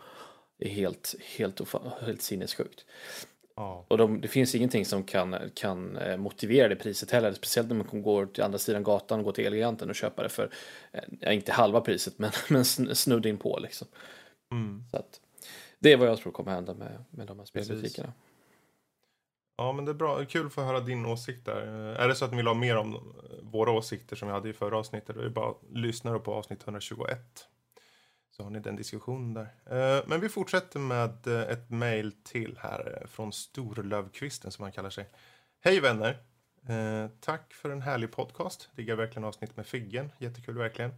[0.57, 1.61] Det är helt, helt,
[2.01, 2.85] helt sinnessjukt.
[3.55, 3.85] Ja.
[3.87, 7.33] Och de, det finns ingenting som kan, kan eh, motivera det priset heller.
[7.33, 10.29] Speciellt när man går till andra sidan gatan och går till Elgiganten och köpa det
[10.29, 10.49] för,
[11.27, 13.87] inte halva priset, men, men sn- snudd in på liksom.
[14.51, 14.83] Mm.
[14.91, 15.19] Så att,
[15.79, 18.13] det är vad jag tror kommer hända med, med de här spelbutikerna
[19.57, 20.25] ja, men det är bra.
[20.25, 21.61] Kul att få höra din åsikt där.
[21.95, 23.01] Är det så att ni vill ha mer om eh,
[23.41, 26.33] våra åsikter som vi hade i förra avsnittet, då är det bara att lyssna på
[26.33, 27.19] avsnitt 121.
[28.31, 29.53] Så har ni den diskussionen där.
[29.65, 34.89] Eh, men vi fortsätter med eh, ett mejl till här från Storlövkvisten som han kallar
[34.89, 35.09] sig.
[35.59, 36.17] Hej vänner!
[37.19, 38.69] Tack för en härlig podcast.
[38.75, 40.11] Diggar verkligen avsnitt med Figgen.
[40.17, 40.91] Jättekul verkligen.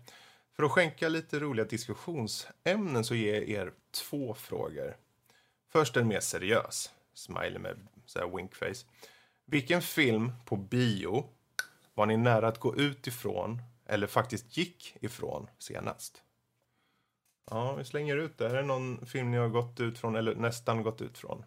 [0.55, 4.97] För att skänka lite roliga diskussionsämnen så ger jag er två frågor.
[5.71, 6.91] Först en mer seriös.
[7.13, 8.85] Smiley med så winkface.
[9.45, 11.25] Vilken film på bio
[11.93, 16.21] var ni nära att gå ut ifrån eller faktiskt gick ifrån senast?
[17.51, 18.47] Ja, vi slänger ut det.
[18.47, 21.45] Är det någon film ni har gått ut från eller nästan gått ut från?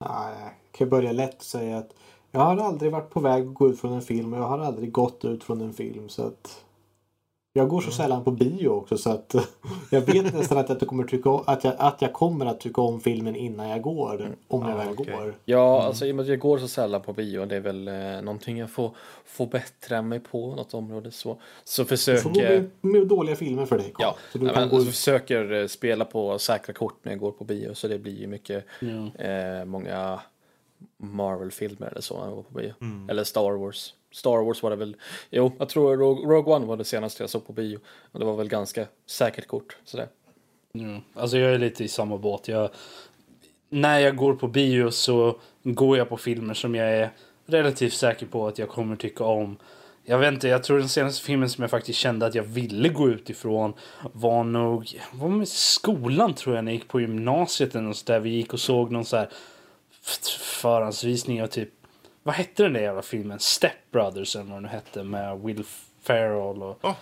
[0.00, 1.94] Nej, jag kan börja lätt och säga att
[2.30, 4.58] jag har aldrig varit på väg att gå ut från en film och jag har
[4.58, 6.08] aldrig gått ut från en film.
[6.08, 6.64] Så att
[7.54, 9.34] jag går så sällan på bio också så att
[9.90, 12.80] jag vet nästan att jag, kommer tycka om, att, jag, att jag kommer att tycka
[12.80, 14.36] om filmen innan jag går.
[14.48, 15.14] Om jag väl okej.
[15.16, 15.34] går.
[15.44, 17.88] Ja, alltså i och med att jag går så sällan på bio, det är väl
[17.88, 18.90] eh, någonting jag får,
[19.24, 21.38] får bättra mig på något område så.
[21.64, 22.30] Så Du får försöker,
[22.60, 24.04] med, med dåliga filmer för dig Carl.
[24.06, 27.18] ja, så du nej, men, gå alltså, försöker eh, spela på säkra kort när jag
[27.20, 29.24] går på bio så det blir ju mycket, Ja.
[29.24, 30.20] eh, många
[30.96, 32.72] Marvel-filmer eller så när jag går på bio.
[32.80, 33.10] Mm.
[33.10, 33.94] Eller Star Wars.
[34.12, 34.96] Star Wars var det väl,
[35.30, 37.78] jo, jag tror Rogue, Rogue One var det senaste jag såg på bio.
[38.12, 40.08] Och det var väl ganska säkert kort, sådär.
[40.72, 41.00] Ja.
[41.14, 42.48] Alltså jag är lite i samma båt.
[42.48, 42.70] Jag,
[43.68, 47.10] när jag går på bio så går jag på filmer som jag är
[47.46, 49.56] relativt säker på att jag kommer tycka om.
[50.04, 52.88] Jag vet inte, jag tror den senaste filmen som jag faktiskt kände att jag ville
[52.88, 53.72] gå ut ifrån
[54.12, 58.06] var nog, var med skolan tror jag när jag gick på gymnasiet eller något sånt
[58.06, 58.20] där.
[58.20, 59.28] Vi gick och såg någon så här
[60.38, 61.70] förhandsvisning av typ,
[62.22, 63.38] vad hette den där jävla filmen?
[63.38, 65.64] Step Brothers eller vad den hette med Will
[66.02, 66.94] Ferrell och Åh,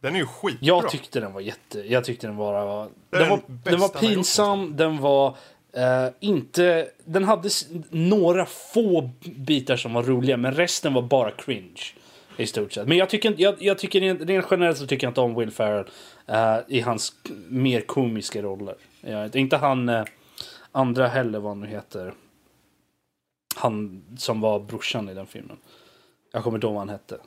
[0.00, 0.66] den är ju skitbra.
[0.66, 1.80] jag tyckte den var jätte...
[1.80, 2.88] Jag tyckte den bara var...
[3.10, 5.36] Är Den var, den den var pinsam, den var
[5.72, 6.88] eh, inte...
[7.04, 7.48] Den hade
[7.90, 11.80] några få bitar som var roliga, men resten var bara cringe.
[12.36, 12.88] I stort sett.
[12.88, 15.84] Men jag tycker, jag, jag tycker rent, generellt så tycker jag inte om Will Ferrell
[16.26, 17.12] eh, i hans
[17.48, 18.74] mer komiska roller.
[19.00, 20.04] Jag, inte han eh,
[20.72, 22.14] andra heller vad han nu heter.
[23.56, 25.56] Han som var brorsan i den filmen.
[26.32, 27.18] Jag kommer inte ihåg vad han hette.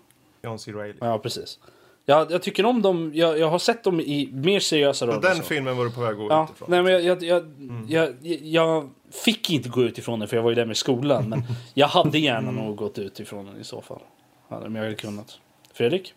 [0.44, 0.72] John C.
[0.72, 0.98] Reilly.
[1.02, 1.60] Ja, precis.
[2.06, 3.12] Jag, jag tycker om dem.
[3.14, 5.22] Jag, jag har sett dem i mer seriösa roller.
[5.22, 5.44] den så.
[5.44, 6.68] filmen var du på väg att gå Ja, ut ifrån.
[6.72, 7.44] nej, men jag, jag, jag,
[7.88, 11.30] jag, jag fick inte gå ut ifrån den för jag var ju där med skolan.
[11.30, 11.44] Men
[11.74, 14.02] jag hade gärna nog gått ut ifrån den i så fall.
[14.50, 15.40] Hade jag hade kunnat.
[15.74, 16.14] Fredrik?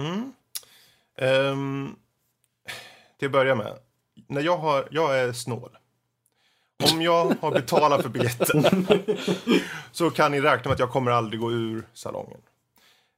[0.00, 0.32] Mm.
[1.18, 1.96] Ehm,
[3.18, 3.78] till att börja med.
[4.26, 5.70] När jag, har, jag är snål.
[6.92, 8.86] Om jag har betalat för biljetten
[9.92, 12.40] så kan ni räkna med att jag kommer aldrig gå ur salongen.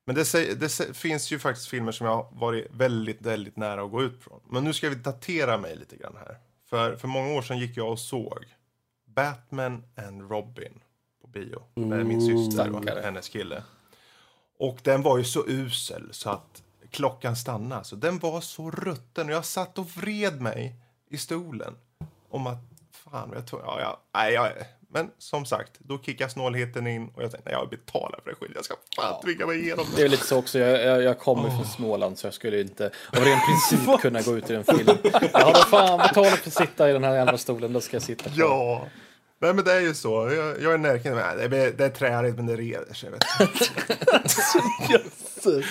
[0.04, 3.90] Men det, det finns ju faktiskt filmer som jag har varit väldigt, väldigt nära att
[3.90, 4.40] gå ut från.
[4.48, 6.36] Men nu ska vi datera mig lite grann här.
[6.70, 8.44] För, för många år sedan gick jag och såg
[9.04, 10.80] Batman and Robin
[11.22, 11.62] på bio.
[11.74, 13.62] Med min syster och hennes kille.
[14.58, 17.84] Och den var ju så usel så att klockan stannade.
[17.84, 20.76] Så den var så rutten och jag satt och vred mig
[21.10, 21.74] i stolen.
[22.28, 22.71] Om att,
[23.10, 24.48] fan, jag tror, ja, ja, nej, jag,
[24.94, 28.36] men som sagt, då kickar snålheten in och jag tänkte, nej, jag betalar för det
[28.36, 29.96] skit, jag ska fan tvinga mig igenom Det.
[29.96, 30.02] Det.
[30.02, 33.24] är lite så också, jag, jag, jag kommer från Småland så jag skulle inte av
[33.24, 34.98] ren princip kunna gå ut i den filmen.
[35.32, 38.02] Jag har fan betalat för att sitta i den här jävla stolen, då ska jag
[38.02, 38.46] sitta kvar.
[38.46, 38.86] Ja,
[39.42, 40.30] nej men det är ju så.
[40.32, 43.10] Jag, jag är närken, det, det är träligt men det reder sig.
[43.10, 43.20] Vet
[45.44, 45.64] du.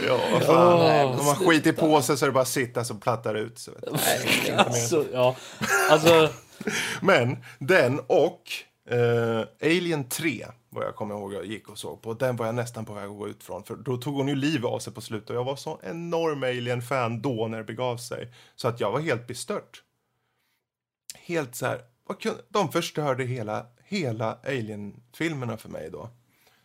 [0.06, 0.78] ja, vad fan.
[0.78, 3.68] nej, Om man skiter på sig så är det bara att sitta så plattar ut.
[4.46, 4.52] Du.
[4.52, 5.36] Alltså, ja.
[5.90, 6.28] Alltså,
[7.00, 8.42] Men den och
[8.90, 12.14] eh, Alien 3 vad jag kommer ihåg jag gick och såg på.
[12.14, 13.64] Den var jag nästan på väg att gå ut från.
[13.64, 15.30] För då tog hon ju livet av sig på slutet.
[15.30, 18.32] Och jag var så enorm Alien-fan då när det begav sig.
[18.56, 19.82] Så att jag var helt bestört.
[21.14, 21.80] Helt så här.
[22.48, 26.08] De förstörde hela, hela Alien-filmerna för mig då.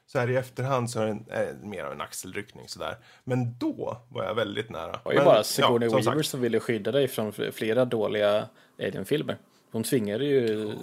[0.05, 2.97] Så här i efterhand så är det en, eh, mer av en axelryckning sådär.
[3.23, 4.91] Men då var jag väldigt nära.
[4.91, 8.47] Det var ju bara Sigourney som Weaver som ville skydda dig från flera dåliga
[8.79, 9.37] Alien-filmer.
[9.71, 10.73] Hon tvingade ju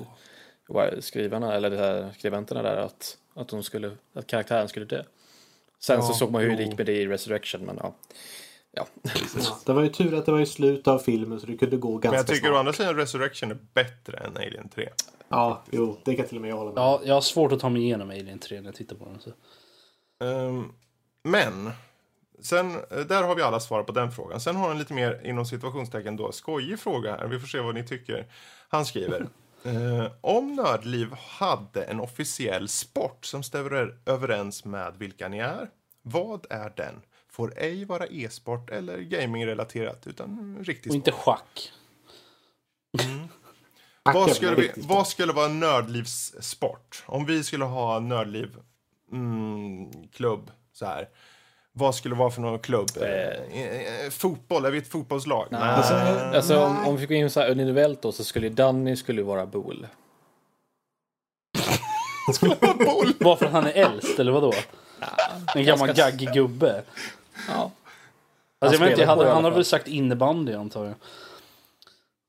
[0.69, 5.03] wa- skrivarna, eller här skribenterna där att, att, de skulle, att karaktären skulle dö.
[5.79, 7.95] Sen så Ja, såg man hur det gick med det i Resurrection, men ja.
[8.73, 8.87] Ja.
[9.37, 11.77] Ja, det var ju tur att det var i slutet av filmen så det kunde
[11.77, 12.59] gå ganska Men jag tycker å snabbt.
[12.59, 14.89] andra sidan Resurrection är bättre än Alien 3.
[15.29, 16.81] Ja, jo, det kan till och med jag hålla med.
[16.81, 19.21] ja, jag har svårt att ta mig igenom Alien 3 när jag tittar på den.
[19.21, 19.31] Så.
[20.25, 20.73] Ehm,
[21.23, 21.71] men,
[22.43, 24.41] sen, eh, där har vi alla svar på den frågan.
[24.41, 27.27] Sen har han en lite mer, inom situationstecken då, skojig fråga här.
[27.27, 28.27] Vi får se vad ni tycker.
[28.69, 29.21] Han skriver.
[29.65, 35.69] eh, om Nördliv hade en officiell sport som stämmer överens med vilka ni är,
[36.03, 36.95] vad är den?
[37.31, 41.73] Får ej vara e-sport eller gaming-relaterat, utan mm, riktig Och inte schack.
[44.03, 44.85] Tack, Vad skulle, vi, riktigt.
[44.85, 47.05] vad skulle vara Nördlivs sport?
[47.07, 48.57] Om vi skulle ha Nördliv
[49.13, 51.09] mm, klubb så här.
[51.73, 52.91] Vad skulle vara för någon klubb?
[53.01, 54.65] Eh, eh, fotboll?
[54.65, 55.47] Är vi ett fotbollslag?
[55.51, 55.61] Nej.
[55.61, 58.97] Alltså, Alltså om, om vi fick gå in så här individuellt då så skulle Danny
[58.97, 59.87] skulle vara Bool.
[63.21, 64.53] Varför han är äldst, eller vadå?
[65.55, 66.83] En gammal gaggig gubbe.
[67.49, 67.71] Ja.
[68.61, 70.95] Alltså, jag vet inte, han, på han har väl sagt innebandy antar jag.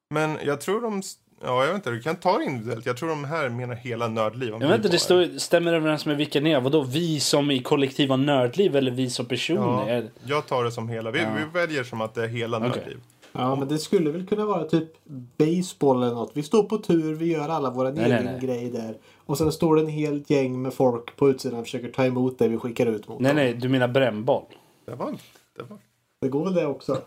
[0.09, 1.01] Men jag tror de...
[1.43, 1.89] Ja, jag vet inte.
[1.91, 2.85] Du kan ta det individuellt.
[2.85, 4.49] Jag tror de här menar hela Nördliv.
[4.59, 6.61] Jag vet inte, det står, stämmer överens med vilka ni är.
[6.61, 10.01] Vadå, vi som i kollektiva nördliv eller vi som personer?
[10.01, 11.11] Ja, jag tar det som hela.
[11.11, 11.29] Vi, Ja.
[11.37, 12.69] vi väljer som att det är hela Okej.
[12.69, 12.97] Nördliv.
[13.31, 14.89] Ja, men det skulle väl kunna vara typ
[15.37, 16.31] baseball eller något.
[16.33, 18.97] Vi står på tur, vi gör alla nej, egen grej där.
[19.25, 22.39] Och sen står det en helt gäng med folk på utsidan och försöker ta emot
[22.39, 23.35] det vi skickar ut mot Nej, dem.
[23.35, 24.43] nej, du menar brännboll?
[24.91, 25.17] Det var...
[25.55, 25.77] Det var
[26.21, 27.01] Det går väl det också.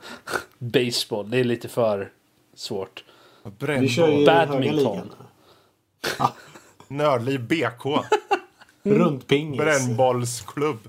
[0.58, 2.12] Baseball, det är lite för
[2.54, 3.04] svårt.
[3.58, 4.26] Vi kör ju Brännboll.
[4.26, 4.78] Badminton.
[4.78, 5.10] ligan.
[6.88, 7.86] Nördliv BK.
[8.82, 9.60] Rundpingis.
[9.60, 10.88] Brännbollsklubb.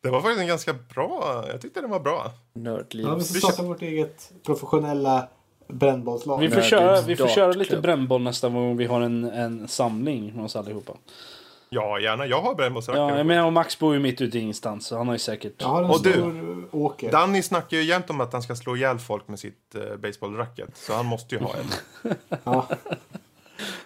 [0.00, 1.44] Det var faktiskt en ganska bra.
[1.48, 2.32] Jag tyckte den var bra.
[2.52, 3.06] Nördliv.
[3.06, 5.28] Ja, vi ska starta vårt eget professionella
[5.68, 6.38] brännbollslag.
[6.40, 10.32] Vi får, köra, vi får köra lite brännboll nästa gång vi har en, en samling
[10.36, 10.92] med oss allihopa.
[11.74, 12.26] Ja, gärna.
[12.26, 13.18] Jag har brännbollsracket.
[13.18, 15.62] Ja, menar, och Max bor ju mitt ute i ingenstans så han har ju säkert...
[15.62, 16.68] En Och du?
[16.72, 17.12] åker.
[17.12, 20.76] Danny snackar ju jämt om att han ska slå ihjäl folk med sitt uh, baseballracket.
[20.76, 22.14] Så han måste ju ha en.
[22.44, 22.68] Ja.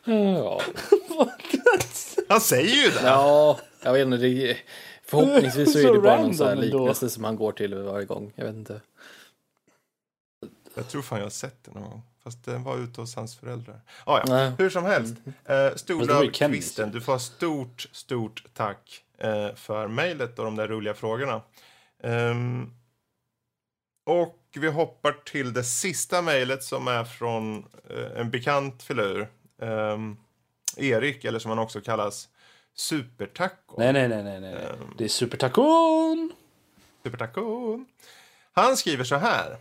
[0.05, 0.60] Ja.
[2.28, 3.01] Han säger ju det!
[3.02, 4.16] ja, jag vet inte.
[4.16, 4.56] Det,
[5.05, 6.78] förhoppningsvis så är Så det bara någon så här random ändå.
[6.78, 8.32] liknelse som man går till varje gång.
[8.35, 8.81] Jag vet inte.
[10.74, 12.02] Jag tror fan jag har sett det någon gång.
[12.28, 13.80] Fast den var ute hos hans föräldrar.
[14.05, 14.52] Ah, ja, Nej.
[14.59, 15.14] hur som helst.
[15.24, 16.32] Det var Storlöv.
[16.32, 21.42] Kvisten, du får ha stort, stort tack eh, för mejlet och de där roliga frågorna.
[22.02, 22.74] Ehm,
[24.06, 29.28] och vi hoppar till det sista mejlet som är från eh, en bekant filur.
[29.62, 30.16] Ehm,
[30.76, 32.28] Erik, eller som han också kallas,
[32.74, 33.74] Supertaco.
[33.78, 34.52] Nej, nej, nej, nej, nej.
[34.55, 34.94] Ehm.
[34.98, 36.32] Det är supertacon!
[37.02, 37.84] Supertaco.
[38.52, 39.56] Han skriver så här.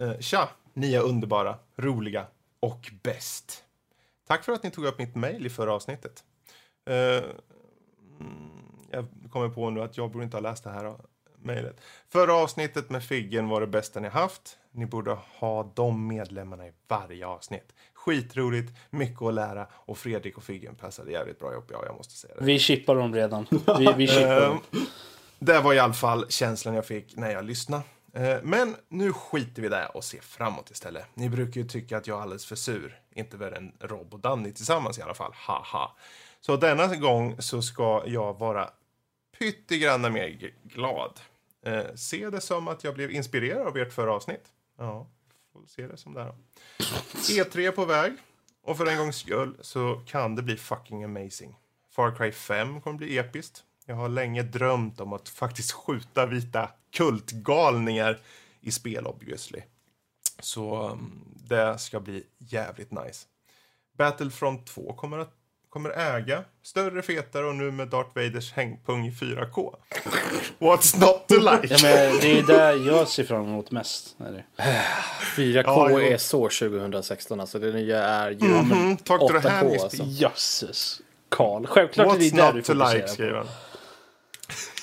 [0.00, 2.26] Eh, Tja, ni är underbara, roliga
[2.60, 3.64] och bäst.
[4.26, 6.24] Tack för att ni tog upp mitt mejl i förra avsnittet.
[6.90, 6.96] Eh,
[8.20, 10.94] mm, jag kommer på nu att jag borde inte ha läst det här
[11.38, 11.80] mejlet.
[12.08, 14.58] Förra avsnittet med Figgen var det bästa ni haft.
[14.70, 17.72] Ni borde ha de medlemmarna i varje avsnitt.
[17.94, 21.68] Skitroligt, mycket att lära och Fredrik och Figgen passade jävligt bra ihop.
[21.72, 22.44] Ja, jag måste säga det.
[22.44, 23.46] Vi chippar dem redan.
[23.78, 24.60] Vi, vi chippar Eh, dem.
[25.38, 27.82] det var i alla fall känslan jag fick när jag lyssnade.
[28.12, 31.06] Eh, men nu skiter vi där och ser framåt istället.
[31.14, 33.00] Ni brukar ju tycka att jag är alldeles för sur.
[33.14, 35.32] Inte värre än Rob och Danny tillsammans i alla fall.
[35.34, 35.96] Haha.
[36.40, 38.70] Så denna gång så ska jag vara
[39.38, 41.20] pyttegranna mer glad.
[41.62, 44.44] Eh, se det som att jag blev inspirerad av ert förra avsnitt.
[44.78, 45.06] Ja,
[45.52, 46.34] får se det som det här.
[47.14, 48.12] E3 är på väg.
[48.62, 51.56] Och för en gångs skull så kan det bli fucking amazing.
[51.90, 53.64] Far Cry 5 kommer bli episkt.
[53.86, 58.18] Jag har länge drömt om att faktiskt skjuta vita kultgalningar
[58.60, 59.62] i spel obviously.
[60.40, 63.26] Så um, det ska bli jävligt nice.
[63.98, 65.32] Battlefront 2 kommer att
[65.72, 69.74] kommer äga större, fetare och nu med Darth Vaders hängpung i 4K.
[70.58, 71.74] What's not to like?
[71.74, 74.16] Ja, men det är det jag ser fram emot mest.
[74.18, 74.44] Är det.
[75.36, 76.00] 4K Ja, jo.
[76.00, 77.58] är så 2016 alltså.
[77.58, 80.02] Det nya är ju to the 8K hand, alltså.
[80.06, 81.00] Jösses.
[81.28, 81.66] Karl.
[81.66, 83.48] Självklart är det What's där du not to like, fokuserar skriver på.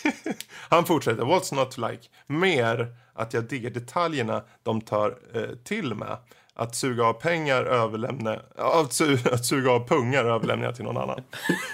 [0.69, 0.85] han.
[0.85, 1.23] fortsätter.
[1.23, 2.03] What's not like?
[2.27, 6.17] Mer att jag diggar detaljerna de tar eh, till med.
[6.53, 8.39] Att suga av pengar överlämna...
[8.57, 11.23] Att, su att suga av pungar överlämnar jag till någon annan.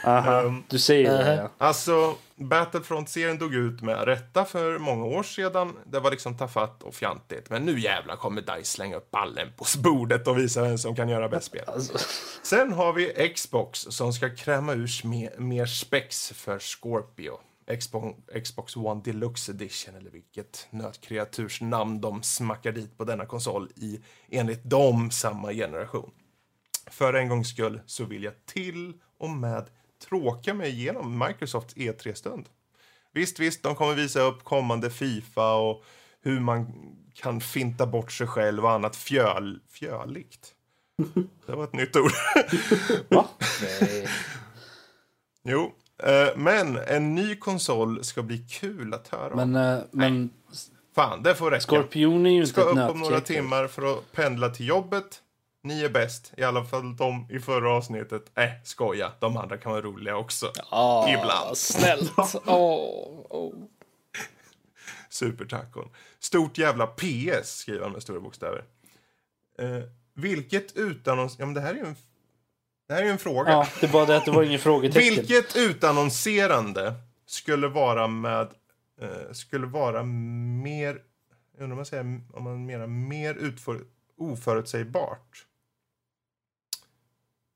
[0.06, 0.42] Aha.
[0.42, 1.50] Ehm, Du säger det, ja.
[1.58, 5.74] Alltså, Battlefront-serien dog ut med rätta för många år sedan.
[5.86, 7.50] Det var liksom tafatt och fjantigt.
[7.50, 11.10] Men nu jävlar kommer DICE slänga upp ballen på bordet och visa vem som kan
[11.10, 11.64] göra bäst spel.
[11.68, 11.98] Alltså,
[12.44, 17.40] Sen har vi Xbox som ska kräma ur mer spex för Scorpio.
[17.80, 23.70] Xbox, Xbox One Deluxe Edition eller vilket nötkreaturs namn de smackar dit på denna konsol
[23.76, 26.12] i enligt dem samma generation.
[26.88, 29.70] För en gångs skull så vill jag till och med
[30.10, 32.50] tråka mig igenom Microsofts E3-stund.
[33.12, 35.84] Visst, visst, de kommer visa upp kommande Fifa och
[36.22, 36.74] hur man
[37.14, 40.54] kan finta bort sig själv och annat fjöl, fjöligt.
[41.46, 42.12] Det var ett nytt ord.
[43.10, 43.28] va?
[45.48, 45.72] Jo, eh,
[46.36, 49.52] men en ny konsol ska bli kul att höra om.
[49.52, 50.30] Men, eh, men
[50.96, 51.62] Fan, det får räcka.
[51.62, 55.22] Skorpion är ju inte Ska upp om några timmar för att pendla till jobbet.
[55.64, 56.34] Ni är bäst.
[56.38, 58.32] I alla fall de i förra avsnittet.
[58.36, 59.12] Äh, skoja.
[59.20, 60.52] De andra kan vara roliga också.
[60.70, 61.58] Ah, Ibland.
[61.58, 62.14] Snällt.
[62.46, 63.54] Åh, åh.
[65.10, 65.90] Supertacon.
[66.20, 68.64] Stort jävla PS, skriver han med stora bokstäver.
[69.60, 71.36] Eh, vilket utannons...
[71.40, 71.96] Ja, men det här är ju en...
[72.88, 73.52] Det här är ju en fråga.
[73.52, 75.16] Ja, det bara det att det var ingen frågetecken.
[75.16, 76.94] Vilket utannonserande
[77.26, 78.48] skulle vara med...
[79.02, 81.02] Eh, skulle vara mer...
[81.58, 83.82] Jag undrar om man, säger, om man menar mer utför,
[84.18, 85.46] oförutsägbart.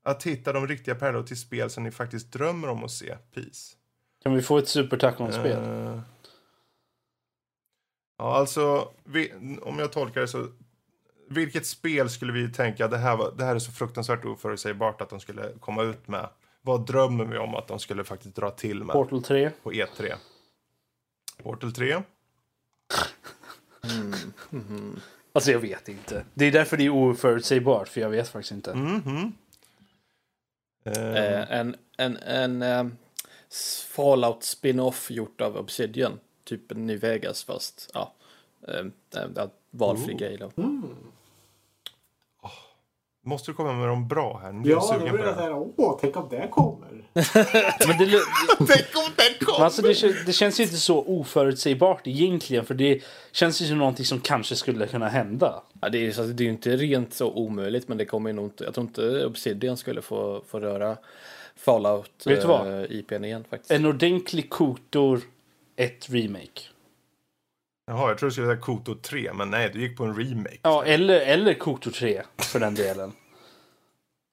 [0.03, 3.17] Att hitta de riktiga pärlor till spel som ni faktiskt drömmer om att se.
[3.33, 3.75] Peace.
[4.23, 5.63] Kan vi få ett supertacon-spel?
[5.63, 6.01] Eh,
[8.17, 10.47] ja, alltså, vi, om jag tolkar det så...
[11.29, 15.09] Vilket spel skulle vi tänka, det här, var, det här är så fruktansvärt oförutsägbart att
[15.09, 16.29] de skulle komma ut med?
[16.61, 19.51] Vad drömmer vi om att de skulle faktiskt dra till med Portal 3?
[19.63, 20.13] på E3?
[21.43, 22.01] Portal 3?
[25.33, 26.25] Alltså jag vet inte.
[26.33, 28.73] Det är därför det är oförutsägbart, för jag vet faktiskt inte.
[28.75, 29.33] Mhm.
[30.83, 32.87] Eh, Eh, en en, en eh,
[33.89, 36.19] Fallout spin-off gjort av Obsidian.
[36.43, 38.13] typ New Vegas fast ja,
[38.67, 38.85] eh,
[39.71, 40.51] valfri grej då.
[43.29, 44.51] Måste du komma med dem bra här?
[44.51, 45.35] Nu jag Ja, då sugen blir på det det.
[45.35, 46.89] så här, åh, tänk om det kommer.
[47.87, 48.05] Men det,
[48.57, 49.65] Tänk om men kommer!
[49.65, 52.65] alltså det, det känns ju inte så oförutsägbart egentligen.
[52.65, 55.63] För det känns ju som någonting som kanske skulle kunna hända.
[55.81, 58.05] Ja, det, är, ju så att det är ju inte rent så omöjligt men det
[58.05, 60.97] kommer ju nog inte, jag tror inte Obsidian skulle få, få röra
[61.55, 62.79] Fallout Vet du vad?
[62.79, 63.71] eh, IPn igen faktiskt.
[63.71, 65.21] En ordentlig Kotor,
[65.75, 66.61] ett remake.
[67.89, 70.57] Jaha, jag tror du skulle säga Koto 3, men nej, du gick på en remake.
[70.61, 73.11] Ja, eller, eller Kotor 3 för den delen.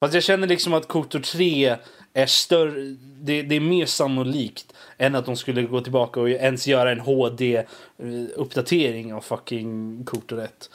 [0.01, 1.77] Fast jag känner liksom att Kotor 3
[2.12, 6.66] är större, det, det är mer sannolikt än att de skulle gå tillbaka och ens
[6.66, 10.70] göra en HD-uppdatering av fucking Kotor 1.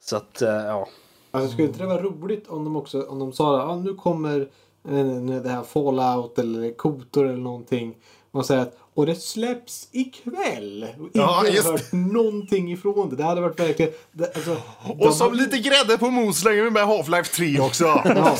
[0.00, 0.88] Så att, eh, ja.
[1.30, 3.94] Alltså skulle inte det vara roligt om de också om de sa att ah, nu
[3.94, 4.40] kommer
[4.88, 7.94] eh, det här Fallout eller Kotor eller någonting
[8.30, 10.86] och säger att och det släpps ikväll.
[10.98, 13.16] Och inte Ja, har just hört någonting ifrån det.
[13.16, 13.92] Det hade varit verkligen...
[14.12, 17.60] Det, alltså, de Och som hade- lite grädde på mos slänger vi med Half-Life 3
[17.60, 17.84] också.
[18.04, 18.36] Ja,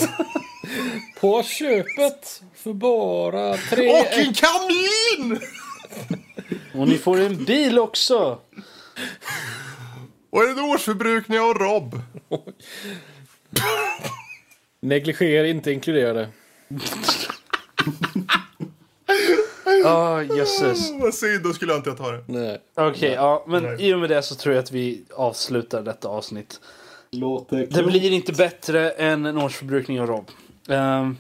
[1.20, 3.90] På köpet för bara tre...
[3.90, 5.40] Och en kamin!
[6.74, 8.39] Och ni får en bil också!
[10.30, 12.01] Och en årsförbrukning av Rob.
[14.82, 16.28] Negliger inte inkluderade.
[19.89, 20.93] Ja, jösses.
[21.01, 22.24] Vad synd, då skulle jag inte ta det.
[22.27, 22.59] Nej.
[22.74, 23.77] Okej, ja, men Nej.
[23.89, 26.60] i och med det så tror jag att vi avslutar detta avsnitt.
[27.10, 27.86] låter Det klokt.
[27.89, 30.24] blir inte bättre än en årsförbrukning av Rob.
[30.69, 31.16] Ehm,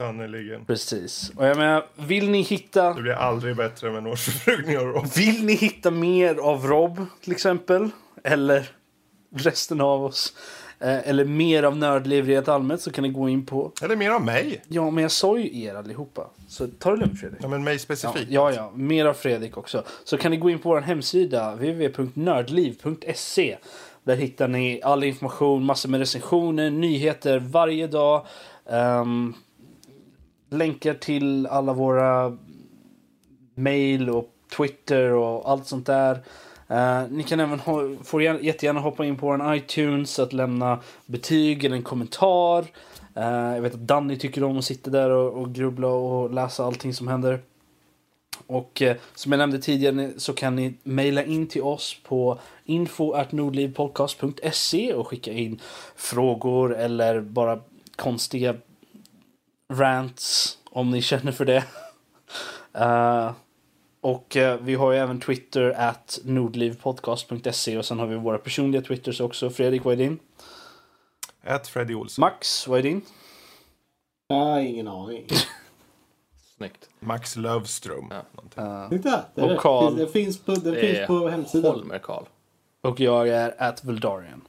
[0.00, 0.64] Sannerligen.
[0.64, 1.32] precis.
[1.36, 2.94] Och jag menar, vill ni hitta...
[2.94, 5.06] Det blir aldrig bättre med en årsförbrukning av Rob.
[5.16, 7.88] Vill ni hitta mer av Rob till exempel?
[8.24, 8.68] Eller
[9.36, 10.34] resten av oss?
[10.78, 13.72] Eh, eller mer av Nördliv rent allmänt så kan ni gå in på...
[13.82, 14.62] Eller mer av mig.
[14.68, 16.26] Ja, men jag sa ju er allihopa.
[16.48, 17.40] Så ta det lugnt Fredrik.
[17.42, 18.30] Ja, men mig Ja, specifikt.
[18.30, 19.82] ja, ja, mer av Fredrik också.
[20.04, 23.56] Så kan ni gå in på vår hemsida www.nördliv.se.
[24.04, 28.26] Där hittar ni all information, massor med recensioner, nyheter varje dag.
[28.70, 29.34] Ehm,
[30.50, 32.38] länkar till alla våra
[33.54, 36.18] mail och Twitter och allt sånt där.
[36.70, 40.80] Uh, ni kan även ha, får gärna- jättegärna hoppa in på vår iTunes att lämna
[41.06, 42.60] betyg eller en kommentar.
[43.16, 46.64] Uh, jag vet att Danny tycker om att sitta där och, och grubbla och läsa
[46.64, 47.40] allting som händer.
[48.46, 54.94] Och uh, som jag nämnde tidigare så kan ni mejla in till oss på info.nordlivpodcast.se
[54.94, 55.60] och skicka in
[55.96, 57.60] frågor eller bara
[57.96, 58.54] konstiga
[59.72, 61.64] rants om ni känner för det.
[64.04, 68.82] Och eh, vi har ju även Twitter at nordlivpodcast.se och sen har vi våra personliga
[68.82, 69.50] Twitters också.
[69.50, 70.18] Fredrik, vad är din?
[71.42, 72.20] Ät Freddy Olsson.
[72.20, 73.02] Max, vad är din?
[74.28, 75.26] Ja, ingen aning.
[76.56, 76.88] Snyggt.
[77.00, 78.12] Max Lövström.
[78.54, 78.88] Ja.
[78.90, 79.96] Titta, det, Och Carl.
[79.96, 81.74] det, finns på, det finns på hemsidan.
[81.74, 82.24] Holmer Karl.
[82.80, 84.40] och jag är at Veldarian.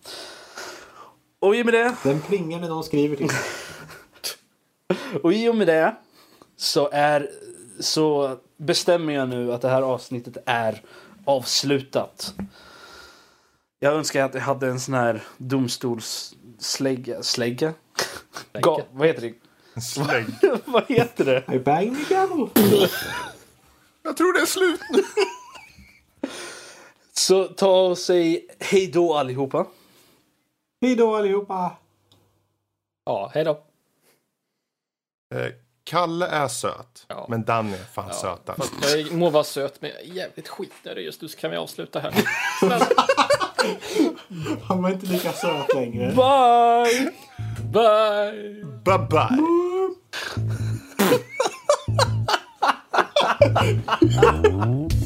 [1.40, 3.30] Och i och med det Den plingar när någon skriver till.
[5.24, 5.96] Och i och med det
[6.56, 7.30] så, är,
[7.80, 10.82] så bestämmer jag nu att det här avsnittet är
[11.26, 12.34] avslutat.
[13.80, 17.24] Jag önskar att jag hade en sån här domstolsslägga.
[17.24, 17.74] Slägga?
[18.54, 19.82] Ga, vad heter det?
[19.82, 20.26] Slägg.
[20.66, 21.56] vad heter det?
[21.56, 22.88] I bang me.
[24.04, 25.04] Jag tror det är slut nu.
[27.12, 29.68] Så ta och säg hej då allihopa.
[30.82, 31.78] Hej då allihopa.
[33.06, 33.52] Ja, hej då.
[35.36, 35.52] Eh,
[35.90, 37.26] Kalle är söt, Ja.
[37.30, 38.58] men Danny är fan sötast.
[38.58, 41.58] Fast jag må vara söt men jag är jävligt skitnödig just nu så kan vi
[41.58, 42.14] avsluta här.
[44.64, 46.08] Han var inte lika söt längre.
[46.08, 47.12] Bye!
[47.74, 48.64] Bye!
[48.86, 49.30] Bye bye.